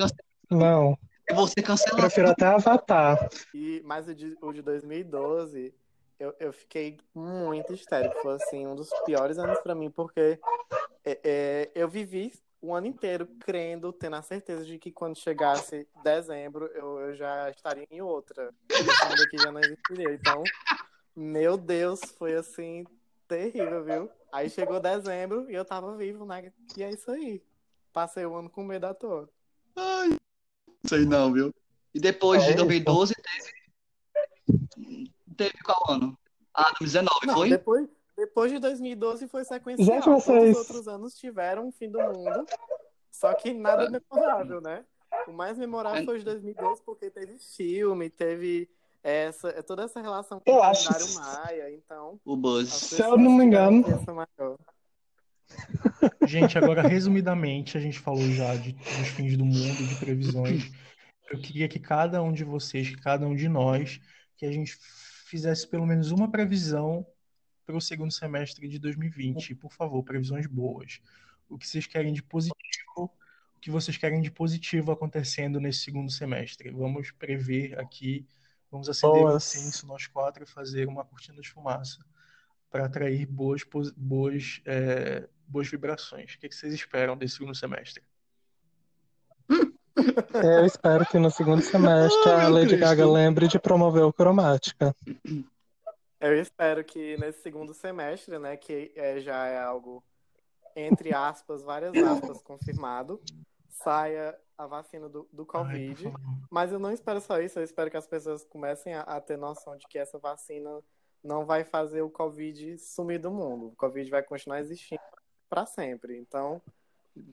Não. 0.49 0.97
Eu 1.27 1.35
vou 1.35 1.47
ser 1.47 1.61
cancelado. 1.61 2.01
Prefiro 2.01 2.29
até 2.29 2.45
Avatar. 2.45 3.29
E, 3.53 3.81
mas 3.83 4.07
o 4.07 4.15
de, 4.15 4.37
o 4.41 4.53
de 4.53 4.61
2012, 4.61 5.73
eu, 6.19 6.33
eu 6.39 6.53
fiquei 6.53 6.97
muito 7.13 7.73
histérico. 7.73 8.15
Foi, 8.21 8.35
assim, 8.35 8.65
um 8.65 8.75
dos 8.75 8.89
piores 9.05 9.37
anos 9.37 9.59
pra 9.59 9.75
mim, 9.75 9.89
porque 9.89 10.39
é, 11.03 11.19
é, 11.23 11.71
eu 11.75 11.89
vivi 11.89 12.31
o 12.61 12.73
ano 12.73 12.87
inteiro 12.87 13.27
crendo, 13.41 13.93
tendo 13.93 14.15
a 14.15 14.21
certeza 14.21 14.65
de 14.65 14.79
que 14.79 14.91
quando 14.91 15.17
chegasse 15.17 15.87
dezembro, 16.03 16.65
eu, 16.73 16.99
eu 16.99 17.15
já 17.15 17.49
estaria 17.49 17.85
em 17.91 18.01
outra. 18.01 18.53
E 18.71 19.23
aqui 19.23 19.37
já 19.37 19.51
não 19.51 19.59
existiria. 19.59 20.13
Então, 20.13 20.43
meu 21.15 21.57
Deus, 21.57 21.99
foi 22.17 22.35
assim, 22.35 22.85
terrível, 23.27 23.83
viu? 23.83 24.09
Aí 24.31 24.49
chegou 24.49 24.79
dezembro 24.79 25.49
e 25.49 25.55
eu 25.55 25.65
tava 25.65 25.95
vivo, 25.95 26.25
né? 26.25 26.51
E 26.75 26.83
é 26.83 26.89
isso 26.89 27.11
aí. 27.11 27.41
Passei 27.97 28.27
o 28.27 28.35
ano 28.35 28.47
com 28.47 28.63
medo 28.63 28.85
à 28.85 28.93
toa. 28.93 29.27
Ai, 29.75 30.15
sei 30.85 31.03
não, 31.03 31.33
viu? 31.33 31.51
E 31.95 31.99
depois 31.99 32.43
é, 32.43 32.49
de 32.49 32.57
2012 32.57 33.15
teve. 33.15 35.11
Teve 35.35 35.57
qual 35.65 35.83
ano? 35.89 36.15
Ah, 36.53 36.69
2019, 36.79 37.25
não, 37.25 37.33
foi? 37.33 37.49
Depois, 37.49 37.89
depois 38.15 38.51
de 38.51 38.59
2012 38.59 39.27
foi 39.27 39.43
sequencial. 39.43 39.87
Gente, 39.95 40.05
vocês... 40.07 40.25
Todos 40.27 40.49
os 40.51 40.57
outros 40.57 40.87
anos 40.87 41.15
tiveram 41.15 41.69
um 41.69 41.71
fim 41.71 41.89
do 41.89 41.97
mundo. 41.97 42.45
Só 43.09 43.33
que 43.33 43.51
nada 43.51 43.89
memorável, 43.89 44.61
né? 44.61 44.85
O 45.27 45.31
mais 45.31 45.57
memorável 45.57 46.03
é... 46.03 46.05
foi 46.05 46.19
de 46.19 46.25
2012 46.25 46.83
porque 46.83 47.09
teve 47.09 47.39
filme, 47.39 48.11
teve 48.11 48.69
essa, 49.01 49.49
é 49.49 49.63
toda 49.63 49.85
essa 49.85 49.99
relação 49.99 50.39
com 50.39 50.51
eu 50.51 50.57
o 50.57 50.61
acho... 50.61 50.87
calendário 50.87 51.15
maia, 51.15 51.71
então. 51.73 52.19
O 52.23 52.37
Buzz. 52.37 52.69
Se 52.69 53.01
eu 53.01 53.17
não 53.17 53.31
me 53.31 53.45
engano. 53.45 53.83
Gente, 56.27 56.57
agora 56.57 56.87
resumidamente, 56.87 57.77
a 57.77 57.81
gente 57.81 57.99
falou 57.99 58.29
já 58.31 58.55
de, 58.55 58.73
dos 58.73 59.07
fins 59.09 59.37
do 59.37 59.45
mundo, 59.45 59.87
de 59.87 59.95
previsões. 59.95 60.71
Eu 61.31 61.39
queria 61.39 61.67
que 61.67 61.79
cada 61.79 62.21
um 62.21 62.31
de 62.31 62.43
vocês, 62.43 62.89
que 62.89 62.97
cada 62.97 63.27
um 63.27 63.35
de 63.35 63.47
nós, 63.47 63.99
que 64.35 64.45
a 64.45 64.51
gente 64.51 64.77
fizesse 65.25 65.67
pelo 65.67 65.85
menos 65.85 66.11
uma 66.11 66.29
previsão 66.29 67.05
para 67.65 67.75
o 67.75 67.81
segundo 67.81 68.11
semestre 68.11 68.67
de 68.67 68.79
2020. 68.79 69.55
Por 69.55 69.71
favor, 69.71 70.03
previsões 70.03 70.47
boas. 70.47 70.99
O 71.49 71.57
que 71.57 71.67
vocês 71.67 71.87
querem 71.87 72.13
de 72.13 72.23
positivo, 72.23 72.55
o 72.97 73.59
que 73.59 73.71
vocês 73.71 73.97
querem 73.97 74.21
de 74.21 74.31
positivo 74.31 74.91
acontecendo 74.91 75.59
nesse 75.59 75.79
segundo 75.79 76.11
semestre. 76.11 76.71
Vamos 76.71 77.11
prever 77.11 77.79
aqui 77.79 78.25
Vamos 78.71 78.89
acender 78.89 79.23
o 79.23 79.35
incenso 79.35 79.87
nós 79.87 80.07
quatro 80.07 80.43
e 80.43 80.47
fazer 80.47 80.87
uma 80.87 81.05
cortina 81.05 81.41
de 81.41 81.49
fumaça 81.49 81.99
para 82.69 82.85
atrair 82.85 83.25
boas, 83.25 83.61
boas, 83.95 84.61
é, 84.65 85.27
boas 85.47 85.67
vibrações. 85.67 86.33
O 86.33 86.39
que, 86.39 86.51
vocês 86.51 86.73
esperam 86.73 87.17
desse 87.17 87.37
segundo 87.37 87.55
semestre? 87.55 88.03
Eu 90.33 90.65
espero 90.65 91.05
que 91.05 91.17
no 91.17 91.31
segundo 91.31 91.61
semestre 91.61 92.29
a 92.29 92.47
Lady 92.47 92.67
Cristo. 92.67 92.81
Gaga 92.81 93.09
lembre 93.09 93.47
de 93.47 93.57
promover 93.57 94.03
o 94.03 94.13
cromática. 94.13 94.95
Eu 96.19 96.39
espero 96.39 96.83
que 96.83 97.17
nesse 97.17 97.41
segundo 97.41 97.73
semestre, 97.73 98.37
né, 98.37 98.57
que 98.57 98.91
é, 98.95 99.19
já 99.19 99.47
é 99.47 99.59
algo 99.59 100.03
entre 100.77 101.13
aspas, 101.13 101.63
várias 101.63 101.91
aspas 101.95 102.41
confirmado, 102.43 103.19
saia 103.67 104.37
a 104.55 104.67
vacina 104.67 105.09
do, 105.09 105.27
do 105.33 105.43
Covid. 105.43 106.07
Ai, 106.07 106.13
mas 106.51 106.71
eu 106.71 106.77
não 106.77 106.91
espero 106.91 107.19
só 107.19 107.41
isso, 107.41 107.57
eu 107.57 107.63
espero 107.63 107.89
que 107.89 107.97
as 107.97 108.07
pessoas 108.07 108.43
comecem 108.43 108.93
a, 108.93 109.01
a, 109.01 109.19
ter 109.19 109.37
noção 109.37 109.75
de 109.75 109.87
que 109.87 109.97
essa 109.97 110.19
vacina 110.19 110.83
não 111.23 111.45
vai 111.45 111.63
fazer 111.63 112.03
o 112.03 112.11
Covid 112.11 112.77
sumir 112.77 113.19
do 113.19 113.31
mundo. 113.31 113.67
O 113.69 113.75
Covid 113.75 114.09
vai 114.09 114.21
continuar 114.21 114.59
existindo 114.59 115.01
para 115.49 115.65
sempre. 115.65 116.17
Então, 116.17 116.61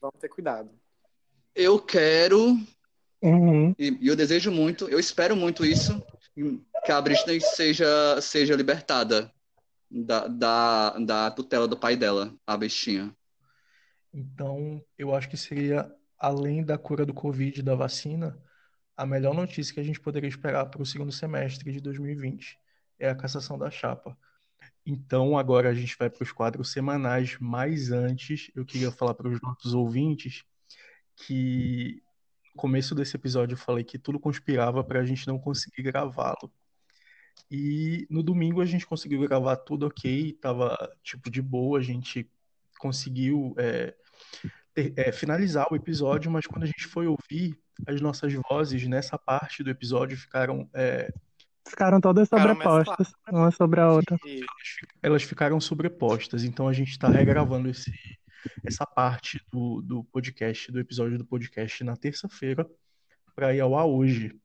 vamos 0.00 0.18
ter 0.20 0.28
cuidado. 0.28 0.70
Eu 1.54 1.78
quero, 1.78 2.56
uhum. 3.22 3.74
e, 3.78 3.98
e 4.00 4.08
eu 4.08 4.16
desejo 4.16 4.50
muito, 4.50 4.88
eu 4.88 4.98
espero 4.98 5.36
muito 5.36 5.64
isso, 5.64 6.02
que 6.84 6.90
a 6.90 7.00
Britney 7.00 7.40
seja, 7.40 8.20
seja 8.20 8.56
libertada 8.56 9.32
da, 9.90 10.26
da, 10.26 10.98
da 10.98 11.30
tutela 11.30 11.68
do 11.68 11.76
pai 11.76 11.96
dela, 11.96 12.34
a 12.46 12.56
bestinha. 12.56 13.14
Então, 14.12 14.84
eu 14.98 15.14
acho 15.14 15.28
que 15.28 15.36
seria 15.36 15.92
além 16.18 16.64
da 16.64 16.78
cura 16.78 17.04
do 17.04 17.14
Covid 17.14 17.60
e 17.60 17.62
da 17.62 17.74
vacina, 17.74 18.38
a 18.96 19.04
melhor 19.04 19.34
notícia 19.34 19.74
que 19.74 19.80
a 19.80 19.84
gente 19.84 20.00
poderia 20.00 20.28
esperar 20.28 20.66
para 20.66 20.82
o 20.82 20.86
segundo 20.86 21.12
semestre 21.12 21.72
de 21.72 21.80
2020 21.80 22.58
é 22.98 23.08
a 23.08 23.14
cassação 23.14 23.58
da 23.58 23.70
chapa. 23.70 24.16
Então, 24.86 25.38
agora 25.38 25.70
a 25.70 25.74
gente 25.74 25.96
vai 25.98 26.10
para 26.10 26.22
os 26.22 26.32
quadros 26.32 26.70
semanais, 26.70 27.36
mas 27.40 27.90
antes 27.90 28.50
eu 28.54 28.64
queria 28.64 28.90
falar 28.90 29.14
para 29.14 29.28
os 29.28 29.40
nossos 29.40 29.72
ouvintes 29.72 30.44
que 31.16 32.02
no 32.54 32.60
começo 32.60 32.94
desse 32.94 33.16
episódio 33.16 33.54
eu 33.54 33.58
falei 33.58 33.82
que 33.82 33.98
tudo 33.98 34.20
conspirava 34.20 34.84
para 34.84 35.00
a 35.00 35.04
gente 35.04 35.26
não 35.26 35.38
conseguir 35.38 35.82
gravá-lo. 35.82 36.52
E 37.50 38.06
no 38.10 38.22
domingo 38.22 38.60
a 38.60 38.66
gente 38.66 38.86
conseguiu 38.86 39.20
gravar 39.22 39.56
tudo 39.56 39.86
ok, 39.86 40.32
tava 40.34 40.76
tipo 41.02 41.30
de 41.30 41.40
boa, 41.40 41.78
a 41.78 41.82
gente 41.82 42.30
conseguiu 42.78 43.54
é, 43.58 43.94
ter, 44.74 44.92
é, 44.96 45.12
finalizar 45.12 45.66
o 45.72 45.76
episódio, 45.76 46.30
mas 46.30 46.46
quando 46.46 46.64
a 46.64 46.66
gente 46.66 46.86
foi 46.86 47.06
ouvir, 47.06 47.58
as 47.86 48.00
nossas 48.00 48.32
vozes 48.32 48.86
nessa 48.86 49.18
parte 49.18 49.62
do 49.62 49.70
episódio 49.70 50.16
ficaram. 50.16 50.68
É, 50.74 51.12
ficaram 51.66 52.00
todas 52.00 52.28
sobrepostas, 52.28 53.12
uma 53.30 53.50
sobre 53.50 53.80
a 53.80 53.90
outra. 53.90 54.16
Elas 55.02 55.22
ficaram 55.22 55.60
sobrepostas, 55.60 56.44
então 56.44 56.68
a 56.68 56.72
gente 56.72 56.90
está 56.90 57.08
regravando 57.08 57.68
esse, 57.68 57.92
essa 58.64 58.86
parte 58.86 59.40
do, 59.52 59.82
do 59.82 60.04
podcast, 60.04 60.70
do 60.70 60.80
episódio 60.80 61.18
do 61.18 61.24
podcast 61.24 61.82
na 61.84 61.96
terça-feira, 61.96 62.66
para 63.34 63.54
ir 63.54 63.60
ao 63.60 63.76
ar 63.76 63.86
hoje. 63.86 64.38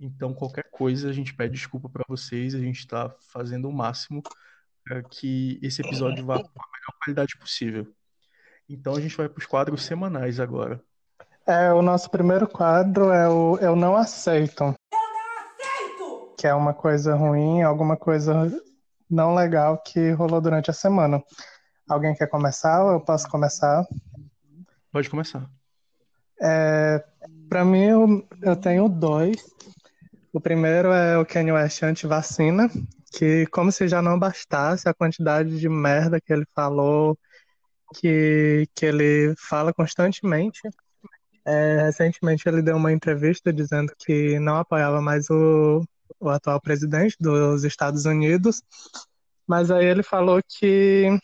Então, 0.00 0.34
qualquer 0.34 0.68
coisa, 0.70 1.08
a 1.08 1.12
gente 1.12 1.34
pede 1.34 1.54
desculpa 1.54 1.88
para 1.88 2.04
vocês, 2.08 2.54
a 2.54 2.58
gente 2.58 2.80
está 2.80 3.14
fazendo 3.32 3.68
o 3.68 3.72
máximo 3.72 4.22
para 4.84 5.02
que 5.02 5.58
esse 5.62 5.80
episódio 5.80 6.24
vá 6.24 6.34
com 6.36 6.42
a 6.42 6.66
melhor 6.72 6.98
qualidade 7.02 7.36
possível. 7.38 7.86
Então 8.68 8.94
a 8.94 9.00
gente 9.00 9.16
vai 9.16 9.28
para 9.28 9.38
os 9.38 9.46
quadros 9.46 9.82
semanais 9.82 10.38
agora. 10.38 10.80
É, 11.46 11.72
o 11.72 11.82
nosso 11.82 12.10
primeiro 12.10 12.48
quadro 12.48 13.10
é 13.10 13.28
o 13.28 13.58
Eu 13.58 13.76
Não 13.76 13.96
Aceito. 13.96 14.74
Que 16.36 16.46
é 16.46 16.54
uma 16.54 16.74
coisa 16.74 17.14
ruim, 17.14 17.62
alguma 17.62 17.96
coisa 17.96 18.52
não 19.08 19.34
legal 19.34 19.78
que 19.78 20.10
rolou 20.12 20.40
durante 20.40 20.70
a 20.70 20.74
semana. 20.74 21.22
Alguém 21.88 22.14
quer 22.14 22.28
começar 22.28 22.84
ou 22.84 22.92
eu 22.92 23.00
posso 23.00 23.28
começar? 23.28 23.84
Pode 24.90 25.08
começar. 25.10 25.48
É, 26.40 27.04
para 27.48 27.64
mim, 27.64 27.84
eu, 27.84 28.28
eu 28.42 28.56
tenho 28.56 28.88
dois. 28.88 29.36
O 30.32 30.40
primeiro 30.40 30.92
é 30.92 31.16
o 31.16 31.24
Kanye 31.24 31.52
West 31.52 31.82
anti-vacina, 31.82 32.68
que 33.12 33.46
como 33.46 33.70
se 33.70 33.86
já 33.86 34.02
não 34.02 34.18
bastasse 34.18 34.88
a 34.88 34.94
quantidade 34.94 35.60
de 35.60 35.68
merda 35.68 36.20
que 36.20 36.32
ele 36.32 36.44
falou 36.54 37.16
que, 37.94 38.66
que 38.74 38.86
ele 38.86 39.34
fala 39.38 39.72
constantemente. 39.72 40.60
É, 41.46 41.82
recentemente 41.82 42.48
ele 42.48 42.62
deu 42.62 42.76
uma 42.76 42.92
entrevista 42.92 43.52
dizendo 43.52 43.92
que 43.98 44.38
não 44.40 44.56
apoiava 44.56 45.00
mais 45.00 45.28
o, 45.30 45.84
o 46.20 46.28
atual 46.28 46.60
presidente 46.60 47.16
dos 47.20 47.64
Estados 47.64 48.04
Unidos, 48.04 48.62
mas 49.46 49.70
aí 49.70 49.84
ele 49.84 50.02
falou 50.02 50.40
que, 50.46 51.18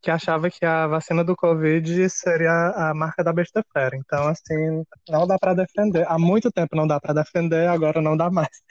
que 0.00 0.10
achava 0.10 0.50
que 0.50 0.64
a 0.64 0.86
vacina 0.86 1.24
do 1.24 1.34
Covid 1.36 2.08
seria 2.10 2.72
a 2.76 2.94
marca 2.94 3.24
da 3.24 3.32
besta 3.32 3.64
fera. 3.72 3.96
Então, 3.96 4.28
assim, 4.28 4.84
não 5.08 5.26
dá 5.26 5.38
para 5.38 5.54
defender. 5.54 6.06
Há 6.06 6.18
muito 6.18 6.50
tempo 6.50 6.76
não 6.76 6.86
dá 6.86 7.00
para 7.00 7.14
defender, 7.14 7.68
agora 7.68 8.00
não 8.00 8.16
dá 8.16 8.30
mais. 8.30 8.62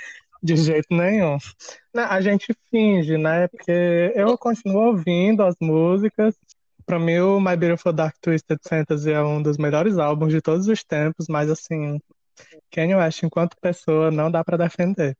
De 0.43 0.55
jeito 0.55 0.87
nenhum. 0.89 1.37
A 1.95 2.19
gente 2.19 2.51
finge, 2.71 3.15
né? 3.15 3.47
Porque 3.47 4.11
eu 4.15 4.35
continuo 4.37 4.87
ouvindo 4.87 5.43
as 5.43 5.55
músicas, 5.61 6.35
Pra 6.85 6.99
mim, 6.99 7.19
o 7.19 7.39
My 7.39 7.55
Beautiful 7.55 7.93
Dark 7.93 8.15
Twisted 8.21 8.59
Fantasy 8.67 9.11
é 9.11 9.21
um 9.23 9.41
dos 9.41 9.57
melhores 9.57 9.97
álbuns 9.97 10.33
de 10.33 10.41
todos 10.41 10.67
os 10.67 10.83
tempos, 10.83 11.27
mas 11.29 11.49
assim, 11.49 12.01
Kanye 12.71 12.95
West, 12.95 13.23
enquanto 13.23 13.55
pessoa, 13.61 14.11
não 14.11 14.31
dá 14.31 14.43
para 14.43 14.57
defender. 14.57 15.17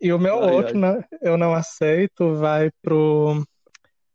E 0.00 0.12
o 0.12 0.18
meu 0.18 0.42
ai, 0.42 0.50
outro, 0.50 0.74
ai. 0.74 0.96
Né, 0.96 1.04
eu 1.20 1.36
não 1.36 1.52
aceito, 1.52 2.34
vai 2.36 2.70
pro 2.82 3.44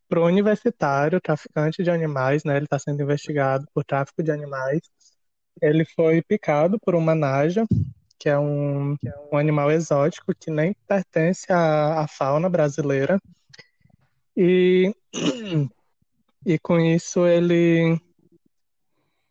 para 0.07 0.19
o 0.19 0.25
universitário, 0.25 1.19
traficante 1.19 1.83
de 1.83 1.89
animais, 1.89 2.43
né? 2.43 2.55
Ele 2.55 2.65
está 2.65 2.77
sendo 2.77 3.01
investigado 3.01 3.65
por 3.73 3.83
tráfico 3.83 4.21
de 4.21 4.31
animais. 4.31 4.81
Ele 5.61 5.83
foi 5.83 6.21
picado 6.21 6.79
por 6.79 6.95
uma 6.95 7.15
naja, 7.15 7.65
que 8.19 8.29
é 8.29 8.37
um, 8.37 8.95
um 9.31 9.37
animal 9.37 9.71
exótico 9.71 10.33
que 10.39 10.51
nem 10.51 10.75
pertence 10.87 11.51
à, 11.51 12.01
à 12.01 12.07
fauna 12.07 12.49
brasileira. 12.49 13.19
E, 14.37 14.93
e 16.45 16.59
com 16.59 16.79
isso 16.79 17.25
ele 17.25 17.99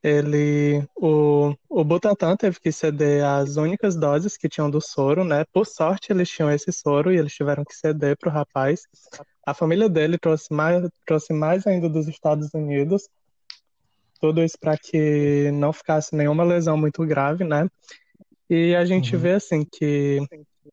ele 0.05 0.87
o, 0.95 1.55
o 1.67 1.83
Butantan 1.83 2.37
teve 2.37 2.61
que 2.61 2.71
ceder 2.71 3.25
as 3.25 3.57
únicas 3.57 3.97
doses 3.97 4.37
que 4.37 4.51
tinham 4.51 4.71
do 4.71 4.79
soro, 4.79 5.25
né? 5.25 5.47
Por 5.51 5.67
sorte 5.67 6.13
eles 6.13 6.29
tinham 6.29 6.51
esse 6.51 6.71
soro 6.71 7.11
e 7.11 7.17
eles 7.17 7.33
tiveram 7.33 7.65
que 7.65 7.75
ceder 7.75 8.15
para 8.19 8.29
o 8.29 8.33
rapaz. 8.33 8.83
A 9.47 9.55
família 9.55 9.89
dele 9.89 10.19
trouxe 10.19 10.53
mais, 10.53 10.87
trouxe 11.07 11.33
mais 11.33 11.67
ainda 11.67 11.89
dos 11.89 12.07
Estados 12.07 12.53
Unidos. 12.53 13.09
Tudo 14.21 14.45
isso 14.45 14.59
para 14.61 14.77
que 14.77 15.51
não 15.53 15.73
ficasse 15.73 16.15
nenhuma 16.15 16.45
lesão 16.45 16.77
muito 16.77 17.03
grave, 17.07 17.43
né? 17.43 17.67
E 18.51 18.75
a 18.75 18.85
gente 18.85 19.17
uhum. 19.17 19.23
vê 19.23 19.33
assim 19.33 19.65
que 19.65 20.19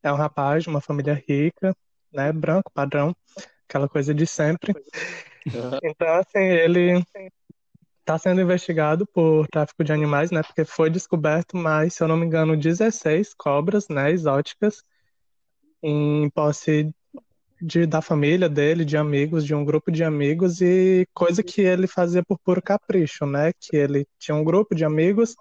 é 0.04 0.12
um 0.12 0.18
rapaz 0.18 0.64
de 0.64 0.70
uma 0.70 0.82
família 0.82 1.24
rica, 1.26 1.74
né? 2.12 2.34
Branco, 2.34 2.70
padrão, 2.74 3.16
aquela 3.66 3.88
coisa 3.88 4.14
de 4.14 4.28
sempre. 4.28 4.74
Então, 5.84 6.08
assim, 6.16 6.38
ele 6.38 7.04
está 8.02 8.18
sendo 8.18 8.42
investigado 8.42 9.06
por 9.08 9.48
tráfico 9.48 9.84
de 9.84 9.94
animais, 9.94 10.32
né? 10.32 10.44
Porque 10.44 10.66
foi 10.66 10.90
descoberto 10.90 11.56
mais, 11.56 11.94
se 11.94 12.04
eu 12.04 12.08
não 12.08 12.18
me 12.18 12.26
engano, 12.26 12.58
16 12.58 13.34
cobras, 13.34 13.88
né, 13.88 14.12
exóticas, 14.12 14.84
em 15.82 16.30
posse 16.32 16.94
de, 17.62 17.86
da 17.86 18.02
família 18.02 18.50
dele, 18.50 18.84
de 18.84 18.98
amigos, 18.98 19.46
de 19.46 19.54
um 19.54 19.64
grupo 19.64 19.92
de 19.92 20.04
amigos, 20.04 20.62
e 20.62 21.08
coisa 21.14 21.44
que 21.44 21.62
ele 21.62 21.88
fazia 21.88 22.24
por 22.24 22.40
puro 22.40 22.62
capricho, 22.62 23.26
né? 23.26 23.52
Que 23.60 23.78
ele 23.78 24.06
tinha 24.20 24.36
um 24.36 24.44
grupo 24.44 24.76
de 24.76 24.84
amigos 24.84 25.36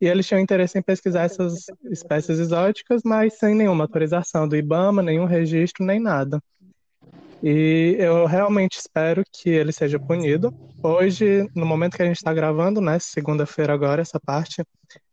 e 0.00 0.06
eles 0.06 0.26
tinham 0.26 0.40
interesse 0.40 0.78
em 0.78 0.82
pesquisar 0.82 1.22
essas 1.22 1.66
espécies 1.84 2.38
exóticas, 2.38 3.02
mas 3.04 3.38
sem 3.38 3.54
nenhuma 3.54 3.84
autorização 3.84 4.46
do 4.48 4.56
IBAMA, 4.56 5.02
nenhum 5.02 5.24
registro, 5.24 5.84
nem 5.84 6.00
nada. 6.00 6.40
E 7.46 7.96
eu 7.98 8.24
realmente 8.24 8.78
espero 8.78 9.22
que 9.30 9.50
ele 9.50 9.70
seja 9.70 10.00
punido. 10.00 10.50
Hoje, 10.82 11.46
no 11.54 11.66
momento 11.66 11.94
que 11.94 12.02
a 12.02 12.06
gente 12.06 12.16
está 12.16 12.32
gravando, 12.32 12.80
né, 12.80 12.98
segunda-feira 12.98 13.74
agora, 13.74 14.00
essa 14.00 14.18
parte, 14.18 14.64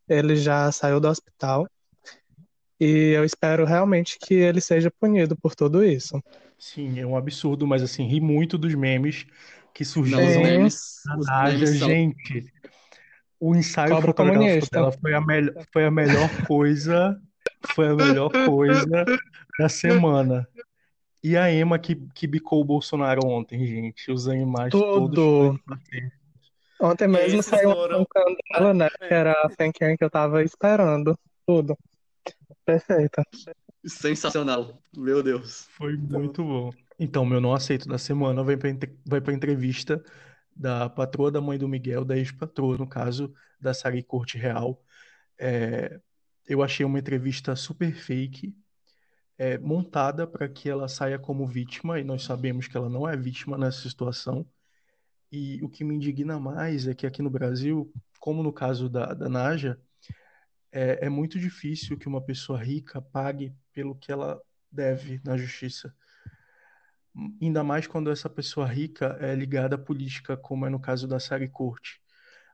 ele 0.07 0.37
já 0.37 0.71
saiu 0.71 1.01
do 1.01 1.09
hospital. 1.09 1.67
E 2.79 3.11
eu 3.17 3.25
espero 3.25 3.65
realmente 3.65 4.17
que 4.17 4.33
ele 4.33 4.61
seja 4.61 4.89
punido 4.89 5.35
por 5.35 5.53
tudo 5.53 5.83
isso. 5.83 6.23
Sim, 6.57 7.01
é 7.01 7.05
um 7.05 7.17
absurdo, 7.17 7.67
mas 7.67 7.83
assim, 7.83 8.07
ri 8.07 8.21
muito 8.21 8.57
dos 8.57 8.73
memes 8.75 9.25
que 9.73 9.83
surgiram. 9.83 10.21
Não, 10.21 10.29
os 10.29 10.37
memes, 10.37 11.01
os 11.19 11.27
memes 11.27 11.79
são... 11.79 11.89
Gente, 11.89 12.45
o 13.41 13.53
ensaio 13.53 13.89
Cobra 13.89 14.07
fotográfico 14.07 14.45
comunista. 14.45 14.77
dela 14.77 14.91
foi 14.93 15.13
a, 15.13 15.19
me... 15.19 15.53
foi 15.73 15.85
a 15.85 15.91
melhor 15.91 16.29
coisa, 16.47 17.19
foi 17.75 17.89
a 17.89 17.93
melhor 17.93 18.31
coisa 18.45 19.03
da 19.59 19.67
semana. 19.67 20.47
E 21.23 21.37
a 21.37 21.51
Ema 21.51 21.77
que, 21.77 21.95
que 22.15 22.25
bicou 22.25 22.61
o 22.61 22.65
Bolsonaro 22.65 23.25
ontem, 23.25 23.65
gente. 23.65 24.11
Os 24.11 24.27
animais 24.27 24.71
Tudo. 24.71 25.13
todos. 25.13 25.59
Ontem 26.79 27.07
mesmo 27.07 27.43
saiu 27.43 27.71
foram... 27.71 28.01
um 28.01 28.35
dela, 28.51 28.73
né? 28.73 28.89
Que 28.89 29.13
era 29.13 29.33
a 29.43 29.49
Fenken 29.49 29.95
que 29.95 30.03
eu 30.03 30.09
tava 30.09 30.43
esperando. 30.43 31.17
Tudo. 31.45 31.77
Perfeita. 32.65 33.23
Sensacional. 33.85 34.81
Meu 34.95 35.21
Deus. 35.21 35.67
Foi 35.77 35.95
muito 35.95 36.43
bom. 36.43 36.71
Então, 36.99 37.25
meu 37.25 37.39
não 37.39 37.53
aceito 37.53 37.87
da 37.87 37.97
semana 37.97 38.43
vai 38.43 38.57
pra, 38.57 38.69
vai 39.05 39.21
pra 39.21 39.33
entrevista 39.33 40.03
da 40.55 40.89
patroa 40.89 41.31
da 41.31 41.41
mãe 41.41 41.57
do 41.57 41.67
Miguel, 41.67 42.03
da 42.03 42.17
ex-patroa, 42.17 42.77
no 42.77 42.87
caso, 42.87 43.33
da 43.59 43.73
Sari 43.73 44.03
Corte 44.03 44.37
Real. 44.37 44.83
É, 45.39 45.99
eu 46.47 46.61
achei 46.61 46.85
uma 46.85 46.99
entrevista 46.99 47.55
super 47.55 47.93
fake, 47.93 48.55
é, 49.37 49.57
montada 49.57 50.27
para 50.27 50.47
que 50.47 50.69
ela 50.69 50.87
saia 50.87 51.17
como 51.19 51.47
vítima, 51.47 51.99
e 51.99 52.03
nós 52.03 52.23
sabemos 52.23 52.67
que 52.67 52.77
ela 52.77 52.89
não 52.89 53.07
é 53.07 53.15
vítima 53.17 53.57
nessa 53.57 53.89
situação. 53.89 54.45
E 55.31 55.63
o 55.63 55.69
que 55.69 55.83
me 55.83 55.95
indigna 55.95 56.39
mais 56.39 56.87
é 56.87 56.93
que 56.93 57.07
aqui 57.07 57.21
no 57.21 57.29
Brasil, 57.29 57.91
como 58.19 58.43
no 58.43 58.53
caso 58.53 58.89
da, 58.89 59.13
da 59.13 59.29
Naja, 59.29 59.79
é, 60.71 61.05
é 61.05 61.09
muito 61.09 61.39
difícil 61.39 61.97
que 61.97 62.07
uma 62.07 62.21
pessoa 62.21 62.61
rica 62.61 63.01
pague 63.01 63.53
pelo 63.73 63.95
que 63.95 64.11
ela 64.11 64.41
deve 64.71 65.21
na 65.23 65.37
justiça. 65.37 65.93
Ainda 67.41 67.63
mais 67.63 67.87
quando 67.87 68.09
essa 68.09 68.29
pessoa 68.29 68.65
rica 68.65 69.17
é 69.19 69.35
ligada 69.35 69.75
à 69.75 69.77
política, 69.77 70.37
como 70.37 70.65
é 70.65 70.69
no 70.69 70.79
caso 70.79 71.07
da 71.07 71.19
Sari 71.19 71.49
Corte. 71.49 72.01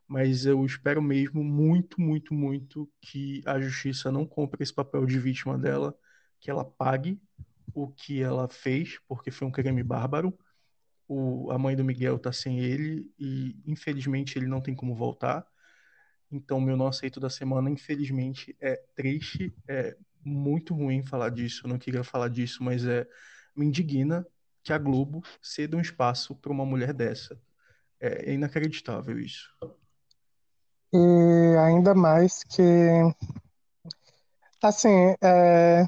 Mas 0.07 0.45
eu 0.45 0.65
espero 0.65 1.01
mesmo, 1.01 1.43
muito, 1.43 1.99
muito, 2.01 2.33
muito, 2.33 2.89
que 3.01 3.43
a 3.45 3.59
justiça 3.59 4.11
não 4.11 4.25
compre 4.25 4.63
esse 4.63 4.73
papel 4.73 5.05
de 5.05 5.19
vítima 5.19 5.57
dela 5.57 5.95
que 6.39 6.49
ela 6.49 6.65
pague 6.65 7.19
o 7.73 7.87
que 7.87 8.21
ela 8.21 8.47
fez, 8.47 8.99
porque 9.07 9.31
foi 9.31 9.47
um 9.47 9.51
crime 9.51 9.83
bárbaro. 9.83 10.37
O, 11.07 11.51
a 11.51 11.57
mãe 11.57 11.75
do 11.75 11.83
Miguel 11.83 12.19
tá 12.19 12.33
sem 12.33 12.59
ele 12.59 13.11
e 13.17 13.55
infelizmente 13.65 14.37
ele 14.37 14.47
não 14.47 14.61
tem 14.61 14.75
como 14.75 14.95
voltar. 14.95 15.45
Então, 16.31 16.59
meu 16.59 16.75
não 16.75 16.87
aceito 16.87 17.19
da 17.19 17.29
semana, 17.29 17.69
infelizmente, 17.69 18.55
é 18.59 18.75
triste, 18.95 19.53
é 19.67 19.95
muito 20.23 20.73
ruim 20.73 21.03
falar 21.03 21.29
disso. 21.29 21.65
Eu 21.65 21.69
não 21.69 21.77
queria 21.77 22.03
falar 22.03 22.27
disso, 22.27 22.63
mas 22.63 22.85
é 22.85 23.07
me 23.55 23.65
indigna 23.65 24.25
que 24.63 24.73
a 24.73 24.77
Globo 24.77 25.23
ceda 25.41 25.77
um 25.77 25.81
espaço 25.81 26.35
para 26.35 26.51
uma 26.51 26.65
mulher 26.65 26.93
dessa. 26.93 27.39
É, 27.99 28.31
é 28.31 28.33
inacreditável 28.33 29.17
isso. 29.19 29.49
E 30.93 31.57
ainda 31.57 31.95
mais 31.95 32.43
que, 32.43 32.61
assim, 34.61 35.15
é, 35.21 35.85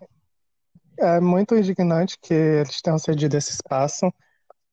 é 1.00 1.20
muito 1.20 1.56
indignante 1.56 2.18
que 2.22 2.34
eles 2.34 2.82
tenham 2.82 3.00
cedido 3.00 3.38
esse 3.38 3.52
espaço, 3.52 4.12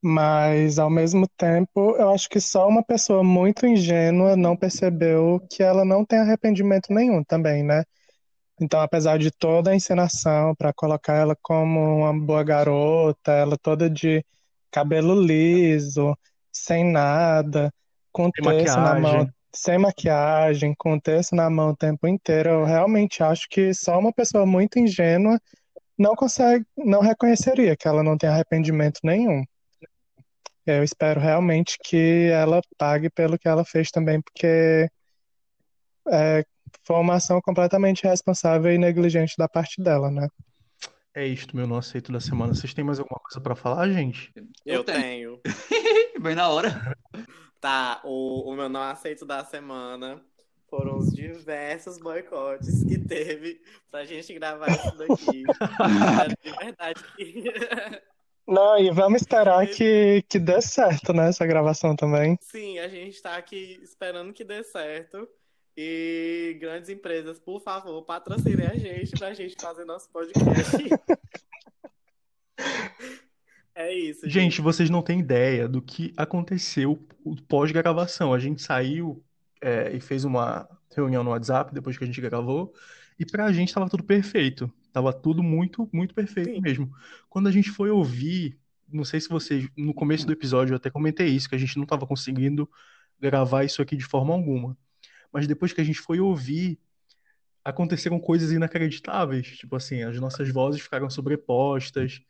mas 0.02 0.78
ao 0.78 0.90
mesmo 0.90 1.26
tempo, 1.36 1.96
eu 1.96 2.10
acho 2.10 2.28
que 2.28 2.40
só 2.40 2.68
uma 2.68 2.82
pessoa 2.84 3.24
muito 3.24 3.66
ingênua 3.66 4.36
não 4.36 4.56
percebeu 4.56 5.40
que 5.50 5.62
ela 5.62 5.84
não 5.84 6.04
tem 6.04 6.18
arrependimento 6.20 6.92
nenhum 6.92 7.24
também, 7.24 7.62
né? 7.64 7.84
Então, 8.60 8.80
apesar 8.80 9.18
de 9.18 9.30
toda 9.30 9.70
a 9.70 9.74
encenação 9.74 10.54
para 10.54 10.72
colocar 10.72 11.14
ela 11.14 11.36
como 11.42 11.80
uma 11.98 12.18
boa 12.18 12.42
garota, 12.42 13.32
ela 13.32 13.56
toda 13.58 13.90
de 13.90 14.24
cabelo 14.70 15.20
liso, 15.20 16.16
sem 16.52 16.84
nada, 16.84 17.72
com 18.12 18.30
sem 18.34 18.44
texto 18.44 18.80
na 18.80 18.94
mão, 18.94 19.28
sem 19.54 19.78
maquiagem, 19.78 20.74
com 20.78 20.98
texto 20.98 21.34
na 21.36 21.50
mão 21.50 21.70
o 21.70 21.76
tempo 21.76 22.06
inteiro, 22.08 22.50
eu 22.50 22.64
realmente 22.64 23.22
acho 23.22 23.46
que 23.48 23.74
só 23.74 23.98
uma 23.98 24.12
pessoa 24.12 24.46
muito 24.46 24.78
ingênua 24.78 25.38
não 25.98 26.14
consegue, 26.14 26.64
não 26.76 27.00
reconheceria 27.00 27.76
que 27.76 27.88
ela 27.88 28.02
não 28.02 28.16
tem 28.16 28.28
arrependimento 28.28 29.00
nenhum. 29.02 29.44
Eu 30.66 30.82
espero 30.82 31.20
realmente 31.20 31.78
que 31.82 32.28
ela 32.32 32.60
pague 32.76 33.08
pelo 33.08 33.38
que 33.38 33.48
ela 33.48 33.64
fez 33.64 33.90
também, 33.90 34.20
porque 34.20 34.88
é, 36.08 36.44
foi 36.84 36.96
uma 36.96 37.14
ação 37.14 37.40
completamente 37.40 38.04
irresponsável 38.04 38.72
e 38.72 38.78
negligente 38.78 39.34
da 39.38 39.48
parte 39.48 39.80
dela, 39.80 40.10
né? 40.10 40.28
É 41.14 41.26
isto, 41.26 41.56
meu 41.56 41.66
não 41.66 41.76
aceito 41.76 42.12
da 42.12 42.20
semana. 42.20 42.54
Vocês 42.54 42.74
têm 42.74 42.84
mais 42.84 42.98
alguma 42.98 43.18
coisa 43.20 43.40
para 43.40 43.54
falar, 43.54 43.88
gente? 43.88 44.32
Eu, 44.66 44.84
tenho. 44.84 45.40
Bem 46.20 46.34
na 46.34 46.48
hora. 46.48 46.94
Tá, 47.60 48.02
o, 48.04 48.50
o 48.50 48.54
meu 48.54 48.68
não 48.68 48.82
aceito 48.82 49.24
da 49.24 49.42
semana 49.44 50.22
foram 50.68 50.98
os 50.98 51.12
diversos 51.12 51.98
boicotes 51.98 52.84
que 52.84 52.98
teve 52.98 53.60
pra 53.90 54.04
gente 54.04 54.34
gravar 54.34 54.68
isso 54.70 54.96
daqui. 54.96 55.44
de 56.42 56.52
verdade 56.58 57.04
que. 57.16 57.44
Não, 58.46 58.78
e 58.78 58.90
vamos 58.92 59.22
esperar 59.22 59.66
que, 59.66 60.22
que 60.28 60.38
dê 60.38 60.62
certo, 60.62 61.12
né, 61.12 61.30
essa 61.30 61.44
gravação 61.44 61.96
também. 61.96 62.38
Sim, 62.40 62.78
a 62.78 62.86
gente 62.86 63.20
tá 63.20 63.36
aqui 63.36 63.80
esperando 63.82 64.32
que 64.32 64.44
dê 64.44 64.62
certo. 64.62 65.28
E 65.76 66.56
grandes 66.58 66.88
empresas, 66.88 67.38
por 67.38 67.60
favor, 67.60 68.02
patrocinem 68.02 68.66
a 68.66 68.76
gente 68.76 69.10
pra 69.18 69.34
gente 69.34 69.56
fazer 69.60 69.84
nosso 69.84 70.08
podcast. 70.10 70.76
é 73.74 73.92
isso. 73.92 74.22
Gente. 74.22 74.32
gente, 74.32 74.60
vocês 74.62 74.88
não 74.88 75.02
têm 75.02 75.20
ideia 75.20 75.68
do 75.68 75.82
que 75.82 76.14
aconteceu 76.16 76.98
pós-gravação. 77.46 78.32
A 78.32 78.38
gente 78.38 78.62
saiu 78.62 79.22
é, 79.60 79.94
e 79.94 80.00
fez 80.00 80.24
uma 80.24 80.68
reunião 80.94 81.22
no 81.24 81.30
WhatsApp 81.30 81.74
depois 81.74 81.96
que 81.96 82.04
a 82.04 82.06
gente 82.06 82.20
gravou, 82.20 82.72
e 83.18 83.24
pra 83.24 83.52
gente 83.52 83.72
tava 83.72 83.88
tudo 83.88 84.04
perfeito. 84.04 84.70
Tava 84.92 85.12
tudo 85.12 85.42
muito, 85.42 85.88
muito 85.92 86.14
perfeito 86.14 86.54
Sim. 86.54 86.60
mesmo. 86.60 86.92
Quando 87.28 87.48
a 87.48 87.52
gente 87.52 87.70
foi 87.70 87.90
ouvir, 87.90 88.58
não 88.90 89.04
sei 89.04 89.20
se 89.20 89.28
vocês, 89.28 89.68
no 89.76 89.92
começo 89.92 90.26
do 90.26 90.32
episódio 90.32 90.72
eu 90.72 90.76
até 90.76 90.90
comentei 90.90 91.28
isso, 91.28 91.48
que 91.48 91.54
a 91.54 91.58
gente 91.58 91.78
não 91.78 91.86
tava 91.86 92.06
conseguindo 92.06 92.68
gravar 93.20 93.64
isso 93.64 93.82
aqui 93.82 93.96
de 93.96 94.04
forma 94.04 94.32
alguma. 94.32 94.76
Mas 95.32 95.46
depois 95.46 95.72
que 95.72 95.80
a 95.80 95.84
gente 95.84 96.00
foi 96.00 96.20
ouvir, 96.20 96.78
aconteceram 97.64 98.18
coisas 98.20 98.52
inacreditáveis. 98.52 99.58
Tipo 99.58 99.76
assim, 99.76 100.02
as 100.02 100.18
nossas 100.20 100.48
vozes 100.50 100.80
ficaram 100.80 101.10
sobrepostas. 101.10 102.20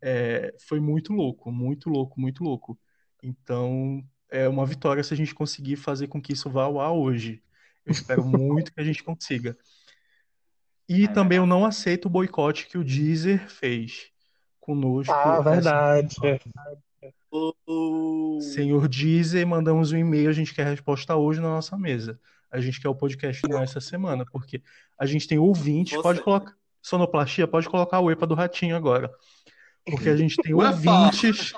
É, 0.00 0.54
foi 0.60 0.80
muito 0.80 1.12
louco, 1.12 1.50
muito 1.50 1.88
louco, 1.88 2.20
muito 2.20 2.44
louco. 2.44 2.78
Então, 3.22 4.04
é 4.32 4.48
uma 4.48 4.64
vitória 4.64 5.04
se 5.04 5.12
a 5.12 5.16
gente 5.16 5.34
conseguir 5.34 5.76
fazer 5.76 6.08
com 6.08 6.20
que 6.20 6.32
isso 6.32 6.48
vá 6.48 6.64
ao 6.64 6.80
ar 6.80 6.92
hoje. 6.92 7.42
Eu 7.84 7.92
espero 7.92 8.24
muito 8.24 8.72
que 8.72 8.80
a 8.80 8.84
gente 8.84 9.04
consiga. 9.04 9.56
E 10.88 11.04
é 11.04 11.08
também 11.08 11.36
eu 11.38 11.46
não 11.46 11.64
aceito 11.64 12.06
o 12.06 12.10
boicote 12.10 12.66
que 12.66 12.78
o 12.78 12.84
Deezer 12.84 13.48
fez 13.48 14.10
conosco. 14.58 15.12
Ah, 15.12 15.40
verdade. 15.40 16.16
Senhor 18.40 18.88
Deezer, 18.88 19.46
mandamos 19.46 19.92
um 19.92 19.98
e-mail, 19.98 20.30
a 20.30 20.32
gente 20.32 20.54
quer 20.54 20.66
a 20.66 20.70
resposta 20.70 21.14
hoje 21.14 21.40
na 21.40 21.48
nossa 21.48 21.76
mesa. 21.76 22.18
A 22.50 22.60
gente 22.60 22.80
quer 22.80 22.88
o 22.88 22.94
podcast 22.94 23.46
nessa 23.48 23.80
semana, 23.80 24.24
porque 24.30 24.62
a 24.98 25.04
gente 25.04 25.28
tem 25.28 25.38
ouvintes, 25.38 25.94
Você... 25.94 26.02
pode 26.02 26.22
colocar 26.22 26.54
sonoplastia, 26.80 27.46
pode 27.46 27.68
colocar 27.68 28.00
o 28.00 28.10
EPA 28.10 28.26
do 28.26 28.34
Ratinho 28.34 28.76
agora. 28.76 29.10
Porque 29.84 30.08
a 30.08 30.16
gente 30.16 30.36
tem 30.36 30.54
ouvintes, 30.54 31.52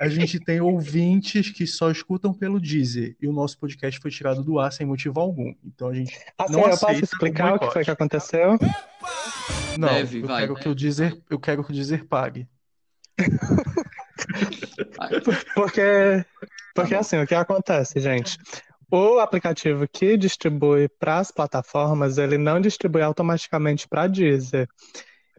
a 0.00 0.08
gente 0.08 0.40
tem 0.40 0.60
ouvintes 0.60 1.50
que 1.50 1.66
só 1.66 1.90
escutam 1.90 2.32
pelo 2.32 2.60
Deezer 2.60 3.16
e 3.20 3.28
o 3.28 3.32
nosso 3.32 3.58
podcast 3.58 4.00
foi 4.00 4.10
tirado 4.10 4.42
do 4.42 4.58
ar 4.58 4.72
sem 4.72 4.86
motivo 4.86 5.20
algum. 5.20 5.54
Então 5.64 5.88
a 5.88 5.94
gente 5.94 6.18
ah, 6.38 6.46
não 6.48 6.64
sim, 6.64 6.70
aceita 6.70 6.92
eu 6.92 7.00
posso 7.00 7.04
explicar 7.04 7.54
o 7.54 7.58
que 7.58 7.70
foi 7.70 7.84
que 7.84 7.90
aconteceu? 7.90 8.58
Não, 9.78 9.88
Deve, 9.88 10.20
eu 10.20 10.26
vai, 10.26 10.42
quero 10.42 10.54
que 10.54 10.68
o 10.68 10.74
Deezer, 10.74 11.20
eu 11.28 11.38
quero 11.38 11.64
que 11.64 11.70
o 11.70 11.74
Deezer 11.74 12.06
pague. 12.06 12.48
porque 15.54 16.24
porque 16.74 16.94
assim, 16.94 17.18
o 17.18 17.26
que 17.26 17.34
acontece, 17.34 18.00
gente? 18.00 18.38
O 18.90 19.18
aplicativo 19.18 19.86
que 19.88 20.16
distribui 20.16 20.88
para 20.88 21.18
as 21.18 21.30
plataformas, 21.30 22.18
ele 22.18 22.38
não 22.38 22.60
distribui 22.60 23.02
automaticamente 23.02 23.88
para 23.88 24.06
Deezer. 24.06 24.68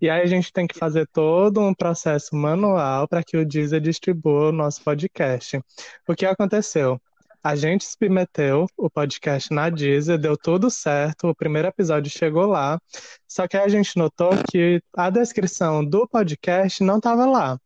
E 0.01 0.09
aí 0.09 0.21
a 0.21 0.25
gente 0.25 0.51
tem 0.51 0.67
que 0.67 0.77
fazer 0.77 1.07
todo 1.07 1.61
um 1.61 1.73
processo 1.73 2.35
manual 2.35 3.07
para 3.07 3.23
que 3.23 3.37
o 3.37 3.45
Deezer 3.45 3.79
distribua 3.79 4.49
o 4.49 4.51
nosso 4.51 4.83
podcast. 4.83 5.59
O 6.07 6.13
que 6.13 6.25
aconteceu? 6.25 6.99
A 7.41 7.55
gente 7.55 7.85
submeteu 7.85 8.65
o 8.75 8.89
podcast 8.89 9.53
na 9.53 9.69
Deezer, 9.69 10.17
deu 10.17 10.35
tudo 10.35 10.69
certo, 10.71 11.27
o 11.29 11.35
primeiro 11.35 11.67
episódio 11.67 12.11
chegou 12.11 12.47
lá, 12.47 12.79
só 13.27 13.47
que 13.47 13.55
a 13.55 13.67
gente 13.67 13.97
notou 13.97 14.31
que 14.51 14.81
a 14.97 15.11
descrição 15.11 15.85
do 15.85 16.07
podcast 16.07 16.83
não 16.83 16.97
estava 16.97 17.25
lá. 17.25 17.59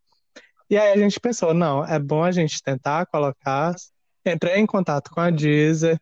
E 0.70 0.78
aí 0.78 0.92
a 0.92 0.98
gente 0.98 1.20
pensou, 1.20 1.54
não, 1.54 1.84
é 1.86 1.98
bom 1.98 2.24
a 2.24 2.32
gente 2.32 2.62
tentar 2.62 3.06
colocar. 3.08 3.74
Entrei 4.26 4.58
em 4.58 4.66
contato 4.66 5.10
com 5.12 5.22
a 5.22 5.30
Deezer, 5.32 5.98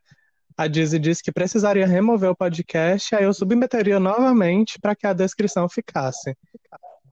a 0.58 0.68
Dizzy 0.68 0.97
disse 0.97 1.22
que 1.22 1.32
precisaria 1.32 1.86
remover 1.86 2.32
o 2.32 2.36
podcast, 2.36 3.16
aí 3.16 3.24
eu 3.24 3.34
submeteria 3.34 3.99
novamente 3.99 4.80
para 4.82 4.95
que 4.95 5.05
a 5.05 5.14
descrição 5.14 5.70
ficasse. 5.70 6.36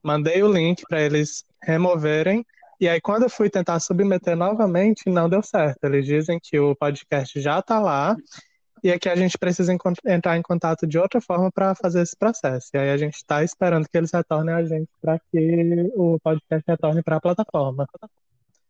Mandei 0.03 0.41
o 0.41 0.51
link 0.51 0.83
para 0.89 0.99
eles 0.99 1.43
removerem, 1.61 2.43
e 2.79 2.89
aí 2.89 2.99
quando 2.99 3.23
eu 3.23 3.29
fui 3.29 3.49
tentar 3.49 3.79
submeter 3.79 4.35
novamente, 4.35 5.09
não 5.09 5.29
deu 5.29 5.43
certo. 5.43 5.83
Eles 5.83 6.05
dizem 6.05 6.39
que 6.41 6.59
o 6.59 6.75
podcast 6.75 7.39
já 7.39 7.59
está 7.59 7.79
lá 7.79 8.15
e 8.83 8.89
é 8.89 8.99
que 8.99 9.09
a 9.09 9.15
gente 9.15 9.37
precisa 9.37 9.75
entrar 10.05 10.37
em 10.37 10.41
contato 10.41 10.85
de 10.85 10.97
outra 10.97 11.21
forma 11.21 11.51
para 11.51 11.73
fazer 11.75 12.01
esse 12.01 12.15
processo. 12.15 12.69
E 12.73 12.77
aí 12.77 12.89
a 12.89 12.97
gente 12.97 13.15
está 13.15 13.43
esperando 13.43 13.87
que 13.87 13.97
eles 13.97 14.11
retornem 14.11 14.53
a 14.53 14.63
gente 14.63 14.89
para 15.01 15.19
que 15.19 15.91
o 15.95 16.19
podcast 16.19 16.63
retorne 16.67 17.01
para 17.01 17.15
a 17.15 17.21
plataforma. 17.21 17.87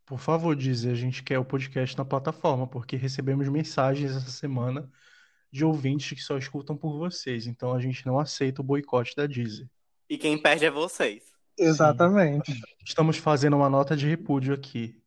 Por 0.05 0.19
favor, 0.19 0.55
dizer, 0.55 0.91
a 0.91 0.95
gente 0.95 1.23
quer 1.23 1.39
o 1.39 1.45
podcast 1.45 1.97
na 1.97 2.05
plataforma, 2.05 2.67
porque 2.67 2.95
recebemos 2.95 3.49
mensagens 3.49 4.11
essa 4.11 4.29
semana 4.29 4.87
de 5.51 5.65
ouvintes 5.65 6.11
que 6.11 6.23
só 6.23 6.37
escutam 6.37 6.77
por 6.77 6.95
vocês. 6.97 7.47
Então 7.47 7.73
a 7.73 7.79
gente 7.79 8.05
não 8.05 8.19
aceita 8.19 8.61
o 8.61 8.63
boicote 8.63 9.15
da 9.15 9.25
Deezer. 9.25 9.67
E 10.07 10.15
quem 10.17 10.37
perde 10.37 10.65
é 10.65 10.69
vocês. 10.69 11.23
Exatamente. 11.57 12.53
Sim. 12.53 12.61
Estamos 12.85 13.17
fazendo 13.17 13.55
uma 13.55 13.69
nota 13.69 13.97
de 13.97 14.07
repúdio 14.07 14.53
aqui. 14.53 15.01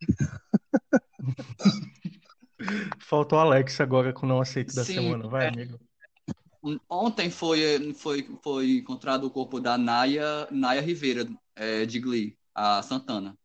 Falta 3.00 3.36
o 3.36 3.38
Alex 3.38 3.78
agora 3.80 4.14
com 4.14 4.24
o 4.24 4.28
não 4.28 4.40
aceito 4.40 4.74
da 4.74 4.84
Sim, 4.84 4.94
semana. 4.94 5.28
Vai, 5.28 5.46
é... 5.46 5.48
amigo. 5.48 5.78
Ontem 6.88 7.30
foi, 7.30 7.92
foi, 7.94 8.26
foi 8.42 8.78
encontrado 8.78 9.24
o 9.24 9.30
corpo 9.30 9.60
da 9.60 9.76
Naya, 9.76 10.48
Naya 10.50 10.80
Rivera, 10.80 11.28
é, 11.54 11.84
de 11.84 12.00
Glee, 12.00 12.36
a 12.54 12.82
Santana 12.82 13.36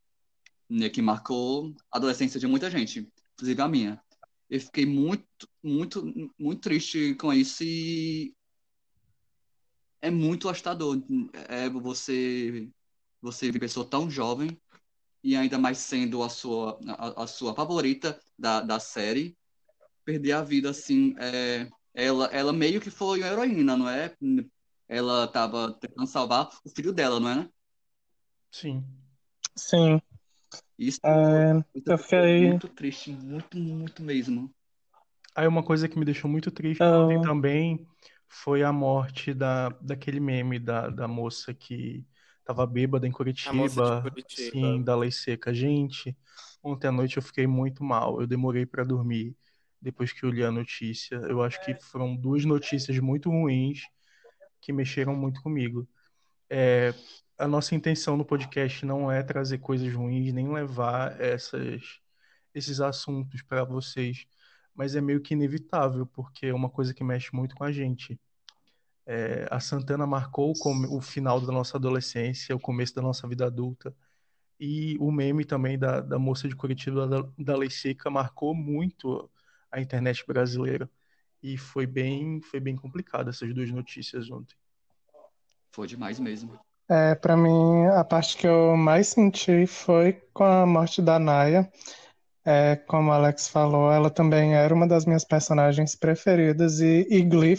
né, 0.74 0.90
que 0.90 1.02
marcou 1.02 1.74
a 1.92 1.98
adolescência 1.98 2.40
de 2.40 2.48
muita 2.48 2.70
gente, 2.70 3.08
inclusive 3.34 3.62
a 3.62 3.68
minha. 3.68 4.02
Eu 4.50 4.60
fiquei 4.60 4.86
muito, 4.86 5.48
muito, 5.62 6.32
muito 6.38 6.62
triste 6.62 7.14
com 7.16 7.32
isso 7.32 7.64
e 7.64 8.34
é 10.02 10.10
muito 10.10 10.50
assustador. 10.50 11.02
É 11.48 11.70
você, 11.70 12.70
você 13.22 13.52
ver 13.52 13.60
pessoa 13.60 13.86
tão 13.86 14.10
jovem 14.10 14.60
e 15.24 15.36
ainda 15.36 15.58
mais 15.58 15.78
sendo 15.78 16.24
a 16.24 16.30
sua, 16.30 16.80
a, 16.88 17.24
a 17.24 17.28
sua 17.28 17.54
favorita 17.54 18.20
da, 18.38 18.60
da 18.60 18.80
série, 18.80 19.38
perder 20.04 20.34
a 20.34 20.42
vida 20.42 20.72
assim. 20.72 21.16
É, 21.20 21.70
ela, 21.94 22.26
ela 22.28 22.52
meio 22.52 22.82
que 22.82 22.90
foi 22.90 23.20
uma 23.20 23.28
heroína, 23.28 23.78
não 23.78 23.88
é? 23.88 24.16
Ela 24.88 25.26
estava 25.26 25.72
tentando 25.74 26.08
salvar 26.08 26.50
o 26.66 26.70
filho 26.70 26.92
dela, 26.92 27.20
não 27.20 27.30
é? 27.30 27.36
Né? 27.36 27.50
Sim. 28.52 28.84
Sim. 29.56 30.02
Isso 30.78 31.02
é, 31.06 31.64
eu 31.86 31.98
fiquei 31.98 32.22
muito 32.38 32.68
triste, 32.70 33.12
muito, 33.12 33.58
muito 33.58 34.04
mesmo. 34.04 34.54
Aí 35.36 35.48
uma 35.48 35.64
coisa 35.64 35.88
que 35.90 35.98
me 35.98 36.06
deixou 36.06 36.30
muito 36.30 36.52
triste 36.52 36.92
ontem 36.94 37.20
também 37.20 37.88
foi 38.30 38.64
a 38.64 38.72
morte 38.72 39.34
da, 39.34 39.70
daquele 39.82 40.20
meme 40.20 40.60
da, 40.60 40.90
da 40.90 41.08
moça 41.08 41.54
que 41.54 42.06
tava 42.46 42.66
bêbada 42.68 43.08
em 43.08 43.12
Curitiba, 43.12 44.12
Curitiba. 44.14 44.34
sim, 44.52 44.84
da 44.84 44.96
lei 44.96 45.12
seca. 45.12 45.54
Gente, 45.54 46.16
ontem 46.64 46.88
à 46.88 46.92
noite 46.92 47.18
eu 47.18 47.24
fiquei 47.24 47.48
muito 47.48 47.84
mal. 47.84 48.20
Eu 48.22 48.28
demorei 48.28 48.66
para 48.66 48.84
dormir 48.84 49.36
depois 49.82 50.12
que 50.14 50.24
eu 50.24 50.30
li 50.30 50.44
a 50.44 50.52
notícia. 50.52 51.16
Eu 51.30 51.42
acho 51.44 51.60
que 51.62 51.76
foram 51.76 52.16
duas 52.16 52.46
notícias 52.46 52.98
muito 53.00 53.30
ruins 53.30 53.82
que 54.62 54.74
mexeram 54.74 55.16
muito 55.16 55.42
comigo. 55.42 55.88
É, 56.56 56.94
a 57.36 57.48
nossa 57.48 57.74
intenção 57.74 58.16
no 58.16 58.24
podcast 58.24 58.86
não 58.86 59.12
é 59.12 59.24
trazer 59.24 59.58
coisas 59.58 59.92
ruins, 59.92 60.32
nem 60.32 60.54
levar 60.54 61.20
essas, 61.20 62.00
esses 62.54 62.80
assuntos 62.80 63.42
para 63.42 63.64
vocês, 63.64 64.28
mas 64.76 64.96
é 64.96 65.02
meio 65.02 65.20
que 65.20 65.34
inevitável, 65.34 66.06
porque 66.06 66.46
é 66.48 66.54
uma 66.54 66.70
coisa 66.70 66.94
que 66.94 67.04
mexe 67.04 67.36
muito 67.36 67.56
com 67.56 67.64
a 67.64 67.72
gente. 67.72 68.22
É, 69.08 69.48
a 69.50 69.60
Santana 69.60 70.06
marcou 70.06 70.54
o, 70.54 70.98
o 70.98 71.02
final 71.02 71.42
da 71.42 71.52
nossa 71.52 71.78
adolescência, 71.78 72.56
o 72.56 72.60
começo 72.60 72.94
da 72.94 73.02
nossa 73.02 73.28
vida 73.28 73.48
adulta, 73.48 73.96
e 74.60 74.96
o 75.00 75.12
meme 75.12 75.46
também 75.46 75.80
da, 75.80 76.02
da 76.02 76.20
moça 76.20 76.48
de 76.48 76.56
Curitiba, 76.56 77.08
da, 77.08 77.28
da 77.38 77.58
Lei 77.58 77.72
Seca, 77.72 78.12
marcou 78.12 78.54
muito 78.56 79.30
a 79.72 79.82
internet 79.82 80.24
brasileira. 80.28 80.90
E 81.42 81.58
foi 81.58 81.88
bem, 81.88 82.42
foi 82.42 82.60
bem 82.60 82.76
complicado 82.76 83.30
essas 83.30 83.54
duas 83.56 83.72
notícias 83.72 84.30
ontem. 84.32 84.56
Foi 85.74 85.88
demais 85.88 86.20
mesmo. 86.20 86.60
É, 86.90 87.16
para 87.16 87.36
mim, 87.36 87.88
a 87.88 88.04
parte 88.04 88.38
que 88.38 88.46
eu 88.46 88.78
mais 88.78 89.08
senti 89.08 89.66
foi 89.66 90.22
com 90.34 90.44
a 90.44 90.66
morte 90.66 91.02
da 91.02 91.18
Naya. 91.18 91.70
É, 92.46 92.76
como 92.76 93.12
a 93.12 93.16
Alex 93.16 93.48
falou, 93.48 93.92
ela 93.92 94.10
também 94.10 94.54
era 94.54 94.74
uma 94.74 94.88
das 94.88 95.06
minhas 95.06 95.24
personagens 95.24 95.96
preferidas 95.96 96.80
e, 96.80 97.08
e 97.10 97.22
Glee, 97.24 97.58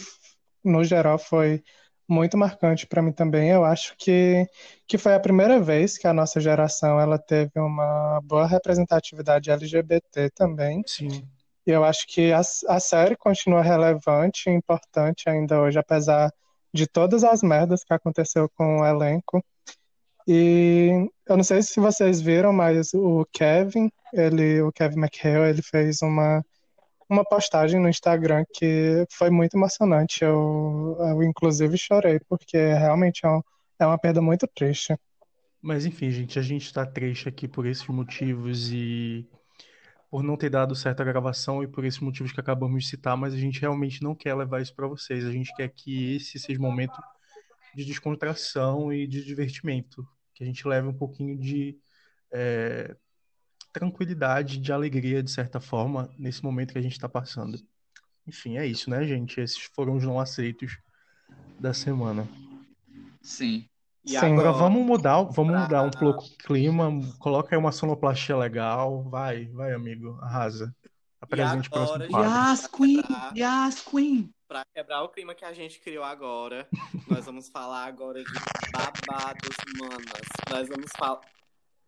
no 0.62 0.85
geral, 0.85 1.19
foi 1.19 1.65
muito 2.07 2.37
marcante 2.37 2.87
para 2.87 3.03
mim 3.03 3.12
também. 3.12 3.51
Eu 3.51 3.65
acho 3.65 3.95
que, 3.99 4.47
que 4.87 4.99
foi 4.99 5.15
a 5.15 5.21
primeira 5.21 5.59
vez 5.59 5.99
que 5.99 6.07
a 6.07 6.12
nossa 6.12 6.39
geração 6.39 7.01
ela 7.01 7.19
teve 7.19 7.53
uma 7.57 8.21
boa 8.23 8.47
representatividade 8.47 9.51
LGBT 9.51 10.31
também. 10.31 10.83
Sim. 10.87 11.27
E 11.67 11.71
eu 11.71 11.83
acho 11.83 12.07
que 12.07 12.31
a, 12.31 12.41
a 12.41 12.79
série 12.79 13.17
continua 13.17 13.62
relevante 13.62 14.51
e 14.51 14.53
importante 14.53 15.29
ainda 15.29 15.61
hoje, 15.61 15.79
apesar 15.79 16.31
de 16.75 16.89
todas 16.89 17.22
as 17.22 17.41
merdas 17.41 17.85
que 17.85 17.95
aconteceu 17.95 18.51
com 18.57 18.81
o 18.81 18.85
elenco. 18.85 19.43
E 20.27 21.09
eu 21.29 21.37
não 21.37 21.45
sei 21.45 21.62
se 21.62 21.79
vocês 21.79 22.20
viram, 22.20 22.53
mas 22.53 22.93
o 22.93 23.25
Kevin, 23.33 23.91
ele, 24.12 24.61
o 24.61 24.72
Kevin 24.72 24.99
McHale, 24.99 25.51
ele 25.51 25.62
fez 25.62 26.03
uma, 26.03 26.45
uma 27.09 27.25
postagem 27.25 27.81
no 27.81 27.89
Instagram 27.89 28.45
que 28.53 29.07
foi 29.11 29.31
muito 29.31 29.57
emocionante. 29.57 30.25
Eu, 30.25 30.97
eu 30.99 31.22
inclusive 31.22 31.79
chorei, 31.79 32.18
porque 32.29 32.57
realmente 32.57 33.25
é, 33.25 33.29
um, 33.29 33.41
é 33.79 33.87
uma 33.87 33.99
perda 33.99 34.20
muito 34.20 34.49
triste. 34.49 34.99
Mas 35.62 35.87
enfim, 35.87 36.11
gente, 36.11 36.39
a 36.39 36.43
gente 36.43 36.66
está 36.66 36.85
triste 36.85 37.29
aqui 37.29 37.47
por 37.47 37.66
esses 37.66 37.87
motivos 37.87 38.72
e 38.72 39.27
por 40.15 40.23
não 40.23 40.37
ter 40.37 40.49
dado 40.49 40.77
certa 40.77 41.03
gravação 41.03 41.61
e 41.61 41.67
por 41.67 41.85
esses 41.85 41.99
motivos 41.99 42.31
que 42.31 42.39
acabamos 42.39 42.85
de 42.85 42.89
citar, 42.89 43.17
mas 43.17 43.35
a 43.35 43.37
gente 43.37 43.61
realmente 43.61 44.01
não 44.01 44.15
quer 44.15 44.33
levar 44.37 44.62
isso 44.62 44.73
para 44.73 44.87
vocês. 44.87 45.25
A 45.25 45.33
gente 45.33 45.53
quer 45.57 45.69
que 45.69 46.15
esse 46.15 46.39
seja 46.39 46.57
um 46.57 46.62
momento 46.62 46.95
de 47.75 47.85
descontração 47.85 48.93
e 48.93 49.09
de 49.09 49.25
divertimento, 49.25 50.07
que 50.33 50.45
a 50.45 50.47
gente 50.47 50.69
leve 50.69 50.87
um 50.87 50.95
pouquinho 50.95 51.37
de 51.37 51.77
é, 52.33 52.95
tranquilidade, 53.73 54.59
de 54.59 54.73
alegria, 54.73 55.21
de 55.21 55.33
certa 55.33 55.59
forma, 55.59 56.09
nesse 56.17 56.45
momento 56.45 56.75
que 56.75 56.79
a 56.79 56.83
gente 56.83 56.93
está 56.93 57.09
passando. 57.09 57.59
Enfim, 58.25 58.57
é 58.57 58.65
isso, 58.65 58.89
né, 58.91 59.05
gente? 59.05 59.41
Esses 59.41 59.65
foram 59.75 59.97
os 59.97 60.05
não 60.05 60.21
aceitos 60.21 60.79
da 61.59 61.75
semana. 61.75 62.25
Sim. 63.21 63.69
E 64.05 64.11
Sim, 64.11 64.33
agora 64.33 64.53
vamos 64.53 64.85
mudar, 64.85 65.23
vamos 65.23 65.61
mudar 65.61 65.83
um 65.83 65.91
pouco 65.91 66.25
o 66.25 66.37
clima. 66.39 66.91
Coloca 67.19 67.55
aí 67.55 67.59
uma 67.59 67.73
sonoplastia 67.73 68.37
legal. 68.37 69.03
Vai, 69.05 69.47
vai, 69.47 69.73
amigo, 69.73 70.19
arrasa. 70.21 70.75
Apresente 71.21 71.69
o 71.69 71.71
próximo 71.71 72.09
quadro. 72.09 72.31
Yas, 72.31 72.67
Queen! 72.67 73.03
Yas, 73.35 73.81
Queen! 73.81 74.35
pra 74.55 74.65
quebrar 74.73 75.03
o 75.03 75.09
clima 75.09 75.35
que 75.35 75.45
a 75.45 75.53
gente 75.53 75.81
criou 75.81 76.05
agora, 76.05 76.69
nós 77.09 77.27
vamos 77.27 77.49
falar 77.49 77.87
agora 77.87 78.23
de 78.23 78.33
babados, 78.73 79.57
manas. 79.77 80.29
Nós 80.49 80.69
vamos 80.69 80.93
falar. 80.97 81.21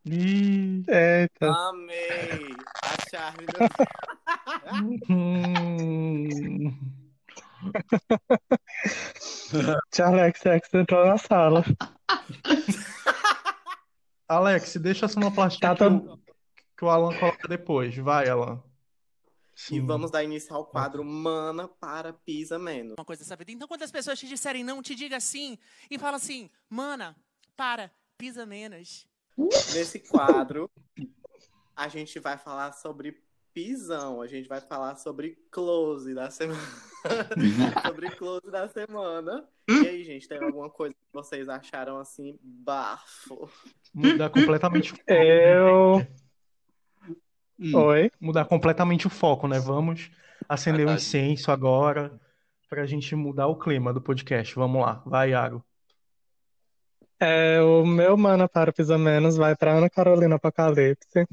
Eita. 0.04 1.52
Amei! 1.68 2.56
A 2.82 2.96
Charlie. 3.08 3.46
hum. 5.08 6.70
Charlie 9.94 10.32
XX 10.32 10.74
entrou 10.74 11.06
na 11.06 11.18
sala. 11.18 11.64
Alex, 14.28 14.76
deixa 14.76 15.06
a 15.06 15.08
sonoplastia 15.08 15.74
Tá 15.74 15.76
que, 15.76 15.84
o, 15.84 16.18
que 16.76 16.84
o 16.84 16.88
Alan 16.88 17.16
coloca 17.18 17.48
depois. 17.48 17.96
Vai, 17.96 18.28
Alan. 18.28 18.62
E 19.54 19.60
Sim. 19.60 19.86
vamos 19.86 20.10
dar 20.10 20.22
início 20.22 20.54
ao 20.54 20.66
quadro 20.66 21.02
Mana 21.04 21.66
para 21.66 22.12
Pisa 22.12 22.58
Menos. 22.58 22.94
uma 22.98 23.04
coisa 23.04 23.22
dessa 23.22 23.36
vida. 23.36 23.52
Então, 23.52 23.66
quando 23.66 23.82
as 23.82 23.90
pessoas 23.90 24.18
te 24.18 24.28
disserem 24.28 24.62
não, 24.62 24.82
te 24.82 24.94
diga 24.94 25.18
sim 25.18 25.58
e 25.90 25.98
fala 25.98 26.18
assim, 26.18 26.50
mana, 26.68 27.16
para, 27.56 27.90
pisa 28.18 28.44
menos. 28.44 29.06
Nesse 29.36 30.00
quadro, 30.00 30.70
a 31.74 31.88
gente 31.88 32.18
vai 32.18 32.36
falar 32.36 32.72
sobre 32.72 33.22
pisão, 33.56 34.20
a 34.20 34.26
gente 34.26 34.46
vai 34.46 34.60
falar 34.60 34.96
sobre 34.96 35.38
close 35.50 36.12
da 36.12 36.30
semana. 36.30 36.60
sobre 37.86 38.10
close 38.10 38.50
da 38.50 38.68
semana. 38.68 39.48
E 39.66 39.88
aí, 39.88 40.04
gente, 40.04 40.28
tem 40.28 40.36
alguma 40.36 40.68
coisa 40.68 40.92
que 40.92 41.00
vocês 41.10 41.48
acharam 41.48 41.96
assim, 41.96 42.38
bafo? 42.42 43.48
Mudar 43.94 44.28
completamente 44.28 44.92
o 44.92 44.96
foco. 44.96 45.10
Eu. 45.10 46.06
Hum. 47.58 47.74
Oi. 47.74 48.10
Mudar 48.20 48.44
completamente 48.44 49.06
o 49.06 49.10
foco, 49.10 49.48
né? 49.48 49.58
Vamos 49.58 50.10
acender 50.46 50.82
um 50.82 50.88
Verdade. 50.88 51.02
incenso 51.02 51.50
agora 51.50 52.20
pra 52.68 52.84
gente 52.84 53.16
mudar 53.16 53.46
o 53.46 53.58
clima 53.58 53.90
do 53.90 54.02
podcast. 54.02 54.54
Vamos 54.54 54.82
lá. 54.82 55.02
Vai, 55.06 55.30
Iago. 55.30 55.64
É, 57.18 57.62
o 57.62 57.86
meu 57.86 58.18
mana 58.18 58.46
para 58.46 58.70
Pisa 58.70 58.98
Menos 58.98 59.38
vai 59.38 59.56
para 59.56 59.78
Ana 59.78 59.88
Carolina 59.88 60.34
Apocalipse. 60.34 61.26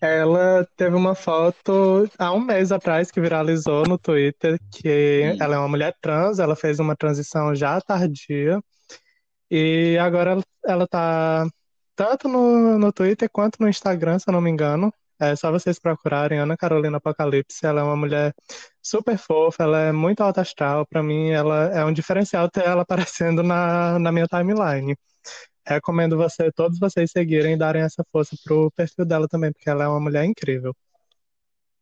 Ela 0.00 0.66
teve 0.76 0.96
uma 0.96 1.14
foto 1.14 2.08
há 2.18 2.32
um 2.32 2.40
mês 2.40 2.72
atrás 2.72 3.10
que 3.10 3.20
viralizou 3.20 3.86
no 3.86 3.98
Twitter, 3.98 4.58
que 4.70 5.32
Hum. 5.34 5.36
ela 5.40 5.56
é 5.56 5.58
uma 5.58 5.68
mulher 5.68 5.94
trans, 6.00 6.38
ela 6.38 6.56
fez 6.56 6.78
uma 6.78 6.96
transição 6.96 7.54
já 7.54 7.80
tardia, 7.80 8.60
e 9.50 9.96
agora 9.98 10.32
ela, 10.32 10.42
ela 10.66 10.86
tá 10.88 11.46
tanto 11.94 12.28
no, 12.28 12.78
no 12.78 12.92
Twitter 12.92 13.28
quanto 13.30 13.56
no 13.60 13.68
Instagram, 13.68 14.18
se 14.18 14.28
eu 14.28 14.32
não 14.32 14.40
me 14.40 14.50
engano. 14.50 14.92
É 15.18 15.34
só 15.34 15.50
vocês 15.50 15.78
procurarem 15.78 16.38
Ana 16.38 16.56
Carolina 16.58 16.98
Apocalipse. 16.98 17.64
Ela 17.64 17.80
é 17.80 17.84
uma 17.84 17.96
mulher 17.96 18.34
super 18.82 19.16
fofa, 19.16 19.62
ela 19.62 19.78
é 19.80 19.92
muito 19.92 20.20
alta 20.22 20.42
astral. 20.42 20.84
Pra 20.86 21.02
mim, 21.02 21.30
ela 21.30 21.70
é 21.72 21.82
um 21.84 21.92
diferencial 21.92 22.50
ter 22.50 22.64
ela 22.66 22.82
aparecendo 23.16 23.42
na, 23.42 23.98
na 23.98 24.12
minha 24.12 24.26
timeline. 24.26 24.94
Recomendo 25.66 26.16
você, 26.16 26.52
todos 26.52 26.78
vocês 26.78 27.10
seguirem 27.10 27.54
e 27.54 27.58
darem 27.58 27.82
essa 27.82 28.04
força 28.12 28.36
pro 28.44 28.70
perfil 28.70 29.04
dela 29.04 29.26
também, 29.26 29.52
porque 29.52 29.68
ela 29.68 29.84
é 29.84 29.88
uma 29.88 30.00
mulher 30.00 30.24
incrível. 30.24 30.74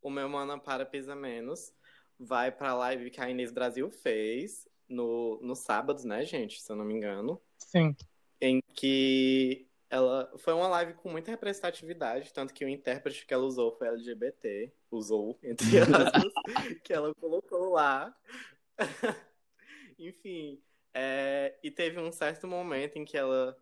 O 0.01 0.09
meu 0.09 0.29
Mana 0.29 0.59
para 0.59 0.87
Pisa 0.87 1.15
Menos 1.15 1.73
vai 2.19 2.51
pra 2.51 2.75
live 2.75 3.11
que 3.11 3.21
a 3.21 3.29
Inês 3.29 3.53
Brasil 3.53 3.91
fez 3.91 4.67
no, 4.89 5.39
no 5.43 5.55
sábado, 5.55 6.03
né, 6.07 6.25
gente? 6.25 6.63
Se 6.63 6.73
eu 6.73 6.77
não 6.77 6.85
me 6.85 6.95
engano. 6.95 7.41
Sim. 7.59 7.95
em 8.41 8.61
que 8.75 9.67
ela 9.91 10.31
foi 10.39 10.53
uma 10.55 10.69
live 10.69 10.95
com 10.95 11.11
muita 11.11 11.31
representatividade, 11.31 12.33
tanto 12.33 12.53
que 12.53 12.65
o 12.65 12.69
intérprete 12.69 13.27
que 13.27 13.33
ela 13.33 13.45
usou 13.45 13.73
foi 13.73 13.89
LGBT, 13.89 14.73
usou, 14.91 15.39
entre 15.43 15.67
aspas, 15.81 16.33
que 16.83 16.93
ela 16.93 17.15
colocou 17.15 17.71
lá. 17.73 18.15
Enfim, 19.99 20.61
é, 20.93 21.57
e 21.63 21.71
teve 21.71 22.01
um 22.01 22.11
certo 22.11 22.47
momento 22.47 22.97
em 22.97 23.05
que 23.05 23.17
ela 23.17 23.57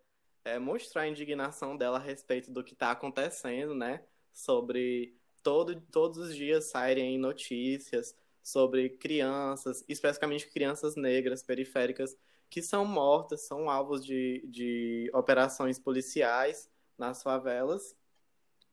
é, 0.45 0.59
mostrou 0.59 1.03
a 1.03 1.09
indignação 1.09 1.77
dela 1.77 1.99
a 1.99 2.01
respeito 2.01 2.51
do 2.51 2.65
que 2.65 2.73
está 2.73 2.91
acontecendo, 2.91 3.75
né? 3.75 4.05
Sobre 4.33 5.17
todo, 5.43 5.81
todos 5.93 6.19
os 6.19 6.37
dias 6.37 6.67
saírem 6.67 7.19
notícias 7.19 8.17
sobre 8.43 8.91
crianças, 8.91 9.85
especificamente 9.89 10.51
crianças 10.51 10.97
negras 10.97 11.43
periféricas, 11.43 12.17
que 12.51 12.61
são 12.61 12.85
mortas, 12.85 13.43
são 13.47 13.71
alvos 13.71 14.05
de, 14.05 14.45
de 14.47 15.11
operações 15.15 15.79
policiais 15.79 16.71
nas 16.99 17.23
favelas. 17.23 17.97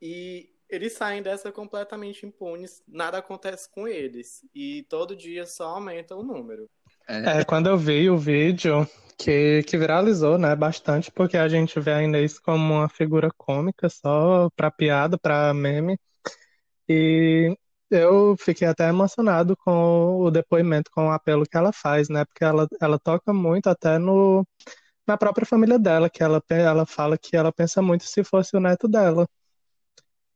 E 0.01 0.53
eles 0.67 0.93
saem 0.93 1.21
dessa 1.21 1.51
completamente 1.51 2.25
impunes, 2.25 2.83
nada 2.87 3.17
acontece 3.19 3.69
com 3.69 3.87
eles. 3.87 4.45
E 4.53 4.83
todo 4.89 5.15
dia 5.15 5.45
só 5.45 5.67
aumenta 5.69 6.15
o 6.15 6.23
número. 6.23 6.69
É, 7.09 7.43
quando 7.43 7.67
eu 7.67 7.77
vi 7.77 8.07
o 8.07 8.17
vídeo 8.17 8.87
que, 9.17 9.63
que 9.63 9.77
viralizou, 9.77 10.37
né, 10.37 10.55
bastante, 10.55 11.11
porque 11.11 11.37
a 11.37 11.47
gente 11.49 11.79
vê 11.79 11.91
a 11.91 12.03
Inês 12.03 12.37
como 12.37 12.75
uma 12.75 12.87
figura 12.87 13.29
cômica, 13.35 13.89
só 13.89 14.47
pra 14.55 14.69
piada, 14.69 15.17
pra 15.17 15.51
meme. 15.51 15.97
E 16.87 17.57
eu 17.89 18.35
fiquei 18.39 18.67
até 18.67 18.89
emocionado 18.89 19.57
com 19.57 20.19
o 20.21 20.29
depoimento, 20.29 20.91
com 20.91 21.07
o 21.07 21.11
apelo 21.11 21.45
que 21.45 21.57
ela 21.57 21.73
faz, 21.73 22.09
né, 22.09 22.23
porque 22.25 22.43
ela, 22.43 22.67
ela 22.79 22.99
toca 22.99 23.33
muito 23.33 23.67
até 23.67 23.97
no, 23.97 24.45
na 25.07 25.17
própria 25.17 25.47
família 25.47 25.79
dela, 25.79 26.09
que 26.11 26.21
ela, 26.21 26.41
ela 26.47 26.85
fala 26.85 27.17
que 27.17 27.35
ela 27.35 27.51
pensa 27.51 27.81
muito 27.81 28.03
se 28.03 28.23
fosse 28.23 28.55
o 28.55 28.59
neto 28.59 28.87
dela. 28.87 29.27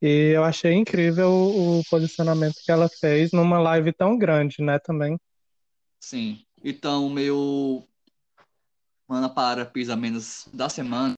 E 0.02 0.32
eu 0.36 0.44
achei 0.44 0.74
incrível 0.74 1.30
o, 1.30 1.80
o 1.80 1.84
posicionamento 1.90 2.56
que 2.66 2.72
ela 2.72 2.90
fez 2.90 3.32
numa 3.32 3.60
live 3.60 3.94
tão 3.94 4.18
grande, 4.18 4.56
né, 4.60 4.80
também. 4.80 5.20
Sim. 6.00 6.44
Então, 6.64 7.10
meu 7.10 7.86
Mana 9.06 9.30
para 9.30 9.66
Pisa 9.66 9.98
Menos 9.98 10.48
da 10.54 10.70
semana 10.70 11.14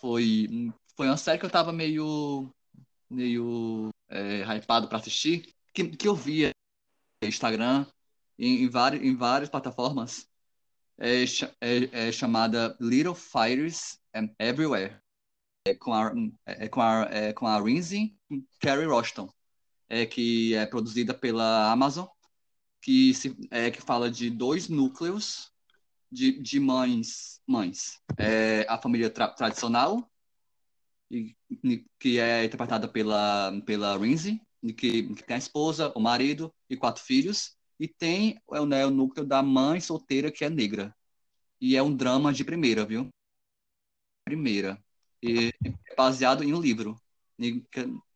foi, 0.00 0.72
foi 0.96 1.06
uma 1.06 1.16
série 1.16 1.38
que 1.38 1.46
eu 1.46 1.50
tava 1.50 1.72
meio, 1.72 2.52
meio 3.08 3.90
é, 4.08 4.42
hypado 4.42 4.88
pra 4.88 4.98
assistir, 4.98 5.54
que, 5.72 5.88
que 5.88 6.08
eu 6.08 6.16
via 6.16 6.50
no 7.22 7.28
Instagram, 7.28 7.86
em, 8.36 8.64
em, 8.64 8.68
várias, 8.68 9.02
em 9.04 9.14
várias 9.14 9.48
plataformas, 9.48 10.28
é, 10.98 11.22
é, 11.60 12.08
é 12.08 12.12
chamada 12.12 12.76
Little 12.80 13.14
Fires 13.14 14.00
Everywhere, 14.36 14.96
é 15.64 15.74
com 15.74 15.94
a, 15.94 16.12
é, 16.44 16.68
com 16.68 16.80
a, 16.80 17.02
é, 17.04 17.32
com 17.32 17.46
a 17.46 17.60
Rinzi 17.60 18.18
Carrie 18.58 18.86
Roston, 18.86 19.30
é, 19.88 20.04
que 20.06 20.54
é 20.54 20.66
produzida 20.66 21.14
pela 21.14 21.70
Amazon 21.70 22.06
que, 22.80 23.14
se, 23.14 23.36
é, 23.50 23.70
que 23.70 23.80
fala 23.80 24.10
de 24.10 24.30
dois 24.30 24.68
núcleos 24.68 25.52
de, 26.10 26.40
de 26.40 26.60
mães, 26.60 27.40
mães. 27.46 28.00
É, 28.16 28.66
a 28.68 28.78
família 28.78 29.10
tra- 29.10 29.28
tradicional, 29.28 30.10
e, 31.10 31.36
que 31.98 32.18
é 32.18 32.44
interpretada 32.44 32.88
pela, 32.88 33.52
pela 33.64 33.96
Rinzi, 33.96 34.40
e 34.62 34.72
que, 34.72 35.14
que 35.14 35.22
tem 35.22 35.36
a 35.36 35.38
esposa, 35.38 35.92
o 35.94 36.00
marido 36.00 36.52
e 36.68 36.76
quatro 36.76 37.02
filhos, 37.02 37.56
e 37.78 37.86
tem 37.86 38.40
é, 38.52 38.64
né, 38.64 38.86
o 38.86 38.90
núcleo 38.90 39.26
da 39.26 39.42
mãe 39.42 39.80
solteira, 39.80 40.30
que 40.30 40.44
é 40.44 40.50
negra. 40.50 40.94
E 41.60 41.76
é 41.76 41.82
um 41.82 41.94
drama 41.94 42.32
de 42.32 42.44
primeira, 42.44 42.84
viu? 42.84 43.08
Primeira. 44.24 44.82
E 45.22 45.52
é 45.84 45.94
baseado 45.94 46.42
em 46.42 46.52
um 46.52 46.60
livro, 46.60 47.00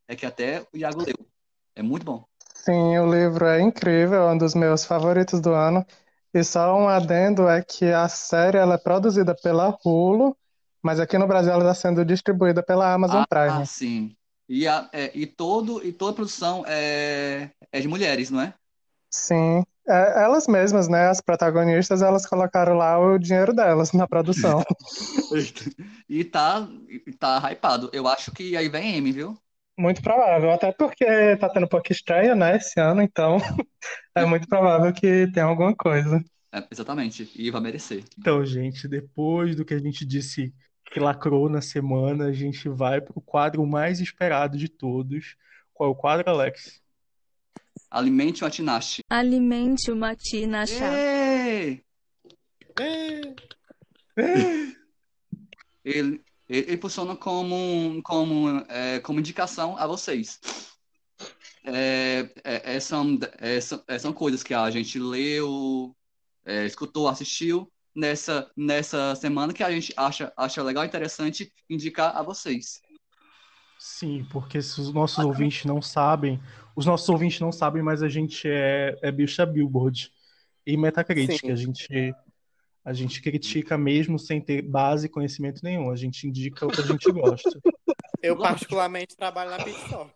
é 0.06 0.16
que 0.16 0.26
até 0.26 0.66
o 0.72 0.76
Iago 0.76 1.02
leu. 1.02 1.30
É 1.74 1.82
muito 1.82 2.04
bom. 2.04 2.29
Sim, 2.64 2.98
o 2.98 3.10
livro 3.10 3.46
é 3.46 3.60
incrível, 3.60 4.22
é 4.28 4.32
um 4.32 4.38
dos 4.38 4.54
meus 4.54 4.84
favoritos 4.84 5.40
do 5.40 5.52
ano. 5.52 5.84
E 6.32 6.44
só 6.44 6.76
um 6.76 6.88
adendo 6.88 7.48
é 7.48 7.62
que 7.62 7.86
a 7.86 8.08
série 8.08 8.58
ela 8.58 8.74
é 8.74 8.78
produzida 8.78 9.34
pela 9.34 9.76
Hulu, 9.84 10.36
mas 10.82 11.00
aqui 11.00 11.18
no 11.18 11.26
Brasil 11.26 11.52
ela 11.52 11.62
está 11.62 11.74
sendo 11.74 12.04
distribuída 12.04 12.62
pela 12.62 12.92
Amazon 12.92 13.22
Ah, 13.22 13.26
Prime. 13.28 13.66
sim. 13.66 14.16
E, 14.48 14.66
a, 14.66 14.88
é, 14.92 15.16
e, 15.16 15.26
todo, 15.26 15.84
e 15.86 15.92
toda 15.92 16.12
a 16.12 16.14
produção 16.14 16.64
é, 16.66 17.50
é 17.72 17.80
de 17.80 17.88
mulheres, 17.88 18.30
não 18.30 18.40
é? 18.40 18.54
Sim, 19.10 19.62
é, 19.88 20.22
elas 20.24 20.46
mesmas, 20.46 20.88
né, 20.88 21.08
as 21.08 21.20
protagonistas, 21.20 22.02
elas 22.02 22.26
colocaram 22.26 22.74
lá 22.76 22.98
o 22.98 23.18
dinheiro 23.18 23.52
delas 23.52 23.92
na 23.92 24.06
produção. 24.06 24.62
E 26.08 26.24
tá, 26.24 26.68
e 26.88 27.12
tá 27.12 27.38
hypado. 27.52 27.90
Eu 27.92 28.06
acho 28.08 28.32
que 28.32 28.56
aí 28.56 28.68
vem 28.68 28.96
M, 28.96 29.12
viu? 29.12 29.38
Muito 29.80 30.02
provável, 30.02 30.50
até 30.50 30.70
porque 30.72 31.36
tá 31.38 31.48
tendo 31.48 31.66
pouca 31.66 31.90
estreia, 31.90 32.34
né, 32.34 32.56
esse 32.56 32.78
ano, 32.78 33.00
então 33.00 33.38
é 34.14 34.26
muito 34.26 34.46
provável 34.46 34.92
que 34.92 35.26
tenha 35.32 35.46
alguma 35.46 35.74
coisa. 35.74 36.22
É, 36.52 36.62
exatamente. 36.70 37.30
E 37.34 37.50
vai 37.50 37.62
merecer. 37.62 38.04
Então, 38.18 38.44
gente, 38.44 38.86
depois 38.86 39.56
do 39.56 39.64
que 39.64 39.72
a 39.72 39.78
gente 39.78 40.04
disse 40.04 40.52
que 40.92 41.00
lacrou 41.00 41.48
na 41.48 41.62
semana, 41.62 42.26
a 42.26 42.32
gente 42.32 42.68
vai 42.68 43.00
pro 43.00 43.22
quadro 43.22 43.64
mais 43.66 44.00
esperado 44.00 44.58
de 44.58 44.68
todos. 44.68 45.34
Qual 45.72 45.88
é 45.88 45.92
o 45.92 45.96
quadro, 45.96 46.28
Alex? 46.28 46.82
Alimente 47.90 48.44
uma 48.44 48.50
tinache. 48.50 49.00
Alimente 49.08 49.90
chá. 50.66 50.92
Ê! 50.92 51.82
ele, 55.82 56.22
ele, 56.50 56.72
ele 56.72 56.76
funciona 56.76 57.14
como, 57.14 58.02
como, 58.02 58.48
é, 58.68 58.98
como 58.98 59.20
indicação 59.20 59.76
a 59.78 59.86
vocês. 59.86 60.40
É, 61.64 62.28
é, 62.42 62.76
é 62.76 62.80
são, 62.80 63.18
é, 63.38 63.60
são, 63.60 63.84
é, 63.86 63.98
são 63.98 64.12
coisas 64.12 64.42
que 64.42 64.52
a 64.52 64.68
gente 64.70 64.98
leu, 64.98 65.94
escutou, 66.66 67.08
assistiu 67.08 67.70
nessa, 67.94 68.50
nessa 68.56 69.14
semana 69.14 69.52
que 69.52 69.62
a 69.62 69.70
gente 69.70 69.92
acha, 69.96 70.32
acha 70.36 70.62
legal 70.62 70.84
e 70.84 70.88
interessante 70.88 71.52
indicar 71.68 72.16
a 72.16 72.22
vocês. 72.22 72.80
Sim, 73.78 74.26
porque 74.30 74.60
se 74.60 74.80
os 74.80 74.92
nossos 74.92 75.24
ouvintes 75.24 75.64
não 75.64 75.80
sabem, 75.80 76.40
os 76.74 76.84
nossos 76.84 77.08
ouvintes 77.08 77.40
não 77.40 77.52
sabem, 77.52 77.82
mas 77.82 78.02
a 78.02 78.08
gente 78.08 78.48
é, 78.48 78.98
é 79.02 79.12
bicha 79.12 79.46
Billboard 79.46 80.12
e 80.66 80.76
Metacritic. 80.76 81.40
Sim. 81.40 81.50
A 81.50 81.54
gente, 81.54 82.14
a 82.84 82.92
gente 82.92 83.20
critica 83.20 83.76
mesmo 83.76 84.18
sem 84.18 84.40
ter 84.40 84.62
base 84.62 85.06
e 85.06 85.08
conhecimento 85.08 85.62
nenhum. 85.62 85.90
A 85.90 85.96
gente 85.96 86.26
indica 86.26 86.66
o 86.66 86.70
que 86.70 86.80
a 86.80 86.84
gente 86.84 87.12
gosta. 87.12 87.50
Eu, 88.22 88.36
particularmente, 88.36 89.16
trabalho 89.16 89.50
na 89.50 89.56
Pitstock. 89.58 90.10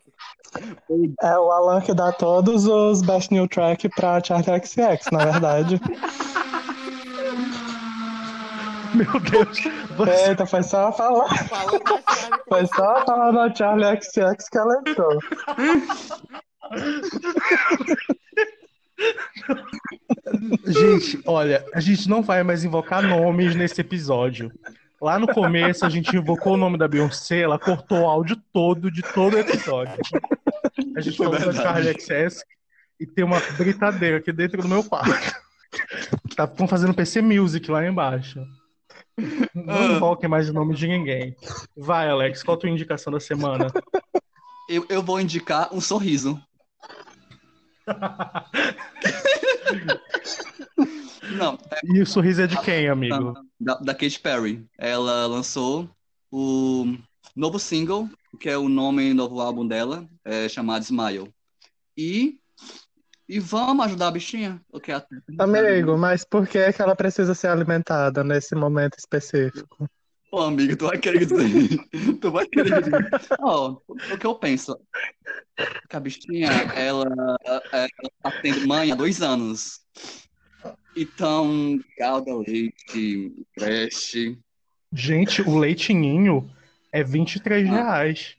É 1.22 1.38
o 1.38 1.50
Alan 1.50 1.80
que 1.80 1.94
dá 1.94 2.12
todos 2.12 2.66
os 2.66 3.00
Best 3.00 3.32
New 3.32 3.48
Track 3.48 3.88
pra 3.88 4.22
Charlie 4.22 4.60
XX, 4.62 5.10
na 5.10 5.24
verdade. 5.24 5.80
Meu 8.94 9.20
Deus. 9.20 9.58
Você... 9.96 10.28
Eita, 10.28 10.46
foi 10.46 10.62
só 10.62 10.92
falar. 10.92 11.28
Foi 12.48 12.66
só 12.66 13.04
falar 13.04 13.32
da 13.32 13.52
Charlie 13.54 14.00
XX 14.00 14.48
que 14.48 14.58
ela 14.58 14.82
entrou. 14.86 15.18
Gente, 20.66 21.20
olha, 21.26 21.64
a 21.74 21.80
gente 21.80 22.08
não 22.08 22.22
vai 22.22 22.42
mais 22.42 22.64
invocar 22.64 23.02
nomes 23.02 23.54
nesse 23.54 23.80
episódio. 23.80 24.52
Lá 25.00 25.18
no 25.18 25.26
começo 25.26 25.84
a 25.84 25.90
gente 25.90 26.16
invocou 26.16 26.54
o 26.54 26.56
nome 26.56 26.78
da 26.78 26.88
Beyoncé, 26.88 27.40
ela 27.40 27.58
cortou 27.58 28.00
o 28.00 28.06
áudio 28.08 28.36
todo 28.52 28.90
de 28.90 29.02
todo 29.02 29.34
o 29.34 29.38
episódio. 29.38 29.98
A 30.96 31.00
gente 31.00 31.16
falou 31.16 31.38
da 31.38 31.52
Charlie 31.52 31.94
XS 32.00 32.44
e 32.98 33.06
tem 33.06 33.24
uma 33.24 33.40
britadeira 33.58 34.18
aqui 34.18 34.32
dentro 34.32 34.62
do 34.62 34.68
meu 34.68 34.82
quarto. 34.82 35.44
Tá, 36.36 36.44
estão 36.44 36.66
fazendo 36.66 36.94
PC 36.94 37.20
Music 37.20 37.70
lá 37.70 37.86
embaixo. 37.86 38.44
Não 39.54 39.74
ah. 39.74 39.84
invoquem 39.84 40.28
mais 40.28 40.48
o 40.48 40.52
nome 40.52 40.74
de 40.74 40.88
ninguém. 40.88 41.36
Vai, 41.76 42.08
Alex, 42.08 42.42
qual 42.42 42.56
a 42.56 42.60
tua 42.60 42.70
indicação 42.70 43.12
da 43.12 43.20
semana? 43.20 43.66
Eu, 44.68 44.86
eu 44.88 45.02
vou 45.02 45.20
indicar 45.20 45.72
um 45.72 45.80
sorriso. 45.80 46.40
Não. 51.36 51.58
É... 51.70 51.80
E 51.84 52.02
o 52.02 52.06
sorriso 52.06 52.42
é 52.42 52.46
de 52.46 52.60
quem, 52.62 52.88
amigo? 52.88 53.34
Da, 53.58 53.74
da 53.76 53.94
Katy 53.94 54.20
Perry. 54.20 54.64
Ela 54.78 55.26
lançou 55.26 55.88
o 56.30 56.96
novo 57.34 57.58
single, 57.58 58.08
que 58.40 58.48
é 58.48 58.56
o 58.56 58.68
nome 58.68 59.10
do 59.10 59.16
novo 59.16 59.40
álbum 59.40 59.66
dela, 59.66 60.08
é 60.24 60.48
chamado 60.48 60.82
Smile. 60.82 61.34
E 61.96 62.38
e 63.28 63.40
vamos 63.40 63.86
ajudar 63.86 64.08
a 64.08 64.10
bichinha? 64.10 64.60
O 64.70 64.78
que 64.78 64.92
é 64.92 65.02
Amigo, 65.38 65.96
mas 65.96 66.24
por 66.24 66.46
que, 66.46 66.58
é 66.58 66.72
que 66.72 66.82
ela 66.82 66.94
precisa 66.94 67.34
ser 67.34 67.48
alimentada 67.48 68.22
nesse 68.22 68.54
momento 68.54 68.98
específico? 68.98 69.88
Pô, 70.34 70.40
amigo, 70.40 70.76
tu 70.76 70.88
vai 70.88 70.98
querer 70.98 71.26
dizer. 71.26 71.78
tu 72.20 72.32
vai 72.32 72.44
querer 72.44 72.82
dizer. 72.82 73.08
oh, 73.38 73.80
o 73.86 74.18
que 74.18 74.26
eu 74.26 74.34
penso? 74.34 74.76
Que 75.88 75.94
a 75.94 76.00
bichinha, 76.00 76.48
ela, 76.74 77.06
ela 77.44 77.60
tá 78.20 78.32
tendo 78.42 78.66
mãe 78.66 78.90
há 78.90 78.96
dois 78.96 79.22
anos. 79.22 79.82
Então, 80.96 81.78
calda 81.96 82.34
leite, 82.34 83.32
creche. 83.56 84.36
Gente, 84.92 85.40
o 85.40 85.56
leitinho 85.56 86.50
é 86.90 87.04
23 87.04 87.68
ah. 87.68 87.70
reais. 87.70 88.36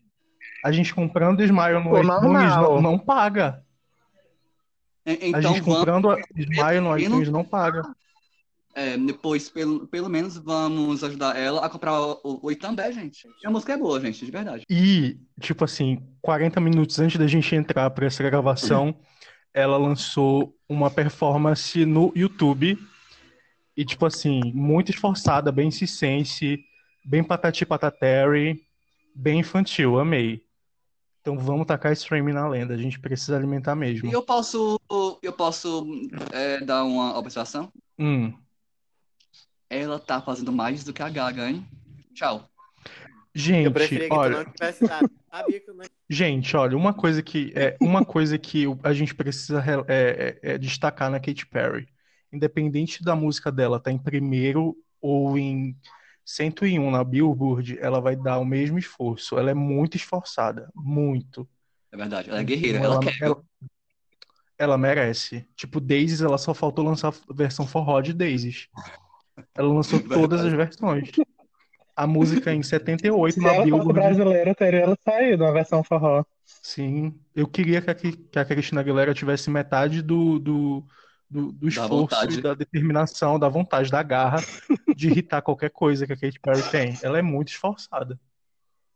A 0.66 0.74
gente 0.74 0.94
comprando 0.94 1.42
Smile 1.44 1.82
no 1.82 1.98
iTunes 1.98 2.56
não, 2.58 2.82
não 2.82 3.00
paga. 3.00 3.64
Então, 5.06 5.40
a 5.40 5.42
gente 5.42 5.62
comprando 5.62 6.10
vamos... 6.10 6.26
Smile 6.36 6.80
no 6.82 6.98
iTunes 7.00 7.30
não 7.30 7.46
paga. 7.46 7.84
É, 8.78 8.98
depois, 8.98 9.50
pelo, 9.50 9.88
pelo 9.88 10.10
menos, 10.10 10.38
vamos 10.38 11.02
ajudar 11.02 11.38
ela 11.38 11.66
a 11.66 11.70
comprar 11.70 11.98
o, 11.98 12.20
o 12.44 12.52
Itambé, 12.52 12.92
gente. 12.92 13.26
A 13.46 13.50
música 13.50 13.72
é 13.72 13.78
boa, 13.78 14.02
gente, 14.02 14.26
de 14.26 14.30
verdade. 14.30 14.64
E, 14.70 15.18
tipo 15.40 15.64
assim, 15.64 16.06
40 16.22 16.60
minutos 16.60 17.00
antes 17.00 17.18
da 17.18 17.26
gente 17.26 17.56
entrar 17.56 17.90
para 17.92 18.06
essa 18.06 18.22
gravação, 18.22 18.94
ela 19.54 19.78
lançou 19.78 20.54
uma 20.68 20.92
performance 20.92 21.86
no 21.86 22.12
YouTube. 22.14 22.78
E, 23.78 23.86
tipo 23.86 24.06
assim, 24.06 24.42
muito 24.54 24.92
esforçada, 24.92 25.54
bem 25.54 25.72
cisense, 25.72 26.60
bem 27.06 27.24
patati 27.24 27.66
patateri, 27.66 28.62
bem 29.16 29.40
infantil, 29.40 29.98
amei. 29.98 30.44
Então 31.22 31.40
vamos 31.40 31.66
tacar 31.66 31.94
streaming 31.94 32.34
na 32.34 32.48
lenda, 32.48 32.74
a 32.74 32.78
gente 32.78 33.00
precisa 33.00 33.38
alimentar 33.38 33.74
mesmo. 33.74 34.10
E 34.10 34.12
eu 34.12 34.22
posso, 34.22 34.80
eu 35.24 35.34
posso 35.34 35.88
é, 36.32 36.60
dar 36.60 36.84
uma 36.84 37.18
observação? 37.18 37.72
Hum. 37.98 38.32
Ela 39.82 40.00
tá 40.00 40.22
fazendo 40.22 40.52
mais 40.52 40.84
do 40.84 40.94
que 40.94 41.02
a 41.02 41.10
Gaga, 41.10 41.50
hein? 41.50 41.66
Tchau. 42.14 42.50
Gente, 43.34 44.08
olha... 44.12 44.46
Gente, 46.10 46.56
olha, 46.56 46.78
uma 46.78 46.94
coisa 46.94 47.22
que 47.22 47.52
é 47.56 47.76
uma 47.82 48.06
coisa 48.06 48.38
que 48.38 48.66
a 48.84 48.94
gente 48.94 49.14
precisa 49.14 49.62
é, 49.88 50.40
é, 50.42 50.54
é 50.54 50.58
destacar 50.58 51.10
na 51.12 51.20
Katy 51.20 51.46
Perry, 51.48 51.90
independente 52.32 53.04
da 53.04 53.16
música 53.16 53.52
dela 53.52 53.80
tá 53.80 53.92
em 53.92 53.98
primeiro 53.98 54.78
ou 55.02 55.38
em 55.38 55.76
101 56.26 56.90
na 56.90 57.04
Billboard, 57.04 57.78
ela 57.80 58.00
vai 58.00 58.16
dar 58.16 58.40
o 58.40 58.46
mesmo 58.46 58.80
esforço. 58.80 59.38
Ela 59.38 59.52
é 59.52 59.54
muito 59.54 59.98
esforçada, 59.98 60.72
muito. 60.74 61.48
É 61.92 61.98
verdade, 61.98 62.30
ela 62.30 62.40
é 62.40 62.44
guerreira, 62.44 62.80
ela, 62.80 62.96
ela 62.96 63.04
quer. 63.04 63.18
Ela, 63.22 63.44
ela, 64.58 64.78
merece. 64.78 65.48
Tipo, 65.56 65.80
Daisies, 65.80 66.22
ela 66.22 66.38
só 66.38 66.54
faltou 66.54 66.84
lançar 66.84 67.10
a 67.10 67.34
versão 67.34 67.68
forró 67.68 68.02
de 68.02 68.14
Daisies. 68.14 68.68
Ela 69.56 69.74
lançou 69.74 70.00
todas 70.08 70.42
as 70.42 70.54
versões. 70.54 71.12
A 71.96 72.06
música 72.06 72.54
em 72.54 72.62
78 72.62 73.36
Se 73.36 73.40
na 73.40 73.62
Billboard. 73.64 73.94
brasileira 73.94 74.54
teria 74.54 74.82
ela 74.82 74.98
saído, 75.04 75.46
a 75.46 75.52
versão 75.52 75.84
forró. 75.84 76.26
Sim, 76.46 77.18
eu 77.34 77.48
queria 77.48 77.82
que 77.82 77.90
a, 77.90 77.96
que 77.96 78.40
a 78.40 78.46
Cristina 78.46 78.82
Aguilera 78.82 79.14
tivesse 79.14 79.50
metade 79.50 80.02
do, 80.02 80.38
do 80.40 80.86
do, 81.30 81.52
do 81.52 81.68
esforço, 81.68 82.42
da, 82.42 82.50
da, 82.50 82.54
determinação, 82.54 83.40
da 83.40 83.50
vontade, 83.50 83.92
da 83.92 84.02
garra 84.04 84.38
de 84.96 85.08
irritar 85.08 85.42
qualquer 85.42 85.70
coisa 85.70 86.06
que 86.06 86.14
a 86.14 86.18
Katy 86.18 86.40
Perry 86.40 86.72
tem. 86.72 86.98
Ela 87.02 87.20
é 87.20 87.22
muito 87.22 87.50
esforçada. 87.50 88.20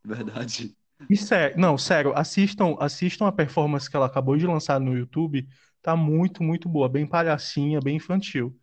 Verdade. 0.04 0.76
E 1.10 1.16
sério, 1.16 1.58
não, 1.58 1.78
sério, 1.78 2.14
assistam, 2.16 2.76
assistam 2.80 3.28
a 3.28 3.32
performance 3.32 3.90
que 3.90 3.96
ela 3.96 4.06
acabou 4.06 4.38
de 4.38 4.46
lançar 4.46 4.80
no 4.80 4.98
YouTube. 4.98 5.48
Tá 5.82 5.96
muito, 5.96 6.44
muito 6.44 6.68
boa, 6.68 6.90
bem 6.90 7.06
palhacinha, 7.06 7.80
bem 7.80 7.96
infantil. 7.96 8.56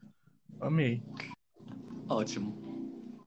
Amei. 0.61 1.03
Ótimo. 2.09 2.54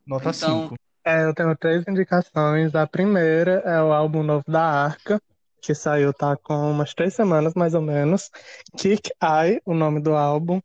Nota 0.05 0.34
5. 0.34 0.51
Então... 0.51 0.75
É, 1.05 1.23
eu 1.23 1.34
tenho 1.34 1.55
três 1.57 1.88
indicações. 1.88 2.75
A 2.75 2.86
primeira 2.86 3.63
é 3.65 3.82
o 3.82 3.91
álbum 3.91 4.21
novo 4.21 4.43
da 4.47 4.61
Arca, 4.61 5.19
que 5.61 5.73
saiu 5.73 6.13
tá 6.13 6.36
com 6.38 6.71
umas 6.71 6.93
três 6.93 7.13
semanas 7.13 7.53
mais 7.55 7.73
ou 7.73 7.82
menos. 7.82 8.30
Kick 8.77 9.09
Eye, 9.21 9.61
o 9.65 9.73
nome 9.73 10.01
do 10.01 10.13
álbum. 10.13 10.61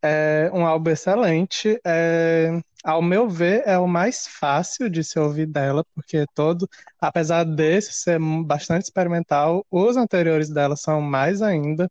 É 0.00 0.50
um 0.52 0.64
álbum 0.64 0.90
excelente. 0.90 1.78
É, 1.84 2.58
ao 2.82 3.02
meu 3.02 3.28
ver, 3.28 3.62
é 3.66 3.78
o 3.78 3.86
mais 3.86 4.26
fácil 4.26 4.88
de 4.88 5.04
se 5.04 5.18
ouvir 5.18 5.46
dela, 5.46 5.84
porque 5.94 6.24
todo, 6.34 6.68
apesar 7.00 7.44
desse 7.44 7.92
ser 7.92 8.18
bastante 8.44 8.84
experimental, 8.84 9.64
os 9.70 9.96
anteriores 9.96 10.48
dela 10.48 10.74
são 10.74 11.00
mais 11.00 11.42
ainda. 11.42 11.88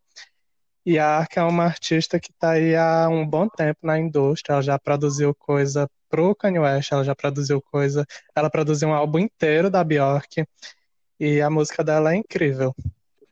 E 0.85 0.97
a 0.97 1.17
Ark 1.19 1.37
é 1.37 1.43
uma 1.43 1.65
artista 1.65 2.19
que 2.19 2.31
está 2.31 2.51
aí 2.51 2.75
há 2.75 3.07
um 3.07 3.25
bom 3.27 3.47
tempo 3.47 3.79
na 3.83 3.99
indústria. 3.99 4.53
Ela 4.53 4.61
já 4.63 4.79
produziu 4.79 5.33
coisa 5.35 5.87
pro 6.09 6.35
Kanye 6.35 6.59
West, 6.59 6.91
ela 6.91 7.03
já 7.03 7.15
produziu 7.15 7.61
coisa. 7.61 8.05
Ela 8.35 8.49
produziu 8.49 8.89
um 8.89 8.93
álbum 8.93 9.19
inteiro 9.19 9.69
da 9.69 9.83
Bjork. 9.83 10.45
E 11.19 11.41
a 11.41 11.49
música 11.49 11.83
dela 11.83 12.13
é 12.13 12.15
incrível. 12.17 12.73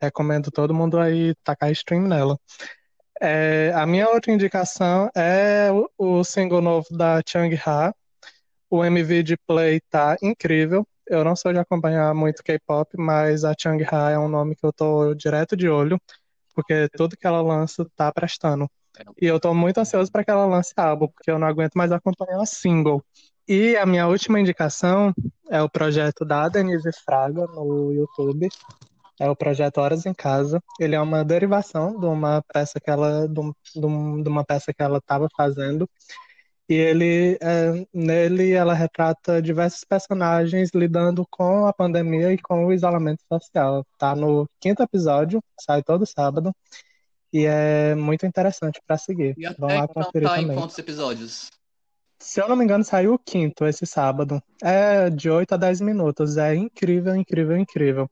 Recomendo 0.02 0.52
todo 0.52 0.74
mundo 0.74 1.00
aí 1.00 1.34
tacar 1.44 1.72
stream 1.72 2.04
nela. 2.04 2.38
É, 3.22 3.72
a 3.76 3.86
minha 3.86 4.08
outra 4.10 4.32
indicação 4.32 5.10
é 5.16 5.70
o, 5.72 6.20
o 6.20 6.24
single 6.24 6.62
novo 6.62 6.88
da 6.92 7.22
Chang 7.28 7.54
Ha. 7.66 7.94
O 8.70 8.86
MV 8.86 9.24
de 9.24 9.38
Play 9.38 9.82
tá 9.90 10.16
incrível. 10.22 10.88
Eu 11.08 11.24
não 11.24 11.36
sou 11.36 11.52
de 11.52 11.60
acompanhar 11.60 12.14
muito 12.14 12.44
K-pop, 12.44 12.96
mas 12.98 13.44
a 13.44 13.54
Chang 13.60 13.84
Ha 13.92 14.12
é 14.12 14.20
um 14.20 14.30
nome 14.30 14.56
que 14.56 14.66
eu 14.66 14.72
tô 14.72 15.14
direto 15.16 15.58
de 15.58 15.68
olho, 15.68 16.00
porque 16.60 16.90
tudo 16.90 17.16
que 17.16 17.26
ela 17.26 17.42
lança 17.42 17.88
tá 17.96 18.12
prestando. 18.12 18.70
E 19.22 19.26
eu 19.26 19.40
tô 19.40 19.54
muito 19.54 19.78
ansioso 19.80 20.12
para 20.12 20.26
que 20.26 20.32
ela 20.32 20.46
lance 20.46 20.74
álbum, 20.76 21.08
porque 21.08 21.32
eu 21.32 21.40
não 21.40 21.48
aguento 21.48 21.76
mais 21.76 21.90
acompanhar 21.90 22.46
single. 22.46 23.02
E 23.48 23.78
a 23.78 23.86
minha 23.86 24.08
última 24.08 24.40
indicação 24.40 25.14
é 25.50 25.62
o 25.62 25.70
projeto 25.70 26.26
da 26.26 26.50
Denise 26.50 26.92
Fraga 27.06 27.48
no 27.48 27.94
YouTube. 27.94 28.50
É 29.22 29.30
o 29.30 29.36
projeto 29.36 29.78
Horas 29.78 30.06
em 30.06 30.14
Casa. 30.14 30.62
Ele 30.80 30.96
é 30.96 31.02
uma 31.02 31.24
derivação 31.24 31.98
de 31.98 32.06
uma 32.06 32.44
peça 32.54 32.80
que 32.80 32.90
ela 32.90 33.26
de, 33.28 33.40
uma 34.30 34.44
peça 34.44 34.74
que 34.74 34.84
ela 34.84 34.98
estava 34.98 35.30
fazendo. 35.36 35.90
E 36.70 36.76
ele, 36.76 37.36
é, 37.42 37.84
nele, 37.92 38.52
ela 38.52 38.76
retrata 38.76 39.42
diversos 39.42 39.84
personagens 39.84 40.70
lidando 40.72 41.26
com 41.28 41.66
a 41.66 41.74
pandemia 41.74 42.32
e 42.32 42.38
com 42.38 42.68
o 42.68 42.72
isolamento 42.72 43.24
social. 43.28 43.84
Tá 43.98 44.16
no 44.16 44.48
quinto 44.60 44.84
episódio, 44.84 45.44
sai 45.60 45.82
todo 45.82 46.06
sábado. 46.06 46.54
E 47.34 47.44
é 47.44 47.96
muito 47.96 48.24
interessante 48.24 48.80
para 48.86 49.00
seguir. 49.00 49.34
E 49.36 49.52
Vão 49.56 49.68
lá 49.68 49.88
conferir 49.88 50.30
tá 50.30 50.38
em 50.38 50.42
também. 50.42 50.58
quantos 50.58 50.78
episódios? 50.78 51.50
Se 52.20 52.40
eu 52.40 52.48
não 52.48 52.56
me 52.56 52.66
engano, 52.66 52.84
saiu 52.84 53.16
o 53.16 53.20
quinto 53.20 53.66
esse 53.66 53.88
sábado. 53.88 54.40
É 54.62 55.10
de 55.10 55.28
8 55.28 55.54
a 55.54 55.58
10 55.58 55.82
minutos. 55.82 56.38
É 56.38 56.54
incrível, 56.54 57.16
incrível, 57.16 57.58
incrível. 57.58 58.08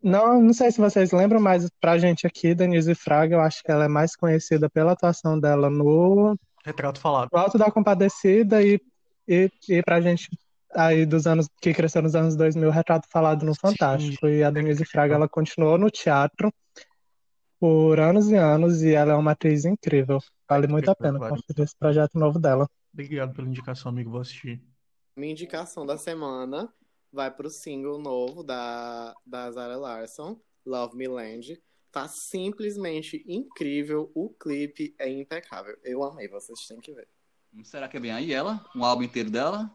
Não, 0.00 0.40
não 0.40 0.52
sei 0.52 0.70
se 0.70 0.78
vocês 0.80 1.10
lembram, 1.10 1.40
mas 1.40 1.68
pra 1.80 1.98
gente 1.98 2.28
aqui, 2.28 2.54
Denise 2.54 2.94
Fraga, 2.94 3.34
eu 3.34 3.40
acho 3.40 3.60
que 3.64 3.72
ela 3.72 3.86
é 3.86 3.88
mais 3.88 4.14
conhecida 4.14 4.70
pela 4.70 4.92
atuação 4.92 5.40
dela 5.40 5.68
no, 5.68 6.38
Retrato 6.68 7.00
falado. 7.00 7.28
no 7.32 7.38
Alto 7.38 7.56
da 7.58 7.70
Compadecida 7.70 8.62
e, 8.62 8.80
e, 9.26 9.50
e 9.68 9.82
pra 9.82 10.00
gente 10.00 10.28
aí 10.74 11.06
dos 11.06 11.26
anos 11.26 11.48
que 11.62 11.72
cresceu 11.72 12.02
nos 12.02 12.14
anos 12.14 12.36
2000, 12.36 12.70
Retrato 12.70 13.08
Falado 13.10 13.44
no 13.44 13.54
Fantástico. 13.54 14.28
E 14.28 14.44
a 14.44 14.50
Denise 14.50 14.84
Fraga, 14.84 15.14
ela 15.14 15.28
continuou 15.28 15.78
no 15.78 15.90
teatro 15.90 16.52
por 17.58 17.98
anos 17.98 18.28
e 18.28 18.36
anos 18.36 18.82
e 18.82 18.92
ela 18.92 19.12
é 19.12 19.16
uma 19.16 19.32
atriz 19.32 19.64
incrível. 19.64 20.18
Vale 20.48 20.66
muito 20.66 20.90
a 20.90 20.94
pena 20.94 21.18
Claro. 21.18 21.34
conferir 21.36 21.64
esse 21.64 21.76
projeto 21.76 22.18
novo 22.18 22.38
dela. 22.38 22.68
Obrigado 22.92 23.34
pela 23.34 23.48
indicação, 23.48 23.90
amigo. 23.90 24.10
Vou 24.10 24.20
assistir. 24.20 24.62
Minha 25.16 25.32
indicação 25.32 25.84
da 25.86 25.96
semana 25.96 26.72
vai 27.12 27.30
pro 27.30 27.48
single 27.50 27.98
novo 27.98 28.42
da, 28.42 29.14
da 29.26 29.50
Zara 29.50 29.76
Larson, 29.76 30.38
Love 30.66 30.96
Me 30.96 31.08
Land. 31.08 31.60
Tá 31.90 32.06
simplesmente 32.08 33.24
incrível. 33.26 34.10
O 34.14 34.30
clipe 34.30 34.94
é 34.98 35.10
impecável. 35.10 35.76
Eu 35.82 36.04
amei, 36.04 36.28
vocês 36.28 36.66
têm 36.66 36.80
que 36.80 36.92
ver. 36.92 37.08
Será 37.64 37.88
que 37.88 37.96
é 37.96 38.00
bem 38.00 38.12
aí 38.12 38.32
ela? 38.32 38.64
Um 38.76 38.84
álbum 38.84 39.02
inteiro 39.02 39.30
dela? 39.30 39.70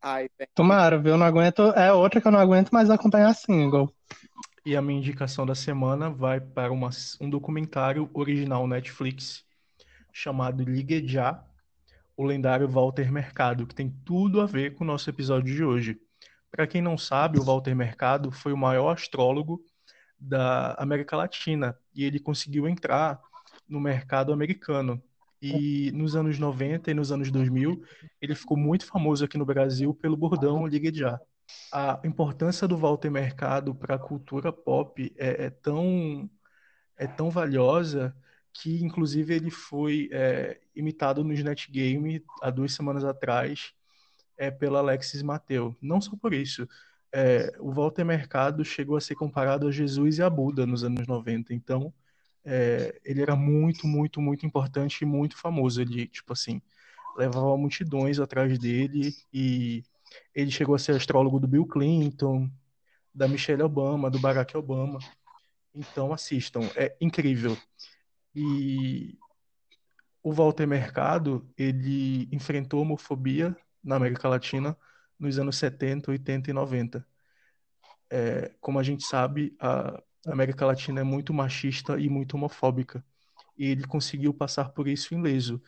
Ai, 0.00 0.28
bem, 0.38 0.46
Tomara, 0.54 0.98
viu? 0.98 1.16
Não 1.16 1.26
aguento. 1.26 1.62
É 1.72 1.92
outra 1.92 2.20
que 2.20 2.28
eu 2.28 2.32
não 2.32 2.38
aguento 2.38 2.70
mais 2.70 2.90
acompanhar 2.90 3.34
single. 3.34 3.92
E 4.64 4.76
a 4.76 4.82
minha 4.82 4.98
indicação 4.98 5.44
da 5.44 5.54
semana 5.54 6.10
vai 6.10 6.40
para 6.40 6.72
uma- 6.72 6.90
um 7.20 7.28
documentário 7.28 8.08
original 8.14 8.66
Netflix 8.66 9.44
chamado 10.12 10.62
Ligue 10.62 11.06
Já, 11.06 11.44
o 12.16 12.24
lendário 12.24 12.68
Walter 12.68 13.10
Mercado, 13.10 13.66
que 13.66 13.74
tem 13.74 13.90
tudo 14.04 14.40
a 14.40 14.46
ver 14.46 14.74
com 14.74 14.84
o 14.84 14.86
nosso 14.86 15.10
episódio 15.10 15.54
de 15.54 15.64
hoje. 15.64 16.00
Para 16.50 16.66
quem 16.66 16.80
não 16.80 16.96
sabe, 16.96 17.38
o 17.38 17.42
Walter 17.44 17.74
Mercado 17.74 18.30
foi 18.30 18.52
o 18.52 18.56
maior 18.56 18.92
astrólogo 18.92 19.60
da 20.24 20.74
América 20.74 21.16
Latina 21.16 21.78
e 21.94 22.04
ele 22.04 22.18
conseguiu 22.18 22.68
entrar 22.68 23.20
no 23.68 23.80
mercado 23.80 24.32
americano. 24.32 25.02
E 25.42 25.90
nos 25.92 26.16
anos 26.16 26.38
90 26.38 26.90
e 26.90 26.94
nos 26.94 27.12
anos 27.12 27.30
2000, 27.30 27.82
ele 28.20 28.34
ficou 28.34 28.56
muito 28.56 28.86
famoso 28.86 29.24
aqui 29.24 29.36
no 29.36 29.44
Brasil 29.44 29.92
pelo 29.94 30.16
bordão 30.16 30.66
Ligue 30.66 30.96
Já 30.96 31.20
a 31.72 32.00
importância 32.04 32.66
do 32.66 32.76
Walter 32.76 33.10
Mercado 33.10 33.74
para 33.74 33.96
a 33.96 33.98
cultura 33.98 34.52
pop 34.52 35.12
é, 35.16 35.46
é 35.46 35.50
tão 35.50 36.30
é 36.96 37.06
tão 37.06 37.30
valiosa 37.30 38.16
que 38.52 38.82
inclusive 38.82 39.34
ele 39.34 39.50
foi 39.50 40.08
é, 40.12 40.60
imitado 40.74 41.24
no 41.24 41.32
Snatch 41.32 41.68
Game 41.70 42.24
há 42.40 42.50
duas 42.50 42.72
semanas 42.72 43.04
atrás 43.04 43.72
é, 44.36 44.50
pela 44.50 44.78
Alexis 44.78 45.22
Mateu. 45.22 45.76
Não 45.80 46.00
só 46.00 46.16
por 46.16 46.32
isso, 46.32 46.68
é, 47.16 47.52
o 47.60 47.70
Walter 47.70 48.04
Mercado 48.04 48.64
chegou 48.64 48.96
a 48.96 49.00
ser 49.00 49.14
comparado 49.14 49.68
a 49.68 49.70
Jesus 49.70 50.18
e 50.18 50.22
a 50.22 50.28
Buda 50.28 50.66
nos 50.66 50.82
anos 50.82 51.06
90. 51.06 51.54
Então 51.54 51.94
é, 52.44 53.00
ele 53.04 53.22
era 53.22 53.36
muito, 53.36 53.86
muito, 53.86 54.20
muito 54.20 54.44
importante 54.44 55.02
e 55.02 55.06
muito 55.06 55.36
famoso. 55.36 55.80
Ele, 55.80 56.08
tipo 56.08 56.32
assim, 56.32 56.60
levava 57.16 57.56
multidões 57.56 58.18
atrás 58.18 58.58
dele 58.58 59.14
e 59.32 59.84
ele 60.34 60.50
chegou 60.50 60.74
a 60.74 60.78
ser 60.78 60.96
astrólogo 60.96 61.38
do 61.38 61.46
Bill 61.46 61.64
Clinton, 61.66 62.50
da 63.14 63.28
Michelle 63.28 63.62
Obama, 63.62 64.10
do 64.10 64.18
Barack 64.18 64.56
Obama. 64.56 64.98
Então 65.72 66.12
assistam, 66.12 66.62
é 66.74 66.96
incrível. 67.00 67.56
E 68.34 69.16
o 70.20 70.32
Walter 70.32 70.66
Mercado, 70.66 71.48
ele 71.56 72.28
enfrentou 72.32 72.82
homofobia 72.82 73.56
na 73.84 73.94
América 73.94 74.28
Latina 74.28 74.76
nos 75.18 75.38
anos 75.38 75.56
70, 75.56 76.10
80 76.10 76.50
e 76.50 76.52
90. 76.52 77.06
É, 78.10 78.52
como 78.60 78.78
a 78.78 78.82
gente 78.82 79.04
sabe, 79.04 79.56
a 79.58 80.02
América 80.26 80.66
Latina 80.66 81.00
é 81.00 81.04
muito 81.04 81.32
machista 81.32 81.98
e 81.98 82.08
muito 82.08 82.34
homofóbica. 82.36 83.04
E 83.56 83.66
ele 83.66 83.86
conseguiu 83.86 84.34
passar 84.34 84.70
por 84.70 84.88
isso 84.88 85.14
ileso. 85.14 85.62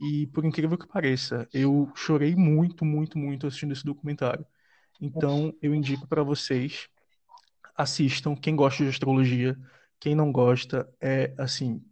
E 0.00 0.26
por 0.28 0.44
incrível 0.44 0.76
que 0.76 0.86
pareça, 0.86 1.48
eu 1.52 1.90
chorei 1.94 2.34
muito, 2.36 2.84
muito, 2.84 3.18
muito 3.18 3.46
assistindo 3.46 3.72
esse 3.72 3.84
documentário. 3.84 4.46
Então, 5.00 5.54
eu 5.60 5.74
indico 5.74 6.06
para 6.06 6.22
vocês, 6.22 6.88
assistam. 7.76 8.34
Quem 8.34 8.56
gosta 8.56 8.82
de 8.82 8.90
astrologia, 8.90 9.56
quem 10.00 10.14
não 10.14 10.32
gosta, 10.32 10.88
é 11.00 11.34
assim, 11.38 11.82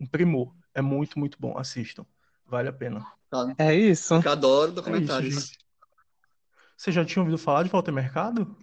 um 0.00 0.06
primor. 0.06 0.54
É 0.74 0.82
muito, 0.82 1.18
muito 1.18 1.38
bom. 1.40 1.56
Assistam. 1.56 2.04
Vale 2.46 2.68
a 2.68 2.72
pena. 2.72 3.06
Tá. 3.30 3.54
É 3.58 3.74
isso. 3.74 4.14
Eu 4.14 4.30
adoro 4.30 4.66
É 4.66 4.66
isso, 4.66 4.74
documentários. 4.74 5.52
Você 6.76 6.90
já 6.90 7.04
tinha 7.04 7.22
ouvido 7.22 7.38
falar 7.38 7.62
de 7.62 7.70
Walter 7.70 7.92
Mercado? 7.92 8.56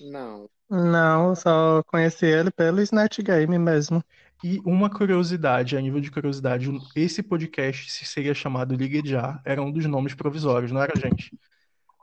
não. 0.00 0.48
Não, 0.68 1.32
só 1.36 1.80
conheci 1.84 2.26
ele 2.26 2.50
pelo 2.50 2.80
Snatch 2.80 3.20
Game 3.20 3.56
mesmo. 3.56 4.02
E 4.42 4.60
uma 4.64 4.90
curiosidade, 4.90 5.76
a 5.76 5.80
nível 5.80 6.00
de 6.00 6.10
curiosidade, 6.10 6.68
esse 6.94 7.22
podcast 7.22 7.90
se 7.90 8.04
seria 8.04 8.34
chamado 8.34 8.74
Ligue 8.74 9.00
Já, 9.08 9.40
era 9.44 9.62
um 9.62 9.70
dos 9.70 9.86
nomes 9.86 10.14
provisórios, 10.14 10.72
não 10.72 10.82
era, 10.82 10.98
gente? 10.98 11.32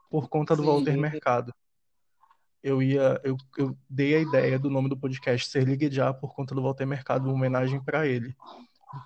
Por 0.09 0.29
conta 0.29 0.55
do 0.55 0.63
Sim. 0.63 0.67
Walter 0.69 0.97
Mercado. 0.97 1.53
Eu 2.63 2.81
ia, 2.81 3.19
eu, 3.23 3.35
eu 3.57 3.77
dei 3.89 4.15
a 4.15 4.21
ideia 4.21 4.57
do 4.57 4.69
nome 4.69 4.87
do 4.87 4.97
podcast 4.97 5.49
ser 5.49 5.65
Ligue 5.65 5.91
Já 5.91 6.13
por 6.13 6.33
conta 6.33 6.55
do 6.55 6.63
Walter 6.63 6.85
Mercado, 6.85 7.25
uma 7.25 7.33
homenagem 7.33 7.83
para 7.83 8.07
ele. 8.07 8.33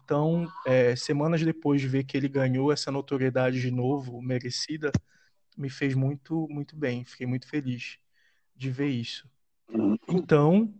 Então, 0.04 0.48
é, 0.66 0.96
semanas 0.96 1.42
depois 1.44 1.82
de 1.82 1.88
ver 1.88 2.04
que 2.04 2.16
ele 2.16 2.30
ganhou 2.30 2.72
essa 2.72 2.92
notoriedade 2.92 3.60
de 3.60 3.72
novo, 3.72 4.22
merecida, 4.22 4.92
me 5.58 5.70
fez 5.70 5.96
muito, 5.96 6.48
muito 6.50 6.76
bem. 6.76 7.04
Fiquei 7.04 7.26
muito 7.26 7.48
feliz 7.48 7.98
de 8.56 8.70
ver 8.70 8.90
isso. 8.90 9.30
Então, 10.08 10.74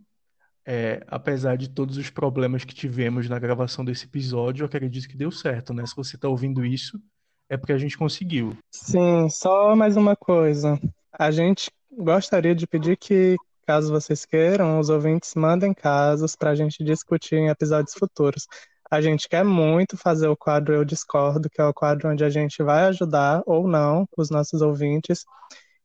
é, 0.64 1.02
apesar 1.06 1.56
de 1.56 1.68
todos 1.68 1.96
os 1.96 2.10
problemas 2.10 2.64
que 2.64 2.74
tivemos 2.74 3.28
na 3.28 3.38
gravação 3.38 3.84
desse 3.84 4.04
episódio, 4.04 4.62
eu 4.62 4.66
acredito 4.66 5.08
que 5.08 5.16
deu 5.16 5.30
certo, 5.30 5.72
né? 5.72 5.84
Se 5.86 5.96
você 5.96 6.16
está 6.16 6.28
ouvindo 6.28 6.64
isso, 6.64 7.00
é 7.48 7.56
porque 7.56 7.72
a 7.72 7.78
gente 7.78 7.96
conseguiu. 7.96 8.56
Sim, 8.70 9.28
só 9.30 9.74
mais 9.74 9.96
uma 9.96 10.14
coisa. 10.14 10.78
A 11.12 11.30
gente 11.30 11.70
gostaria 11.90 12.54
de 12.54 12.66
pedir 12.66 12.96
que, 12.96 13.36
caso 13.66 13.90
vocês 13.90 14.24
queiram, 14.24 14.78
os 14.78 14.90
ouvintes 14.90 15.34
mandem 15.34 15.72
casos 15.72 16.36
para 16.36 16.50
a 16.50 16.54
gente 16.54 16.84
discutir 16.84 17.36
em 17.36 17.48
episódios 17.48 17.94
futuros. 17.94 18.46
A 18.90 19.02
gente 19.02 19.28
quer 19.28 19.44
muito 19.44 19.98
fazer 19.98 20.28
o 20.28 20.36
quadro 20.36 20.74
Eu 20.74 20.84
Discordo, 20.84 21.50
que 21.50 21.60
é 21.60 21.64
o 21.64 21.74
quadro 21.74 22.08
onde 22.08 22.24
a 22.24 22.30
gente 22.30 22.62
vai 22.62 22.86
ajudar 22.86 23.42
ou 23.44 23.68
não 23.68 24.08
os 24.16 24.30
nossos 24.30 24.62
ouvintes. 24.62 25.24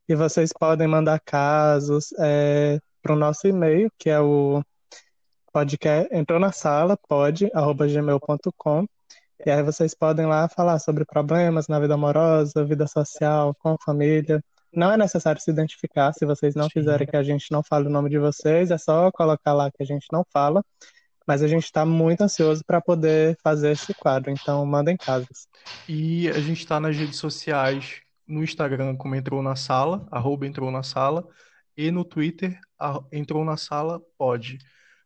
E 0.08 0.14
vocês 0.14 0.52
podem 0.52 0.88
mandar 0.88 1.20
casos 1.20 2.08
para 3.02 3.12
o 3.12 3.16
nosso 3.16 3.46
e-mail, 3.46 3.90
que 3.98 4.08
é 4.08 4.18
o 4.20 4.62
podcast, 5.52 6.08
entrou 6.14 6.40
na 6.40 6.50
sala, 6.50 6.96
pode, 7.08 7.50
arroba 7.52 7.86
gmail.com. 7.86 8.86
E 9.44 9.50
aí 9.50 9.62
vocês 9.62 9.94
podem 9.94 10.24
lá 10.24 10.48
falar 10.48 10.78
sobre 10.78 11.04
problemas 11.04 11.68
na 11.68 11.78
vida 11.78 11.94
amorosa, 11.94 12.64
vida 12.64 12.86
social, 12.86 13.54
com 13.60 13.76
família. 13.84 14.42
Não 14.72 14.90
é 14.90 14.96
necessário 14.96 15.40
se 15.40 15.50
identificar, 15.50 16.12
se 16.14 16.24
vocês 16.24 16.54
não 16.54 16.68
quiserem 16.68 17.06
que 17.06 17.16
a 17.16 17.22
gente 17.22 17.52
não 17.52 17.62
fale 17.62 17.86
o 17.86 17.90
nome 17.90 18.08
de 18.08 18.18
vocês, 18.18 18.70
é 18.70 18.78
só 18.78 19.12
colocar 19.12 19.52
lá 19.52 19.70
que 19.70 19.82
a 19.82 19.86
gente 19.86 20.06
não 20.10 20.24
fala. 20.32 20.64
Mas 21.26 21.42
a 21.42 21.48
gente 21.48 21.64
está 21.64 21.86
muito 21.86 22.22
ansioso 22.22 22.62
para 22.64 22.80
poder 22.80 23.36
fazer 23.42 23.72
esse 23.72 23.94
quadro, 23.94 24.30
então 24.30 24.64
mandem 24.66 24.96
casos. 24.96 25.48
E 25.88 26.28
a 26.28 26.38
gente 26.40 26.58
está 26.58 26.78
nas 26.78 26.96
redes 26.96 27.16
sociais, 27.16 28.02
no 28.26 28.42
Instagram, 28.42 28.96
como 28.96 29.14
entrou 29.14 29.42
na 29.42 29.56
sala, 29.56 30.06
arroba 30.10 30.46
entrou 30.46 30.70
na 30.70 30.82
sala, 30.82 31.26
e 31.76 31.90
no 31.90 32.04
Twitter, 32.04 32.58
entrou 33.10 33.44
na 33.44 33.56
sala, 33.56 34.00
pode. 34.16 34.58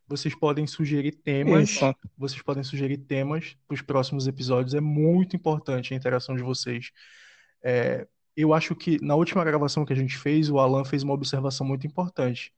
Vocês 0.07 0.35
podem 0.35 0.65
sugerir 0.65 1.11
temas, 1.11 1.69
Isso. 1.69 1.95
vocês 2.17 2.41
podem 2.41 2.63
sugerir 2.63 2.97
temas 2.97 3.55
para 3.67 3.75
os 3.75 3.81
próximos 3.81 4.27
episódios. 4.27 4.73
É 4.73 4.81
muito 4.81 5.35
importante 5.35 5.93
a 5.93 5.97
interação 5.97 6.35
de 6.35 6.43
vocês. 6.43 6.91
É, 7.63 8.07
eu 8.35 8.53
acho 8.53 8.75
que 8.75 9.03
na 9.03 9.15
última 9.15 9.43
gravação 9.43 9.85
que 9.85 9.93
a 9.93 9.95
gente 9.95 10.17
fez, 10.17 10.49
o 10.49 10.59
Alan 10.59 10.83
fez 10.83 11.03
uma 11.03 11.13
observação 11.13 11.65
muito 11.65 11.85
importante. 11.85 12.51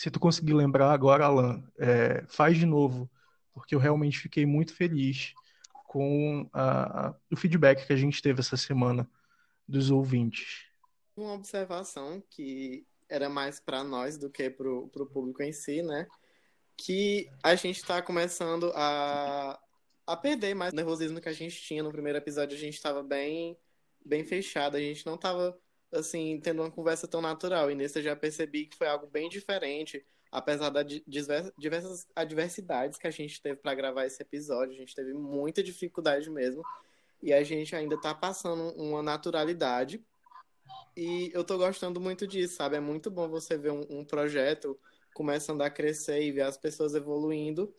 Se 0.00 0.10
tu 0.10 0.18
conseguir 0.18 0.54
lembrar 0.54 0.90
agora, 0.92 1.26
Alan, 1.26 1.62
é, 1.78 2.24
faz 2.26 2.56
de 2.56 2.64
novo, 2.64 3.06
porque 3.52 3.74
eu 3.74 3.78
realmente 3.78 4.18
fiquei 4.18 4.46
muito 4.46 4.74
feliz 4.74 5.34
com 5.86 6.48
a- 6.54 7.14
o 7.30 7.36
feedback 7.36 7.86
que 7.86 7.92
a 7.92 7.96
gente 7.96 8.22
teve 8.22 8.40
essa 8.40 8.56
semana 8.56 9.06
dos 9.68 9.90
ouvintes. 9.90 10.64
Uma 11.14 11.34
observação 11.34 12.22
que 12.30 12.86
era 13.10 13.28
mais 13.28 13.60
para 13.60 13.84
nós 13.84 14.16
do 14.16 14.30
que 14.30 14.48
para 14.48 14.72
o 14.72 15.06
público 15.12 15.42
em 15.42 15.52
si, 15.52 15.82
né? 15.82 16.06
Que 16.78 17.28
a 17.42 17.54
gente 17.54 17.76
está 17.76 18.00
começando 18.00 18.72
a, 18.74 19.60
a 20.06 20.16
perder 20.16 20.54
mais 20.54 20.72
o 20.72 20.76
nervosismo 20.76 21.20
que 21.20 21.28
a 21.28 21.34
gente 21.34 21.60
tinha 21.60 21.82
no 21.82 21.92
primeiro 21.92 22.16
episódio. 22.16 22.56
A 22.56 22.60
gente 22.60 22.72
estava 22.72 23.02
bem, 23.02 23.54
bem 24.02 24.24
fechado, 24.24 24.78
a 24.78 24.80
gente 24.80 25.04
não 25.04 25.16
estava 25.16 25.60
assim, 25.92 26.40
tendo 26.40 26.62
uma 26.62 26.70
conversa 26.70 27.06
tão 27.08 27.20
natural. 27.20 27.70
E 27.70 27.74
nesse 27.74 27.98
eu 27.98 28.02
já 28.02 28.16
percebi 28.16 28.66
que 28.66 28.76
foi 28.76 28.86
algo 28.86 29.06
bem 29.06 29.28
diferente, 29.28 30.04
apesar 30.30 30.70
das 30.70 30.86
diversas 31.56 32.06
adversidades 32.14 32.98
que 32.98 33.06
a 33.06 33.10
gente 33.10 33.40
teve 33.42 33.56
para 33.56 33.74
gravar 33.74 34.06
esse 34.06 34.22
episódio. 34.22 34.74
A 34.74 34.78
gente 34.78 34.94
teve 34.94 35.12
muita 35.12 35.62
dificuldade 35.62 36.30
mesmo. 36.30 36.62
E 37.22 37.32
a 37.32 37.42
gente 37.42 37.74
ainda 37.76 37.96
está 37.96 38.14
passando 38.14 38.74
uma 38.80 39.02
naturalidade. 39.02 40.02
E 40.96 41.30
eu 41.34 41.44
tô 41.44 41.58
gostando 41.58 42.00
muito 42.00 42.26
disso, 42.26 42.56
sabe? 42.56 42.76
É 42.76 42.80
muito 42.80 43.10
bom 43.10 43.28
você 43.28 43.56
ver 43.58 43.72
um, 43.72 43.84
um 43.90 44.04
projeto 44.04 44.78
começando 45.14 45.62
a 45.62 45.70
crescer 45.70 46.22
e 46.22 46.32
ver 46.32 46.42
as 46.42 46.56
pessoas 46.56 46.94
evoluindo. 46.94 47.74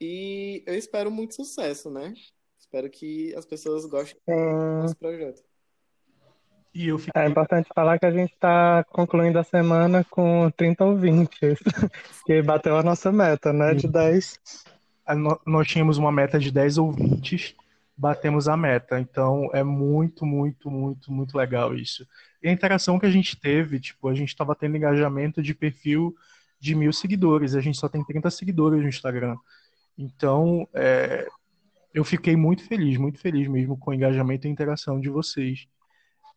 E 0.00 0.62
eu 0.66 0.74
espero 0.74 1.10
muito 1.10 1.34
sucesso, 1.34 1.90
né? 1.90 2.12
Espero 2.58 2.90
que 2.90 3.34
as 3.34 3.46
pessoas 3.46 3.86
gostem 3.86 4.20
do 4.26 4.82
nosso 4.82 4.96
projeto. 4.96 5.51
E 6.74 6.88
eu 6.88 6.98
fiquei... 6.98 7.22
É 7.22 7.28
importante 7.28 7.68
falar 7.74 7.98
que 7.98 8.06
a 8.06 8.10
gente 8.10 8.32
está 8.32 8.84
concluindo 8.84 9.38
a 9.38 9.44
semana 9.44 10.04
com 10.08 10.50
30 10.56 10.84
ouvintes, 10.84 11.58
que 12.24 12.42
bateu 12.42 12.76
a 12.76 12.82
nossa 12.82 13.12
meta, 13.12 13.52
né? 13.52 13.74
De 13.74 13.86
10. 13.86 14.38
Nós 15.46 15.66
tínhamos 15.68 15.98
uma 15.98 16.10
meta 16.10 16.38
de 16.38 16.50
10 16.50 16.78
ouvintes, 16.78 17.54
batemos 17.96 18.48
a 18.48 18.56
meta. 18.56 18.98
Então 18.98 19.50
é 19.52 19.62
muito, 19.62 20.24
muito, 20.24 20.70
muito, 20.70 21.12
muito 21.12 21.36
legal 21.36 21.74
isso. 21.74 22.06
E 22.42 22.48
a 22.48 22.52
interação 22.52 22.98
que 22.98 23.06
a 23.06 23.10
gente 23.10 23.38
teve, 23.38 23.78
tipo, 23.78 24.08
a 24.08 24.14
gente 24.14 24.28
estava 24.28 24.54
tendo 24.54 24.76
engajamento 24.76 25.42
de 25.42 25.54
perfil 25.54 26.14
de 26.58 26.74
mil 26.74 26.92
seguidores, 26.92 27.54
a 27.54 27.60
gente 27.60 27.76
só 27.76 27.88
tem 27.88 28.04
30 28.04 28.30
seguidores 28.30 28.80
no 28.80 28.88
Instagram. 28.88 29.36
Então, 29.98 30.66
é, 30.72 31.26
eu 31.92 32.04
fiquei 32.04 32.36
muito 32.36 32.64
feliz, 32.66 32.96
muito 32.96 33.18
feliz 33.18 33.48
mesmo 33.48 33.76
com 33.76 33.90
o 33.90 33.94
engajamento 33.94 34.46
e 34.46 34.50
interação 34.50 35.00
de 35.00 35.10
vocês. 35.10 35.66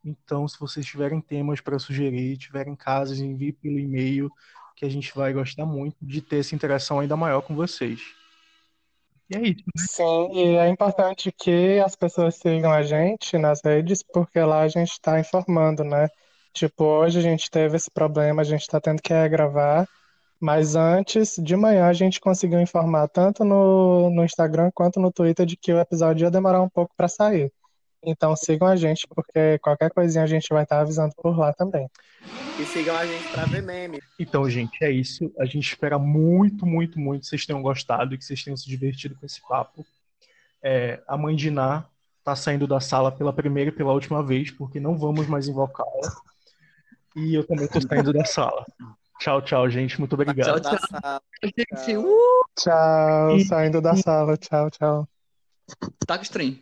Então, 0.06 0.48
se 0.48 0.60
vocês 0.60 0.86
tiverem 0.86 1.20
temas 1.20 1.60
para 1.60 1.80
sugerir, 1.80 2.38
tiverem 2.38 2.76
casos, 2.76 3.20
envie 3.20 3.52
pelo 3.52 3.80
e-mail, 3.80 4.32
que 4.76 4.86
a 4.86 4.90
gente 4.90 5.14
vai 5.16 5.34
gostar 5.34 5.66
muito 5.66 5.98
de 6.02 6.22
ter 6.22 6.40
essa 6.40 6.54
interação 6.54 7.00
ainda 7.00 7.18
maior 7.18 7.42
com 7.42 7.56
vocês. 7.56 8.02
E 9.30 9.36
é 9.36 9.42
isso. 9.42 9.64
Né? 9.76 9.86
Sim, 9.90 10.30
e 10.34 10.56
é 10.58 10.68
importante 10.70 11.32
que 11.32 11.80
as 11.80 11.96
pessoas 11.96 12.36
sigam 12.36 12.72
a 12.72 12.84
gente 12.84 13.38
nas 13.38 13.62
redes, 13.64 14.04
porque 14.04 14.40
lá 14.40 14.62
a 14.62 14.68
gente 14.68 14.92
está 14.92 15.20
informando, 15.20 15.84
né? 15.84 16.08
Tipo, 16.54 16.86
hoje 16.86 17.20
a 17.20 17.22
gente 17.22 17.50
teve 17.50 17.76
esse 17.76 17.90
problema, 17.90 18.42
a 18.42 18.46
gente 18.46 18.62
está 18.62 18.80
tendo 18.80 19.02
que 19.02 19.30
gravar, 19.30 19.88
mas 20.40 20.76
antes, 20.76 21.36
de 21.42 21.56
manhã, 21.56 21.88
a 21.88 21.94
gente 21.94 22.20
conseguiu 22.22 22.60
informar 22.62 23.08
tanto 23.08 23.44
no, 23.44 24.10
no 24.10 24.24
Instagram 24.24 24.70
quanto 24.74 25.00
no 25.00 25.12
Twitter 25.12 25.46
de 25.46 25.58
que 25.58 25.74
o 25.74 25.80
episódio 25.80 26.26
ia 26.26 26.32
demorar 26.32 26.62
um 26.62 26.70
pouco 26.70 26.94
para 26.96 27.08
sair. 27.08 27.52
Então 28.06 28.36
sigam 28.36 28.68
a 28.68 28.76
gente, 28.76 29.08
porque 29.08 29.58
qualquer 29.60 29.92
coisinha 29.92 30.24
a 30.24 30.28
gente 30.28 30.48
vai 30.50 30.64
estar 30.64 30.80
avisando 30.80 31.14
por 31.16 31.38
lá 31.38 31.52
também. 31.54 31.90
E 32.60 32.66
sigam 32.66 32.96
a 32.96 33.06
gente 33.06 33.28
para 33.30 33.46
ver 33.46 33.62
meme. 33.62 34.00
Então, 34.20 34.50
gente, 34.50 34.84
é 34.84 34.92
isso. 34.92 35.32
A 35.40 35.46
gente 35.46 35.68
espera 35.68 35.98
muito, 36.00 36.66
muito, 36.66 37.00
muito 37.00 37.22
que 37.22 37.28
vocês 37.28 37.46
tenham 37.46 37.62
gostado 37.62 38.14
e 38.14 38.18
que 38.18 38.24
vocês 38.24 38.44
tenham 38.44 38.56
se 38.56 38.68
divertido 38.68 39.16
com 39.16 39.26
esse 39.26 39.42
papo. 39.48 39.86
É, 40.64 41.02
a 41.08 41.18
mãe 41.18 41.36
de 41.36 41.52
Ná 41.52 41.86
tá 42.24 42.36
saindo 42.36 42.66
da 42.66 42.80
sala 42.80 43.12
pela 43.12 43.34
primeira 43.34 43.70
e 43.70 43.74
pela 43.74 43.94
última 43.94 44.24
vez, 44.24 44.52
porque 44.52 44.80
não 44.80 44.98
vamos 44.98 45.28
mais 45.28 45.48
invocá-la. 45.48 46.12
E 47.16 47.36
eu 47.36 47.46
também 47.46 47.68
tô 47.68 47.80
saindo 47.80 48.12
da 48.12 48.26
sala. 48.26 48.66
Tchau, 49.20 49.42
tchau, 49.42 49.70
gente. 49.70 50.00
Muito 50.00 50.14
obrigado. 50.14 50.62
Tchau, 50.62 50.80
tchau. 50.80 51.22
Tchau, 51.82 53.38
tchau. 53.38 53.40
saindo 53.48 53.82
da 53.82 53.96
sala. 53.96 54.38
Tchau, 54.38 54.70
tchau. 54.70 55.08
Tá 56.06 56.18
com 56.18 56.24
stream. 56.24 56.60